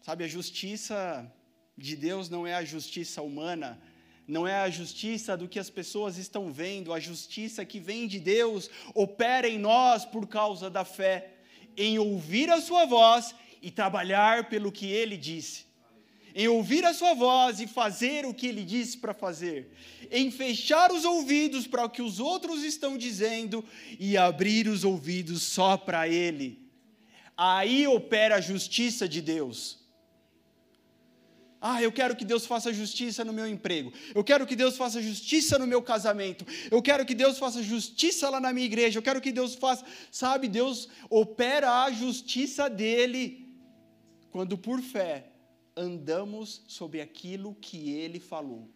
Sabe, 0.00 0.24
a 0.24 0.28
justiça 0.28 1.30
de 1.76 1.94
Deus 1.94 2.30
não 2.30 2.46
é 2.46 2.54
a 2.54 2.64
justiça 2.64 3.20
humana, 3.20 3.80
não 4.26 4.46
é 4.46 4.56
a 4.60 4.70
justiça 4.70 5.36
do 5.36 5.48
que 5.48 5.58
as 5.58 5.68
pessoas 5.68 6.16
estão 6.16 6.52
vendo, 6.52 6.92
a 6.92 7.00
justiça 7.00 7.64
que 7.64 7.80
vem 7.80 8.06
de 8.06 8.20
Deus 8.20 8.70
opera 8.94 9.48
em 9.48 9.58
nós 9.58 10.04
por 10.04 10.26
causa 10.26 10.70
da 10.70 10.84
fé, 10.84 11.34
em 11.76 11.98
ouvir 11.98 12.50
a 12.50 12.60
Sua 12.60 12.84
voz 12.86 13.34
e 13.60 13.70
trabalhar 13.70 14.48
pelo 14.48 14.70
que 14.70 14.86
Ele 14.86 15.16
disse, 15.16 15.64
em 16.34 16.48
ouvir 16.48 16.84
a 16.84 16.94
Sua 16.94 17.14
voz 17.14 17.60
e 17.60 17.66
fazer 17.66 18.24
o 18.24 18.32
que 18.32 18.46
Ele 18.46 18.64
disse 18.64 18.96
para 18.96 19.12
fazer, 19.12 19.70
em 20.10 20.30
fechar 20.30 20.92
os 20.92 21.04
ouvidos 21.04 21.66
para 21.66 21.84
o 21.84 21.90
que 21.90 22.02
os 22.02 22.20
outros 22.20 22.62
estão 22.62 22.96
dizendo 22.96 23.64
e 23.98 24.16
abrir 24.16 24.68
os 24.68 24.84
ouvidos 24.84 25.42
só 25.42 25.76
para 25.76 26.08
Ele. 26.08 26.62
Aí 27.36 27.86
opera 27.86 28.36
a 28.36 28.40
justiça 28.40 29.08
de 29.08 29.20
Deus. 29.20 29.81
Ah, 31.64 31.80
eu 31.80 31.92
quero 31.92 32.16
que 32.16 32.24
Deus 32.24 32.44
faça 32.44 32.72
justiça 32.72 33.24
no 33.24 33.32
meu 33.32 33.46
emprego. 33.46 33.92
Eu 34.12 34.24
quero 34.24 34.44
que 34.44 34.56
Deus 34.56 34.76
faça 34.76 35.00
justiça 35.00 35.56
no 35.60 35.66
meu 35.66 35.80
casamento. 35.80 36.44
Eu 36.68 36.82
quero 36.82 37.06
que 37.06 37.14
Deus 37.14 37.38
faça 37.38 37.62
justiça 37.62 38.28
lá 38.28 38.40
na 38.40 38.52
minha 38.52 38.66
igreja. 38.66 38.98
Eu 38.98 39.02
quero 39.02 39.20
que 39.20 39.30
Deus 39.30 39.54
faça. 39.54 39.84
Sabe, 40.10 40.48
Deus 40.48 40.88
opera 41.08 41.84
a 41.84 41.92
justiça 41.92 42.68
dele 42.68 43.46
quando 44.32 44.58
por 44.58 44.80
fé 44.80 45.30
andamos 45.76 46.62
sobre 46.66 47.00
aquilo 47.00 47.54
que 47.54 47.90
ele 47.90 48.18
falou. 48.18 48.68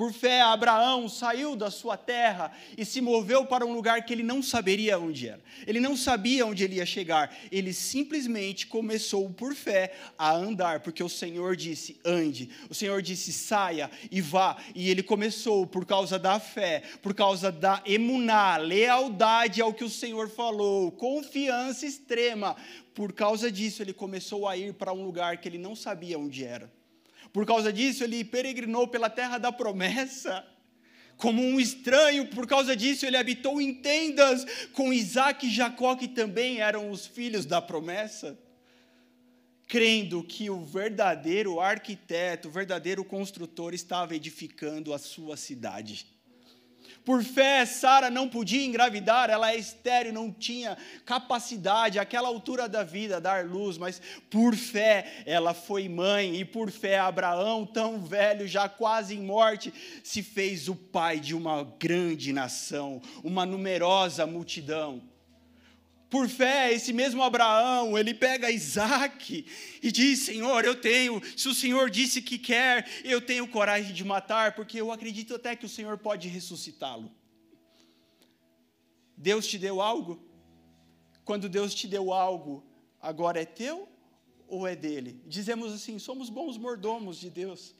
Por 0.00 0.14
fé, 0.14 0.40
Abraão 0.40 1.10
saiu 1.10 1.54
da 1.54 1.70
sua 1.70 1.94
terra 1.94 2.50
e 2.74 2.86
se 2.86 3.02
moveu 3.02 3.44
para 3.44 3.66
um 3.66 3.74
lugar 3.74 4.02
que 4.02 4.14
ele 4.14 4.22
não 4.22 4.42
saberia 4.42 4.98
onde 4.98 5.28
era. 5.28 5.42
Ele 5.66 5.78
não 5.78 5.94
sabia 5.94 6.46
onde 6.46 6.64
ele 6.64 6.76
ia 6.76 6.86
chegar. 6.86 7.36
Ele 7.52 7.74
simplesmente 7.74 8.66
começou, 8.66 9.28
por 9.28 9.54
fé, 9.54 9.92
a 10.16 10.32
andar, 10.32 10.80
porque 10.80 11.04
o 11.04 11.08
Senhor 11.10 11.54
disse: 11.54 12.00
ande. 12.02 12.48
O 12.70 12.74
Senhor 12.74 13.02
disse: 13.02 13.30
saia 13.30 13.90
e 14.10 14.22
vá. 14.22 14.56
E 14.74 14.88
ele 14.88 15.02
começou 15.02 15.66
por 15.66 15.84
causa 15.84 16.18
da 16.18 16.40
fé, 16.40 16.82
por 17.02 17.12
causa 17.12 17.52
da 17.52 17.82
emuná, 17.84 18.56
lealdade 18.56 19.60
ao 19.60 19.74
que 19.74 19.84
o 19.84 19.90
Senhor 19.90 20.30
falou, 20.30 20.90
confiança 20.92 21.84
extrema. 21.84 22.56
Por 22.94 23.12
causa 23.12 23.52
disso, 23.52 23.82
ele 23.82 23.92
começou 23.92 24.48
a 24.48 24.56
ir 24.56 24.72
para 24.72 24.94
um 24.94 25.04
lugar 25.04 25.36
que 25.36 25.46
ele 25.46 25.58
não 25.58 25.76
sabia 25.76 26.18
onde 26.18 26.42
era. 26.42 26.79
Por 27.32 27.46
causa 27.46 27.72
disso, 27.72 28.02
ele 28.02 28.24
peregrinou 28.24 28.88
pela 28.88 29.08
terra 29.08 29.38
da 29.38 29.52
promessa. 29.52 30.44
Como 31.16 31.42
um 31.42 31.60
estranho, 31.60 32.26
por 32.28 32.46
causa 32.46 32.74
disso, 32.74 33.04
ele 33.04 33.16
habitou 33.16 33.60
em 33.60 33.74
tendas 33.74 34.44
com 34.72 34.92
Isaac 34.92 35.46
e 35.46 35.50
Jacó, 35.50 35.94
que 35.94 36.08
também 36.08 36.60
eram 36.60 36.90
os 36.90 37.06
filhos 37.06 37.44
da 37.44 37.60
promessa, 37.60 38.38
crendo 39.68 40.24
que 40.24 40.48
o 40.48 40.64
verdadeiro 40.64 41.60
arquiteto, 41.60 42.48
o 42.48 42.50
verdadeiro 42.50 43.04
construtor 43.04 43.74
estava 43.74 44.16
edificando 44.16 44.94
a 44.94 44.98
sua 44.98 45.36
cidade. 45.36 46.06
Por 47.04 47.24
fé, 47.24 47.64
Sara 47.64 48.10
não 48.10 48.28
podia 48.28 48.64
engravidar, 48.64 49.30
ela 49.30 49.52
é 49.52 49.56
estéreo, 49.56 50.12
não 50.12 50.30
tinha 50.30 50.76
capacidade, 51.04 51.98
aquela 51.98 52.28
altura 52.28 52.68
da 52.68 52.82
vida, 52.84 53.20
dar 53.20 53.44
luz, 53.44 53.78
mas 53.78 54.00
por 54.30 54.54
fé 54.54 55.22
ela 55.24 55.54
foi 55.54 55.88
mãe, 55.88 56.36
e 56.36 56.44
por 56.44 56.70
fé 56.70 56.98
Abraão, 56.98 57.64
tão 57.64 57.98
velho, 58.00 58.46
já 58.46 58.68
quase 58.68 59.14
em 59.16 59.22
morte, 59.22 59.72
se 60.04 60.22
fez 60.22 60.68
o 60.68 60.76
pai 60.76 61.18
de 61.18 61.34
uma 61.34 61.64
grande 61.78 62.32
nação, 62.32 63.00
uma 63.24 63.46
numerosa 63.46 64.26
multidão. 64.26 65.09
Por 66.10 66.28
fé, 66.28 66.72
esse 66.72 66.92
mesmo 66.92 67.22
Abraão, 67.22 67.96
ele 67.96 68.12
pega 68.12 68.50
Isaac 68.50 69.46
e 69.80 69.92
diz: 69.92 70.18
Senhor, 70.18 70.64
eu 70.64 70.74
tenho, 70.74 71.22
se 71.36 71.48
o 71.48 71.54
Senhor 71.54 71.88
disse 71.88 72.20
que 72.20 72.36
quer, 72.36 72.84
eu 73.04 73.20
tenho 73.20 73.46
coragem 73.46 73.94
de 73.94 74.04
matar, 74.04 74.56
porque 74.56 74.80
eu 74.80 74.90
acredito 74.90 75.36
até 75.36 75.54
que 75.54 75.64
o 75.64 75.68
Senhor 75.68 75.96
pode 75.98 76.26
ressuscitá-lo. 76.26 77.12
Deus 79.16 79.46
te 79.46 79.56
deu 79.56 79.80
algo? 79.80 80.20
Quando 81.24 81.48
Deus 81.48 81.72
te 81.72 81.86
deu 81.86 82.12
algo, 82.12 82.64
agora 83.00 83.40
é 83.40 83.44
teu 83.44 83.88
ou 84.48 84.66
é 84.66 84.74
dele? 84.74 85.22
Dizemos 85.26 85.72
assim: 85.72 85.96
somos 86.00 86.28
bons 86.28 86.58
mordomos 86.58 87.20
de 87.20 87.30
Deus. 87.30 87.76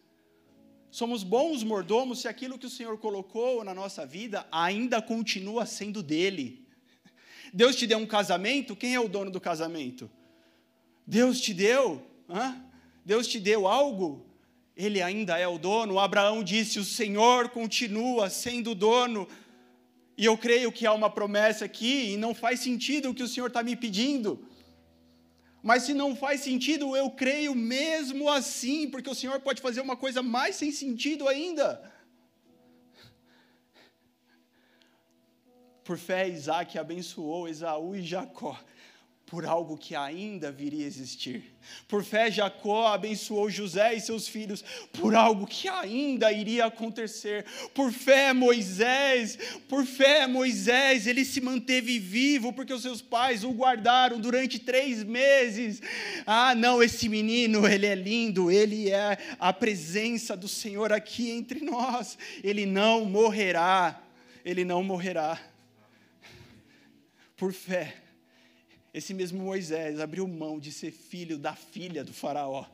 Somos 0.88 1.24
bons 1.24 1.64
mordomos 1.64 2.20
se 2.20 2.28
aquilo 2.28 2.58
que 2.58 2.66
o 2.66 2.70
Senhor 2.70 2.96
colocou 2.98 3.64
na 3.64 3.74
nossa 3.74 4.06
vida 4.06 4.46
ainda 4.52 5.02
continua 5.02 5.66
sendo 5.66 6.00
dele. 6.00 6.69
Deus 7.52 7.76
te 7.76 7.86
deu 7.86 7.98
um 7.98 8.06
casamento, 8.06 8.76
quem 8.76 8.94
é 8.94 9.00
o 9.00 9.08
dono 9.08 9.30
do 9.30 9.40
casamento? 9.40 10.10
Deus 11.06 11.40
te 11.40 11.52
deu? 11.52 12.02
Hã? 12.28 12.64
Deus 13.04 13.26
te 13.26 13.40
deu 13.40 13.66
algo? 13.66 14.24
Ele 14.76 15.02
ainda 15.02 15.36
é 15.36 15.46
o 15.46 15.58
dono. 15.58 15.98
Abraão 15.98 16.42
disse: 16.42 16.78
O 16.78 16.84
Senhor 16.84 17.48
continua 17.48 18.30
sendo 18.30 18.74
dono. 18.74 19.26
E 20.16 20.24
eu 20.24 20.36
creio 20.36 20.70
que 20.70 20.86
há 20.86 20.92
uma 20.92 21.10
promessa 21.10 21.64
aqui, 21.64 22.12
e 22.12 22.16
não 22.16 22.34
faz 22.34 22.60
sentido 22.60 23.10
o 23.10 23.14
que 23.14 23.22
o 23.22 23.28
Senhor 23.28 23.46
está 23.46 23.62
me 23.62 23.74
pedindo. 23.74 24.38
Mas 25.62 25.82
se 25.84 25.94
não 25.94 26.14
faz 26.14 26.40
sentido, 26.40 26.96
eu 26.96 27.10
creio 27.10 27.54
mesmo 27.54 28.28
assim, 28.28 28.88
porque 28.88 29.10
o 29.10 29.14
Senhor 29.14 29.40
pode 29.40 29.60
fazer 29.60 29.80
uma 29.80 29.96
coisa 29.96 30.22
mais 30.22 30.56
sem 30.56 30.70
sentido 30.70 31.28
ainda. 31.28 31.82
Por 35.84 35.98
fé, 35.98 36.28
Isaac 36.28 36.78
abençoou 36.78 37.48
Esaú 37.48 37.96
e 37.96 38.02
Jacó 38.02 38.58
por 39.30 39.46
algo 39.46 39.78
que 39.78 39.94
ainda 39.94 40.50
viria 40.50 40.84
a 40.84 40.88
existir. 40.88 41.54
Por 41.86 42.02
fé, 42.02 42.32
Jacó 42.32 42.88
abençoou 42.88 43.48
José 43.48 43.94
e 43.94 44.00
seus 44.00 44.26
filhos 44.26 44.64
por 44.92 45.14
algo 45.14 45.46
que 45.46 45.68
ainda 45.68 46.32
iria 46.32 46.66
acontecer. 46.66 47.46
Por 47.72 47.92
fé, 47.92 48.32
Moisés, 48.32 49.38
por 49.68 49.86
fé, 49.86 50.26
Moisés, 50.26 51.06
ele 51.06 51.24
se 51.24 51.40
manteve 51.40 52.00
vivo 52.00 52.52
porque 52.52 52.72
os 52.72 52.82
seus 52.82 53.00
pais 53.00 53.44
o 53.44 53.52
guardaram 53.52 54.18
durante 54.18 54.58
três 54.58 55.04
meses. 55.04 55.80
Ah, 56.26 56.52
não, 56.56 56.82
esse 56.82 57.08
menino, 57.08 57.68
ele 57.68 57.86
é 57.86 57.94
lindo, 57.94 58.50
ele 58.50 58.90
é 58.90 59.16
a 59.38 59.52
presença 59.52 60.36
do 60.36 60.48
Senhor 60.48 60.92
aqui 60.92 61.30
entre 61.30 61.60
nós. 61.60 62.18
Ele 62.42 62.66
não 62.66 63.04
morrerá, 63.04 64.02
ele 64.44 64.64
não 64.64 64.82
morrerá 64.82 65.40
por 67.40 67.54
fé, 67.54 67.96
esse 68.92 69.14
mesmo 69.14 69.42
Moisés 69.42 69.98
abriu 69.98 70.28
mão 70.28 70.60
de 70.60 70.70
ser 70.70 70.90
filho 70.90 71.38
da 71.38 71.54
filha 71.54 72.04
do 72.04 72.12
Faraó 72.12 72.66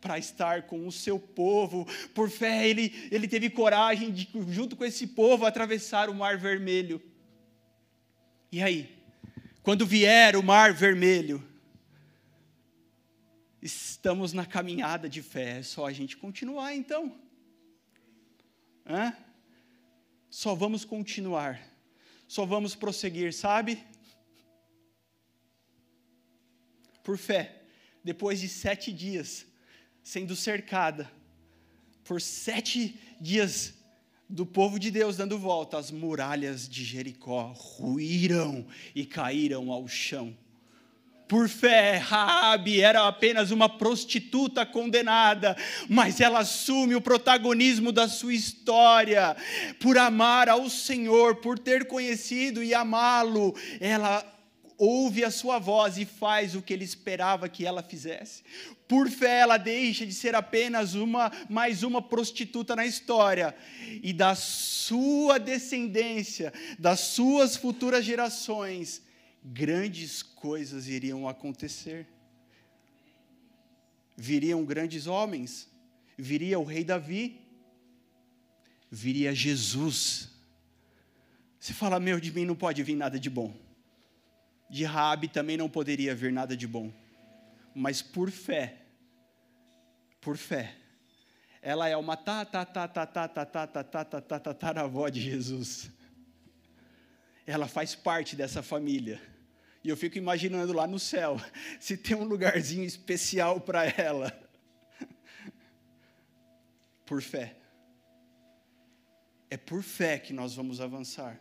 para 0.00 0.16
estar 0.16 0.62
com 0.62 0.86
o 0.86 0.92
seu 0.92 1.18
povo. 1.18 1.84
Por 2.14 2.30
fé, 2.30 2.68
ele, 2.68 2.94
ele 3.10 3.26
teve 3.26 3.50
coragem 3.50 4.12
de, 4.12 4.28
junto 4.48 4.76
com 4.76 4.84
esse 4.84 5.08
povo, 5.08 5.44
atravessar 5.44 6.08
o 6.08 6.14
Mar 6.14 6.38
Vermelho. 6.38 7.02
E 8.52 8.62
aí, 8.62 8.96
quando 9.60 9.84
vier 9.84 10.36
o 10.36 10.42
Mar 10.42 10.72
Vermelho, 10.72 11.42
estamos 13.60 14.32
na 14.32 14.46
caminhada 14.46 15.08
de 15.08 15.20
fé, 15.20 15.58
é 15.58 15.62
só 15.64 15.84
a 15.84 15.92
gente 15.92 16.16
continuar 16.16 16.76
então. 16.76 17.12
Hã? 18.86 19.12
Só 20.30 20.54
vamos 20.54 20.84
continuar, 20.84 21.60
só 22.28 22.46
vamos 22.46 22.76
prosseguir, 22.76 23.34
sabe? 23.34 23.84
Por 27.06 27.16
fé, 27.16 27.52
depois 28.02 28.40
de 28.40 28.48
sete 28.48 28.92
dias 28.92 29.46
sendo 30.02 30.34
cercada, 30.34 31.08
por 32.02 32.20
sete 32.20 32.98
dias 33.20 33.74
do 34.28 34.44
povo 34.44 34.76
de 34.76 34.90
Deus 34.90 35.16
dando 35.16 35.38
volta, 35.38 35.78
as 35.78 35.92
muralhas 35.92 36.68
de 36.68 36.84
Jericó 36.84 37.52
ruíram 37.56 38.66
e 38.92 39.06
caíram 39.06 39.70
ao 39.70 39.86
chão. 39.86 40.36
Por 41.28 41.48
fé, 41.48 41.96
Raabe 41.96 42.80
era 42.80 43.06
apenas 43.06 43.52
uma 43.52 43.68
prostituta 43.68 44.66
condenada, 44.66 45.56
mas 45.88 46.20
ela 46.20 46.40
assume 46.40 46.96
o 46.96 47.00
protagonismo 47.00 47.92
da 47.92 48.08
sua 48.08 48.34
história. 48.34 49.36
Por 49.78 49.96
amar 49.96 50.48
ao 50.48 50.68
Senhor, 50.68 51.36
por 51.36 51.56
ter 51.56 51.86
conhecido 51.86 52.64
e 52.64 52.74
amá-lo, 52.74 53.54
ela 53.80 54.35
ouve 54.78 55.24
a 55.24 55.30
sua 55.30 55.58
voz 55.58 55.98
e 55.98 56.04
faz 56.04 56.54
o 56.54 56.62
que 56.62 56.72
ele 56.72 56.84
esperava 56.84 57.48
que 57.48 57.64
ela 57.64 57.82
fizesse. 57.82 58.42
Por 58.86 59.10
fé, 59.10 59.40
ela 59.40 59.56
deixa 59.56 60.06
de 60.06 60.12
ser 60.12 60.34
apenas 60.34 60.94
uma 60.94 61.32
mais 61.48 61.82
uma 61.82 62.00
prostituta 62.00 62.76
na 62.76 62.86
história 62.86 63.54
e 64.02 64.12
da 64.12 64.34
sua 64.34 65.38
descendência, 65.38 66.52
das 66.78 67.00
suas 67.00 67.56
futuras 67.56 68.04
gerações, 68.04 69.02
grandes 69.42 70.22
coisas 70.22 70.86
iriam 70.86 71.28
acontecer. 71.28 72.06
Viriam 74.16 74.64
grandes 74.64 75.06
homens, 75.06 75.68
viria 76.16 76.58
o 76.58 76.64
rei 76.64 76.84
Davi, 76.84 77.38
viria 78.90 79.34
Jesus. 79.34 80.30
Você 81.60 81.74
fala, 81.74 82.00
meu, 82.00 82.18
de 82.18 82.32
mim 82.32 82.46
não 82.46 82.54
pode 82.54 82.82
vir 82.82 82.94
nada 82.94 83.18
de 83.18 83.28
bom 83.28 83.65
de 84.68 84.84
Raabe 84.84 85.28
também 85.28 85.56
não 85.56 85.68
poderia 85.68 86.14
vir 86.14 86.32
nada 86.32 86.56
de 86.56 86.66
bom. 86.66 86.92
Mas 87.74 88.02
por 88.02 88.30
fé, 88.30 88.82
por 90.20 90.36
fé, 90.36 90.74
ela 91.62 91.88
é 91.88 91.96
uma 91.96 92.16
tataravó 94.42 95.08
de 95.08 95.20
Jesus. 95.20 95.90
Ela 97.46 97.68
faz 97.68 97.94
parte 97.94 98.34
dessa 98.34 98.62
família. 98.62 99.20
E 99.84 99.88
eu 99.88 99.96
fico 99.96 100.18
imaginando 100.18 100.72
lá 100.72 100.86
no 100.86 100.98
céu, 100.98 101.40
se 101.78 101.96
tem 101.96 102.16
um 102.16 102.24
lugarzinho 102.24 102.84
especial 102.84 103.60
para 103.60 103.84
ela. 103.84 104.36
Por 107.04 107.22
fé. 107.22 107.56
É 109.48 109.56
por 109.56 109.82
fé 109.82 110.18
que 110.18 110.32
nós 110.32 110.56
vamos 110.56 110.80
avançar. 110.80 111.40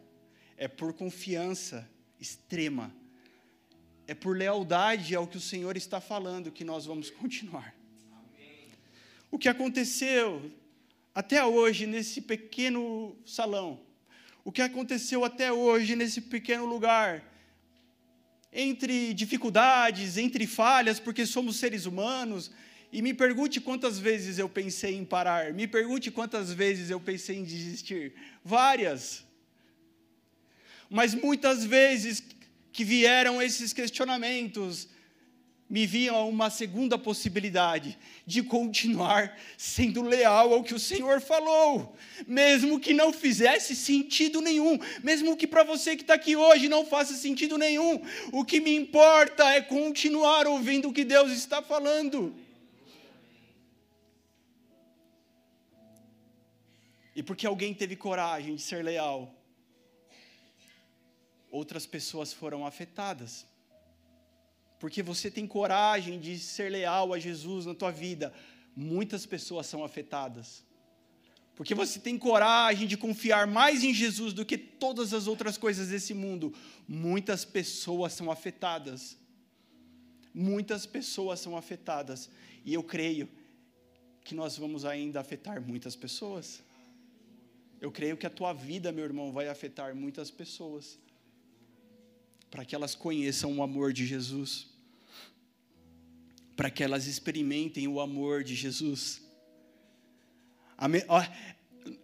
É 0.57 0.67
por 0.67 0.93
confiança 0.93 1.89
extrema 2.19 2.93
é 4.07 4.13
por 4.13 4.37
lealdade 4.37 5.15
ao 5.15 5.27
que 5.27 5.37
o 5.37 5.41
Senhor 5.41 5.75
está 5.75 5.99
falando 5.99 6.51
que 6.51 6.63
nós 6.63 6.85
vamos 6.85 7.09
continuar. 7.21 7.75
O 9.31 9.37
que 9.37 9.49
aconteceu 9.49 10.51
até 11.13 11.43
hoje 11.45 11.85
nesse 11.87 12.21
pequeno 12.21 13.15
salão, 13.25 13.79
o 14.43 14.51
que 14.51 14.61
aconteceu 14.61 15.25
até 15.25 15.51
hoje 15.51 15.95
nesse 15.95 16.21
pequeno 16.21 16.65
lugar, 16.65 17.23
entre 18.51 19.13
dificuldades, 19.13 20.17
entre 20.17 20.47
falhas, 20.47 20.99
porque 20.99 21.25
somos 21.25 21.57
seres 21.57 21.85
humanos 21.85 22.51
E 22.95 23.01
me 23.01 23.13
pergunte 23.13 23.59
quantas 23.59 23.99
vezes 23.99 24.39
eu 24.39 24.47
pensei 24.47 24.95
em 24.95 25.03
parar, 25.03 25.51
me 25.53 25.67
pergunte 25.67 26.09
quantas 26.09 26.53
vezes 26.53 26.89
eu 26.89 26.97
pensei 26.97 27.37
em 27.37 27.43
desistir. 27.43 28.13
Várias. 28.41 29.25
Mas 30.89 31.13
muitas 31.13 31.65
vezes 31.65 32.23
que 32.75 32.83
vieram 32.83 33.41
esses 33.41 33.71
questionamentos, 33.71 34.89
me 35.69 35.87
viam 35.87 36.27
uma 36.27 36.49
segunda 36.49 36.97
possibilidade 36.97 37.97
de 38.25 38.43
continuar 38.43 39.39
sendo 39.57 40.01
leal 40.01 40.53
ao 40.53 40.61
que 40.61 40.73
o 40.73 40.79
Senhor 40.79 41.21
falou, 41.21 41.95
mesmo 42.27 42.77
que 42.77 42.93
não 42.93 43.13
fizesse 43.13 43.77
sentido 43.77 44.41
nenhum, 44.41 44.77
mesmo 45.01 45.37
que 45.37 45.47
para 45.47 45.63
você 45.63 45.95
que 45.95 46.01
está 46.01 46.15
aqui 46.15 46.35
hoje 46.35 46.67
não 46.67 46.85
faça 46.85 47.13
sentido 47.13 47.57
nenhum, 47.57 48.01
o 48.33 48.43
que 48.43 48.59
me 48.59 48.75
importa 48.75 49.49
é 49.51 49.61
continuar 49.61 50.45
ouvindo 50.45 50.89
o 50.89 50.93
que 50.93 51.05
Deus 51.05 51.31
está 51.31 51.61
falando. 51.61 52.35
E 57.15 57.23
porque 57.23 57.47
alguém 57.47 57.73
teve 57.73 57.95
coragem 57.95 58.55
de 58.55 58.61
ser 58.61 58.83
leal, 58.83 59.33
outras 61.55 61.85
pessoas 61.85 62.33
foram 62.33 62.65
afetadas 62.65 63.45
porque 64.79 65.01
você 65.01 65.31
tem 65.31 65.47
coragem 65.47 66.19
de 66.19 66.37
ser 66.37 66.69
leal 66.69 67.13
a 67.13 67.19
Jesus 67.19 67.65
na 67.65 67.73
tua 67.73 67.91
vida, 67.91 68.33
muitas 68.75 69.25
pessoas 69.25 69.67
são 69.67 69.83
afetadas. 69.83 70.63
Porque 71.55 71.73
você 71.73 71.99
tem 71.99 72.17
coragem 72.17 72.85
de 72.85 72.97
confiar 72.97 73.47
mais 73.47 73.83
em 73.83 73.93
Jesus 73.93 74.33
do 74.33 74.45
que 74.45 74.57
todas 74.57 75.13
as 75.13 75.25
outras 75.25 75.57
coisas 75.57 75.89
desse 75.89 76.13
mundo, 76.13 76.53
muitas 76.87 77.45
pessoas 77.45 78.11
são 78.13 78.29
afetadas. 78.29 79.17
Muitas 80.33 80.85
pessoas 80.85 81.39
são 81.39 81.55
afetadas. 81.55 82.29
E 82.65 82.73
eu 82.73 82.83
creio 82.83 83.29
que 84.25 84.35
nós 84.35 84.57
vamos 84.57 84.83
ainda 84.83 85.21
afetar 85.21 85.61
muitas 85.61 85.95
pessoas. 85.95 86.61
Eu 87.79 87.91
creio 87.91 88.17
que 88.17 88.27
a 88.27 88.29
tua 88.29 88.51
vida, 88.51 88.91
meu 88.91 89.05
irmão, 89.05 89.31
vai 89.31 89.47
afetar 89.47 89.95
muitas 89.95 90.29
pessoas. 90.29 90.99
Para 92.55 92.63
que 92.63 92.73
elas 92.73 92.95
conheçam 92.95 93.57
o 93.57 93.61
amor 93.61 93.91
de 93.91 94.07
Jesus 94.07 94.73
para 96.55 96.69
que 96.69 96.83
elas 96.83 97.05
experimentem 97.05 97.87
o 97.87 97.99
amor 97.99 98.43
de 98.43 98.55
Jesus. 98.55 99.21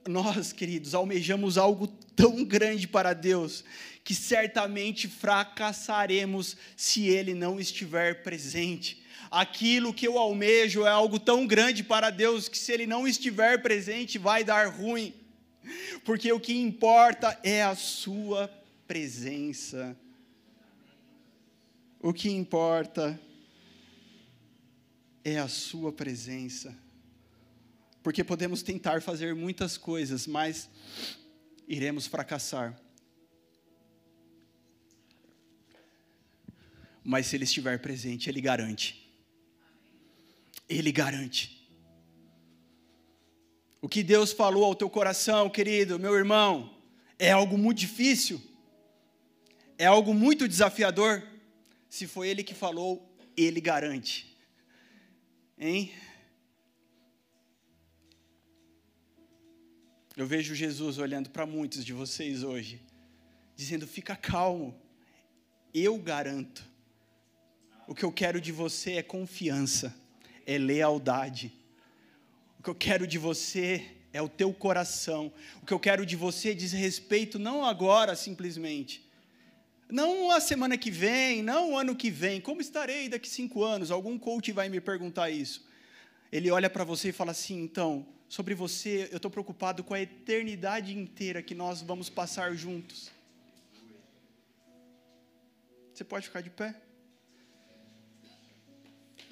Nós, 0.06 0.52
queridos, 0.52 0.94
almejamos 0.94 1.58
algo 1.58 1.88
tão 1.88 2.44
grande 2.44 2.88
para 2.88 3.14
Deus 3.14 3.64
que 4.04 4.14
certamente 4.14 5.08
fracassaremos 5.08 6.58
se 6.76 7.08
Ele 7.08 7.34
não 7.34 7.60
estiver 7.60 8.22
presente. 8.24 9.02
Aquilo 9.30 9.94
que 9.94 10.06
eu 10.06 10.18
almejo 10.18 10.84
é 10.84 10.90
algo 10.90 11.18
tão 11.18 11.48
grande 11.48 11.82
para 11.82 12.10
Deus 12.10 12.50
que 12.50 12.58
se 12.58 12.74
Ele 12.74 12.86
não 12.86 13.08
estiver 13.08 13.62
presente 13.62 14.18
vai 14.18 14.44
dar 14.44 14.68
ruim, 14.68 15.14
porque 16.04 16.30
o 16.34 16.40
que 16.40 16.54
importa 16.54 17.40
é 17.42 17.64
a 17.64 17.76
Sua 17.76 18.50
presença. 18.86 19.96
O 22.04 22.12
que 22.12 22.32
importa 22.32 23.20
é 25.24 25.38
a 25.38 25.48
Sua 25.48 25.92
presença. 25.92 26.76
Porque 28.02 28.24
podemos 28.24 28.64
tentar 28.64 29.04
fazer 29.04 29.36
muitas 29.36 29.78
coisas, 29.78 30.26
mas 30.26 30.68
iremos 31.68 32.08
fracassar. 32.08 32.76
Mas 37.04 37.28
se 37.28 37.36
Ele 37.36 37.44
estiver 37.44 37.80
presente, 37.80 38.32
Ele 38.32 38.42
garante. 38.42 39.08
Ele 40.68 40.92
garante. 40.92 41.70
O 43.80 43.88
que 43.88 44.02
Deus 44.02 44.32
falou 44.32 44.66
ao 44.66 44.74
teu 44.74 44.90
coração, 44.90 45.52
querido, 45.52 46.00
meu 46.00 46.16
irmão, 46.16 46.76
é 47.20 47.32
algo 47.32 47.60
muito 47.60 47.78
difícil, 47.78 48.42
é 49.78 49.86
algo 49.86 50.16
muito 50.16 50.48
desafiador. 50.48 51.31
Se 51.92 52.08
foi 52.08 52.30
Ele 52.30 52.42
que 52.42 52.54
falou, 52.54 53.14
Ele 53.36 53.60
garante. 53.60 54.34
Hein? 55.60 55.92
Eu 60.16 60.26
vejo 60.26 60.56
Jesus 60.56 60.98
olhando 60.98 61.30
para 61.30 61.46
muitos 61.46 61.84
de 61.84 61.92
vocês 61.92 62.44
hoje, 62.44 62.82
dizendo: 63.58 63.86
fica 63.86 64.16
calmo, 64.16 64.74
eu 65.74 65.98
garanto. 65.98 66.66
O 67.86 67.94
que 67.94 68.06
eu 68.06 68.12
quero 68.14 68.40
de 68.40 68.54
você 68.54 68.94
é 68.94 69.04
confiança, 69.04 69.94
é 70.46 70.58
lealdade. 70.58 71.52
O 72.58 72.64
que 72.64 72.70
eu 72.70 72.76
quero 72.76 73.06
de 73.06 73.18
você 73.18 73.98
é 74.14 74.22
o 74.22 74.30
teu 74.30 74.54
coração. 74.54 75.34
O 75.62 75.66
que 75.66 75.74
eu 75.74 75.80
quero 75.80 76.06
de 76.06 76.16
você 76.16 76.56
diz 76.56 76.72
respeito 76.72 77.38
não 77.38 77.66
agora 77.66 78.16
simplesmente, 78.16 79.11
não 79.92 80.32
a 80.32 80.40
semana 80.40 80.78
que 80.78 80.90
vem, 80.90 81.44
não 81.44 81.72
o 81.72 81.78
ano 81.78 81.96
que 81.96 82.10
vem. 82.10 82.40
Como 82.40 82.62
estarei 82.62 83.10
daqui 83.10 83.30
cinco 83.30 83.62
anos? 83.62 83.92
Algum 83.92 84.18
coach 84.18 84.52
vai 84.54 84.70
me 84.70 84.80
perguntar 84.80 85.30
isso. 85.30 85.68
Ele 86.32 86.50
olha 86.50 86.70
para 86.70 86.86
você 86.86 87.10
e 87.10 87.12
fala 87.12 87.32
assim: 87.32 87.62
então, 87.62 88.08
sobre 88.30 88.56
você, 88.56 89.10
eu 89.12 89.18
estou 89.18 89.30
preocupado 89.30 89.84
com 89.84 89.94
a 89.94 90.00
eternidade 90.00 90.98
inteira 90.98 91.44
que 91.44 91.54
nós 91.54 91.82
vamos 91.82 92.10
passar 92.10 92.56
juntos. 92.56 93.12
Você 95.94 96.06
pode 96.06 96.26
ficar 96.28 96.40
de 96.42 96.50
pé? 96.50 96.74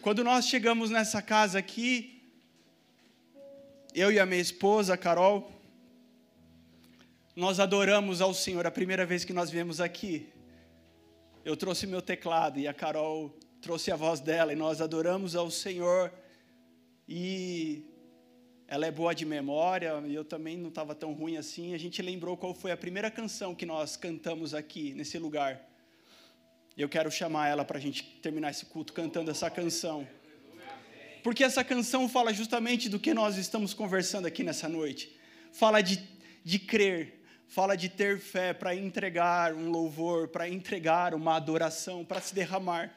Quando 0.02 0.24
nós 0.24 0.46
chegamos 0.46 0.90
nessa 0.90 1.22
casa 1.22 1.58
aqui, 1.58 2.22
eu 3.96 4.12
e 4.12 4.20
a 4.20 4.26
minha 4.26 4.42
esposa, 4.42 4.98
Carol, 4.98 5.52
nós 7.34 7.62
adoramos 7.62 8.20
ao 8.20 8.34
Senhor 8.34 8.68
a 8.68 8.72
primeira 8.72 9.06
vez 9.06 9.24
que 9.24 9.32
nós 9.32 9.50
viemos 9.50 9.80
aqui 9.80 10.30
eu 11.46 11.56
trouxe 11.56 11.88
meu 11.88 12.02
teclado 12.02 12.60
e 12.60 12.68
a 12.68 12.74
Carol 12.74 13.34
trouxe 13.62 13.92
a 13.92 13.96
voz 13.96 14.20
dela 14.20 14.54
e 14.54 14.56
nós 14.56 14.82
adoramos 14.82 15.36
ao 15.36 15.50
Senhor. 15.50 16.12
E 17.08 17.84
ela 18.68 18.86
é 18.86 18.92
boa 18.92 19.16
de 19.16 19.26
memória 19.26 20.04
e 20.06 20.14
eu 20.14 20.24
também 20.24 20.58
não 20.58 20.70
estava 20.70 20.94
tão 20.94 21.14
ruim 21.14 21.38
assim. 21.38 21.74
A 21.74 21.78
gente 21.78 22.02
lembrou 22.02 22.38
qual 22.38 22.54
foi 22.54 22.72
a 22.72 22.78
primeira 22.78 23.10
canção 23.10 23.56
que 23.56 23.66
nós 23.66 23.96
cantamos 23.98 24.54
aqui 24.54 24.94
nesse 24.94 25.18
lugar. 25.18 25.60
Eu 26.78 26.88
quero 26.88 27.12
chamar 27.12 27.48
ela 27.48 27.66
para 27.66 27.78
a 27.78 27.82
gente 27.82 28.04
terminar 28.22 28.52
esse 28.52 28.66
culto 28.66 28.94
cantando 28.94 29.32
essa 29.32 29.50
canção. 29.50 30.08
Porque 31.24 31.44
essa 31.44 31.64
canção 31.64 32.08
fala 32.08 32.34
justamente 32.34 32.88
do 32.88 33.00
que 33.00 33.14
nós 33.14 33.38
estamos 33.38 33.74
conversando 33.74 34.26
aqui 34.26 34.44
nessa 34.44 34.70
noite. 34.70 35.18
Fala 35.52 35.82
de, 35.82 36.02
de 36.44 36.60
crer, 36.60 37.19
fala 37.50 37.76
de 37.76 37.90
ter 37.90 38.20
fé 38.20 38.54
para 38.54 38.76
entregar 38.76 39.56
um 39.56 39.72
louvor, 39.72 40.28
para 40.28 40.48
entregar 40.48 41.16
uma 41.16 41.36
adoração, 41.36 42.06
para 42.06 42.22
se 42.22 42.34
derramar. 42.34 42.96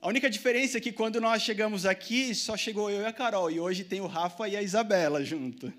A 0.00 0.08
única 0.08 0.30
diferença 0.30 0.78
é 0.78 0.80
que 0.80 0.90
quando 0.90 1.20
nós 1.20 1.42
chegamos 1.42 1.84
aqui, 1.84 2.34
só 2.34 2.56
chegou 2.56 2.90
eu 2.90 3.02
e 3.02 3.04
a 3.04 3.12
Carol, 3.12 3.50
e 3.50 3.60
hoje 3.60 3.84
tem 3.84 4.00
o 4.00 4.06
Rafa 4.06 4.48
e 4.48 4.56
a 4.56 4.62
Isabela 4.62 5.22
junto. 5.22 5.70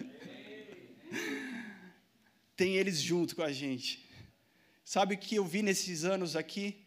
tem 2.56 2.78
eles 2.78 3.02
junto 3.02 3.36
com 3.36 3.42
a 3.42 3.52
gente. 3.52 4.08
Sabe 4.86 5.16
o 5.16 5.18
que 5.18 5.36
eu 5.36 5.44
vi 5.44 5.64
nesses 5.64 6.04
anos 6.06 6.36
aqui? 6.36 6.86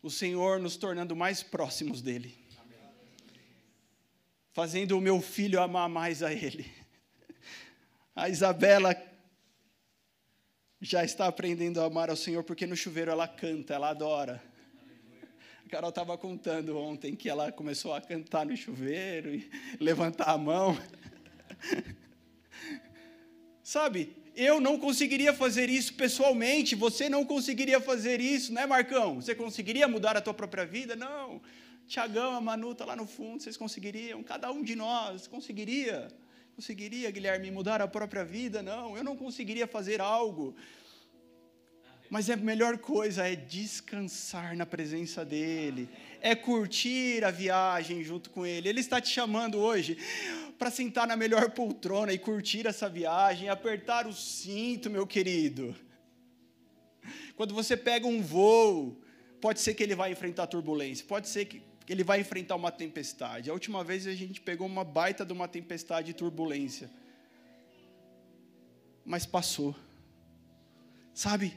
O 0.00 0.10
Senhor 0.10 0.60
nos 0.60 0.76
tornando 0.76 1.16
mais 1.16 1.42
próximos 1.42 2.00
dele. 2.00 2.38
Fazendo 4.52 4.96
o 4.96 5.00
meu 5.00 5.20
filho 5.20 5.60
amar 5.60 5.88
mais 5.88 6.22
a 6.22 6.32
ele. 6.32 6.70
A 8.14 8.28
Isabela 8.28 8.94
já 10.80 11.04
está 11.04 11.26
aprendendo 11.26 11.80
a 11.80 11.84
amar 11.84 12.10
ao 12.10 12.16
Senhor, 12.16 12.44
porque 12.44 12.66
no 12.66 12.76
chuveiro 12.76 13.10
ela 13.10 13.26
canta, 13.26 13.74
ela 13.74 13.90
adora. 13.90 14.42
A 15.66 15.68
Carol 15.68 15.90
estava 15.90 16.16
contando 16.16 16.78
ontem 16.78 17.14
que 17.14 17.28
ela 17.28 17.52
começou 17.52 17.92
a 17.92 18.00
cantar 18.00 18.46
no 18.46 18.56
chuveiro 18.56 19.34
e 19.34 19.50
levantar 19.80 20.30
a 20.30 20.38
mão. 20.38 20.78
Sabe, 23.62 24.16
eu 24.34 24.60
não 24.60 24.78
conseguiria 24.78 25.34
fazer 25.34 25.68
isso 25.68 25.92
pessoalmente, 25.94 26.74
você 26.74 27.08
não 27.08 27.24
conseguiria 27.24 27.80
fazer 27.80 28.20
isso, 28.20 28.52
né, 28.52 28.64
Marcão? 28.64 29.16
Você 29.16 29.34
conseguiria 29.34 29.88
mudar 29.88 30.16
a 30.16 30.20
tua 30.20 30.32
própria 30.32 30.64
vida? 30.64 30.94
Não. 30.94 31.42
Tiagão, 31.86 32.36
a 32.36 32.40
Manu 32.40 32.72
está 32.72 32.84
lá 32.84 32.94
no 32.94 33.06
fundo, 33.06 33.42
vocês 33.42 33.56
conseguiriam? 33.56 34.22
Cada 34.22 34.50
um 34.52 34.62
de 34.62 34.76
nós 34.76 35.26
conseguiria 35.26 36.08
conseguiria, 36.58 37.08
Guilherme, 37.08 37.52
mudar 37.52 37.80
a 37.80 37.86
própria 37.86 38.24
vida? 38.24 38.60
Não, 38.64 38.96
eu 38.96 39.04
não 39.04 39.16
conseguiria 39.16 39.64
fazer 39.64 40.00
algo. 40.00 40.56
Mas 42.10 42.28
a 42.28 42.34
melhor 42.34 42.78
coisa 42.78 43.28
é 43.28 43.36
descansar 43.36 44.56
na 44.56 44.66
presença 44.66 45.24
dEle, 45.24 45.88
é 46.20 46.34
curtir 46.34 47.24
a 47.24 47.30
viagem 47.30 48.02
junto 48.02 48.28
com 48.30 48.44
Ele. 48.44 48.68
Ele 48.68 48.80
está 48.80 49.00
te 49.00 49.08
chamando 49.08 49.56
hoje 49.56 49.96
para 50.58 50.68
sentar 50.68 51.06
na 51.06 51.16
melhor 51.16 51.48
poltrona 51.52 52.12
e 52.12 52.18
curtir 52.18 52.66
essa 52.66 52.88
viagem, 52.88 53.48
apertar 53.48 54.08
o 54.08 54.12
cinto, 54.12 54.90
meu 54.90 55.06
querido. 55.06 55.76
Quando 57.36 57.54
você 57.54 57.76
pega 57.76 58.04
um 58.04 58.20
voo, 58.20 59.00
pode 59.40 59.60
ser 59.60 59.74
que 59.74 59.82
ele 59.84 59.94
vai 59.94 60.10
enfrentar 60.10 60.48
turbulência, 60.48 61.06
pode 61.06 61.28
ser 61.28 61.44
que 61.44 61.62
ele 61.92 62.04
vai 62.04 62.20
enfrentar 62.20 62.54
uma 62.54 62.70
tempestade. 62.70 63.48
A 63.48 63.52
última 63.52 63.82
vez 63.82 64.06
a 64.06 64.14
gente 64.14 64.40
pegou 64.40 64.66
uma 64.66 64.84
baita 64.84 65.24
de 65.24 65.32
uma 65.32 65.48
tempestade 65.48 66.10
e 66.10 66.14
turbulência. 66.14 66.90
Mas 69.04 69.24
passou. 69.24 69.74
Sabe? 71.14 71.56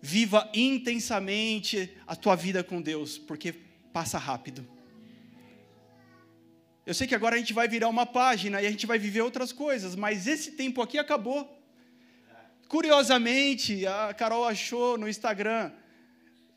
Viva 0.00 0.48
intensamente 0.54 1.92
a 2.06 2.14
tua 2.14 2.36
vida 2.36 2.62
com 2.62 2.80
Deus, 2.80 3.18
porque 3.18 3.52
passa 3.92 4.16
rápido. 4.16 4.66
Eu 6.86 6.94
sei 6.94 7.06
que 7.06 7.14
agora 7.14 7.36
a 7.36 7.38
gente 7.38 7.52
vai 7.52 7.68
virar 7.68 7.88
uma 7.88 8.06
página 8.06 8.62
e 8.62 8.66
a 8.66 8.70
gente 8.70 8.86
vai 8.86 8.98
viver 8.98 9.20
outras 9.20 9.52
coisas, 9.52 9.94
mas 9.94 10.26
esse 10.26 10.52
tempo 10.52 10.80
aqui 10.80 10.96
acabou. 10.96 11.54
Curiosamente, 12.68 13.84
a 13.86 14.14
Carol 14.14 14.46
achou 14.46 14.96
no 14.96 15.08
Instagram, 15.08 15.72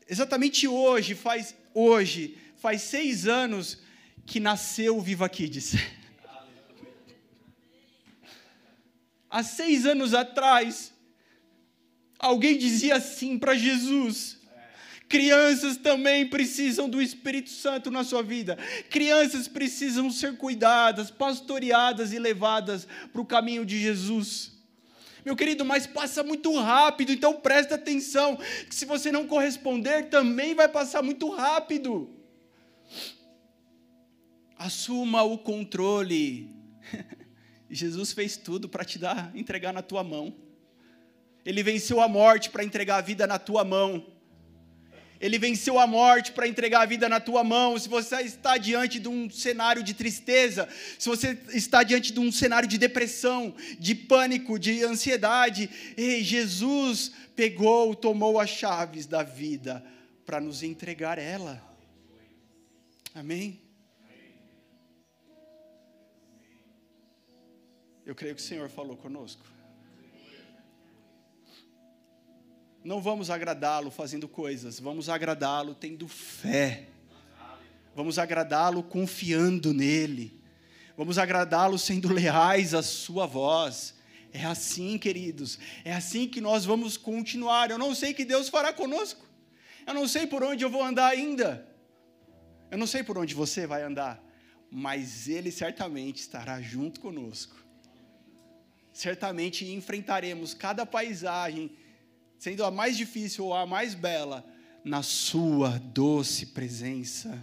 exatamente 0.08 0.68
hoje, 0.68 1.14
faz 1.14 1.54
hoje, 1.74 2.38
faz 2.62 2.82
seis 2.82 3.26
anos 3.26 3.78
que 4.24 4.38
nasceu 4.38 4.96
o 4.96 5.00
Viva 5.00 5.28
Kids. 5.28 5.74
Há 9.28 9.42
seis 9.42 9.84
anos 9.84 10.14
atrás, 10.14 10.94
alguém 12.20 12.56
dizia 12.56 12.94
assim 12.94 13.36
para 13.36 13.56
Jesus: 13.56 14.38
Crianças 15.08 15.76
também 15.76 16.24
precisam 16.28 16.88
do 16.88 17.02
Espírito 17.02 17.50
Santo 17.50 17.90
na 17.90 18.04
sua 18.04 18.22
vida. 18.22 18.56
Crianças 18.88 19.48
precisam 19.48 20.08
ser 20.08 20.36
cuidadas, 20.36 21.10
pastoreadas 21.10 22.12
e 22.12 22.18
levadas 22.20 22.86
para 23.12 23.20
o 23.20 23.26
caminho 23.26 23.66
de 23.66 23.76
Jesus. 23.80 24.52
Meu 25.24 25.34
querido, 25.34 25.64
mas 25.64 25.84
passa 25.84 26.22
muito 26.22 26.56
rápido, 26.56 27.10
então 27.10 27.34
presta 27.34 27.74
atenção, 27.74 28.36
que 28.68 28.74
se 28.74 28.84
você 28.84 29.10
não 29.10 29.26
corresponder, 29.26 30.08
também 30.10 30.54
vai 30.54 30.68
passar 30.68 31.02
muito 31.02 31.28
rápido. 31.28 32.21
Assuma 34.62 35.24
o 35.24 35.36
controle. 35.36 36.48
Jesus 37.68 38.12
fez 38.12 38.36
tudo 38.36 38.68
para 38.68 38.84
te 38.84 38.96
dar, 38.96 39.32
entregar 39.34 39.72
na 39.72 39.82
tua 39.82 40.04
mão. 40.04 40.32
Ele 41.44 41.64
venceu 41.64 42.00
a 42.00 42.06
morte 42.06 42.48
para 42.48 42.62
entregar 42.62 42.98
a 42.98 43.00
vida 43.00 43.26
na 43.26 43.40
tua 43.40 43.64
mão. 43.64 44.06
Ele 45.20 45.36
venceu 45.36 45.80
a 45.80 45.86
morte 45.86 46.30
para 46.30 46.46
entregar 46.46 46.82
a 46.82 46.86
vida 46.86 47.08
na 47.08 47.18
tua 47.18 47.42
mão. 47.42 47.76
Se 47.76 47.88
você 47.88 48.22
está 48.22 48.56
diante 48.56 49.00
de 49.00 49.08
um 49.08 49.28
cenário 49.28 49.82
de 49.82 49.94
tristeza, 49.94 50.68
se 50.96 51.08
você 51.08 51.36
está 51.48 51.82
diante 51.82 52.12
de 52.12 52.20
um 52.20 52.30
cenário 52.30 52.68
de 52.68 52.78
depressão, 52.78 53.52
de 53.80 53.96
pânico, 53.96 54.60
de 54.60 54.84
ansiedade, 54.84 55.68
ei, 55.96 56.22
Jesus 56.22 57.10
pegou, 57.34 57.96
tomou 57.96 58.38
as 58.38 58.50
chaves 58.50 59.06
da 59.06 59.24
vida 59.24 59.84
para 60.24 60.40
nos 60.40 60.62
entregar 60.62 61.18
ela. 61.18 61.60
Amém? 63.12 63.61
Eu 68.12 68.14
creio 68.14 68.34
que 68.34 68.42
o 68.42 68.44
Senhor 68.44 68.68
falou 68.68 68.94
conosco. 68.94 69.42
Não 72.84 73.00
vamos 73.00 73.30
agradá-lo 73.30 73.90
fazendo 73.90 74.28
coisas, 74.28 74.78
vamos 74.78 75.08
agradá-lo 75.08 75.74
tendo 75.74 76.06
fé. 76.06 76.88
Vamos 77.96 78.18
agradá-lo 78.18 78.82
confiando 78.82 79.72
nele. 79.72 80.38
Vamos 80.94 81.16
agradá-lo 81.16 81.78
sendo 81.78 82.12
leais 82.12 82.74
à 82.74 82.82
sua 82.82 83.24
voz. 83.24 83.94
É 84.30 84.44
assim, 84.44 84.98
queridos. 84.98 85.58
É 85.82 85.94
assim 85.94 86.28
que 86.28 86.38
nós 86.38 86.66
vamos 86.66 86.98
continuar. 86.98 87.70
Eu 87.70 87.78
não 87.78 87.94
sei 87.94 88.12
que 88.12 88.26
Deus 88.26 88.50
fará 88.50 88.74
conosco. 88.74 89.24
Eu 89.86 89.94
não 89.94 90.06
sei 90.06 90.26
por 90.26 90.44
onde 90.44 90.62
eu 90.62 90.68
vou 90.68 90.84
andar 90.84 91.08
ainda. 91.08 91.66
Eu 92.70 92.76
não 92.76 92.86
sei 92.86 93.02
por 93.02 93.16
onde 93.16 93.34
você 93.34 93.66
vai 93.66 93.82
andar, 93.82 94.22
mas 94.70 95.28
ele 95.28 95.50
certamente 95.50 96.20
estará 96.20 96.60
junto 96.60 97.00
conosco. 97.00 97.62
Certamente 98.92 99.64
enfrentaremos 99.64 100.54
cada 100.54 100.84
paisagem 100.84 101.70
sendo 102.38 102.64
a 102.64 102.70
mais 102.72 102.96
difícil 102.96 103.46
ou 103.46 103.54
a 103.54 103.64
mais 103.64 103.94
bela, 103.94 104.44
na 104.84 105.02
Sua 105.02 105.78
doce 105.78 106.46
presença. 106.46 107.40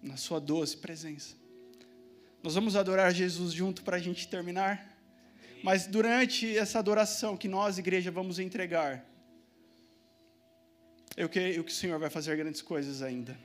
Na 0.00 0.16
Sua 0.16 0.40
doce 0.40 0.76
presença. 0.76 1.34
Nós 2.42 2.54
vamos 2.54 2.76
adorar 2.76 3.12
Jesus 3.12 3.52
junto 3.52 3.82
para 3.82 3.96
a 3.96 4.00
gente 4.00 4.28
terminar. 4.28 4.94
Mas 5.64 5.86
durante 5.86 6.56
essa 6.56 6.78
adoração 6.78 7.36
que 7.36 7.48
nós, 7.48 7.78
igreja, 7.78 8.10
vamos 8.10 8.38
entregar, 8.38 9.04
eu 11.16 11.28
creio 11.28 11.64
que 11.64 11.72
o 11.72 11.74
Senhor 11.74 11.98
vai 11.98 12.10
fazer 12.10 12.36
grandes 12.36 12.62
coisas 12.62 13.02
ainda. 13.02 13.36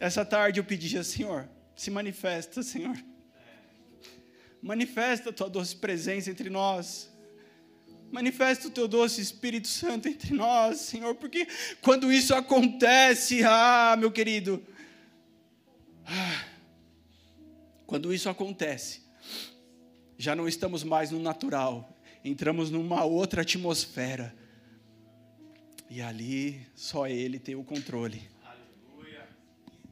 Essa 0.00 0.24
tarde 0.24 0.58
eu 0.58 0.64
pedia, 0.64 1.04
Senhor, 1.04 1.48
se 1.76 1.90
manifesta, 1.90 2.62
Senhor. 2.62 2.96
Manifesta 4.62 5.30
a 5.30 5.32
tua 5.32 5.50
doce 5.50 5.74
presença 5.74 6.30
entre 6.30 6.48
nós. 6.48 7.10
Manifesta 8.12 8.68
o 8.68 8.70
teu 8.70 8.86
doce 8.86 9.20
Espírito 9.20 9.66
Santo 9.66 10.06
entre 10.06 10.32
nós, 10.32 10.78
Senhor, 10.80 11.14
porque 11.16 11.48
quando 11.80 12.12
isso 12.12 12.32
acontece, 12.34 13.42
ah, 13.42 13.96
meu 13.98 14.12
querido, 14.12 14.62
ah, 16.06 16.44
quando 17.86 18.14
isso 18.14 18.28
acontece, 18.28 19.02
já 20.16 20.36
não 20.36 20.46
estamos 20.46 20.84
mais 20.84 21.10
no 21.10 21.18
natural, 21.18 21.98
entramos 22.24 22.70
numa 22.70 23.02
outra 23.02 23.42
atmosfera. 23.42 24.32
E 25.90 26.00
ali 26.00 26.64
só 26.74 27.08
Ele 27.08 27.38
tem 27.38 27.54
o 27.54 27.64
controle. 27.64 28.31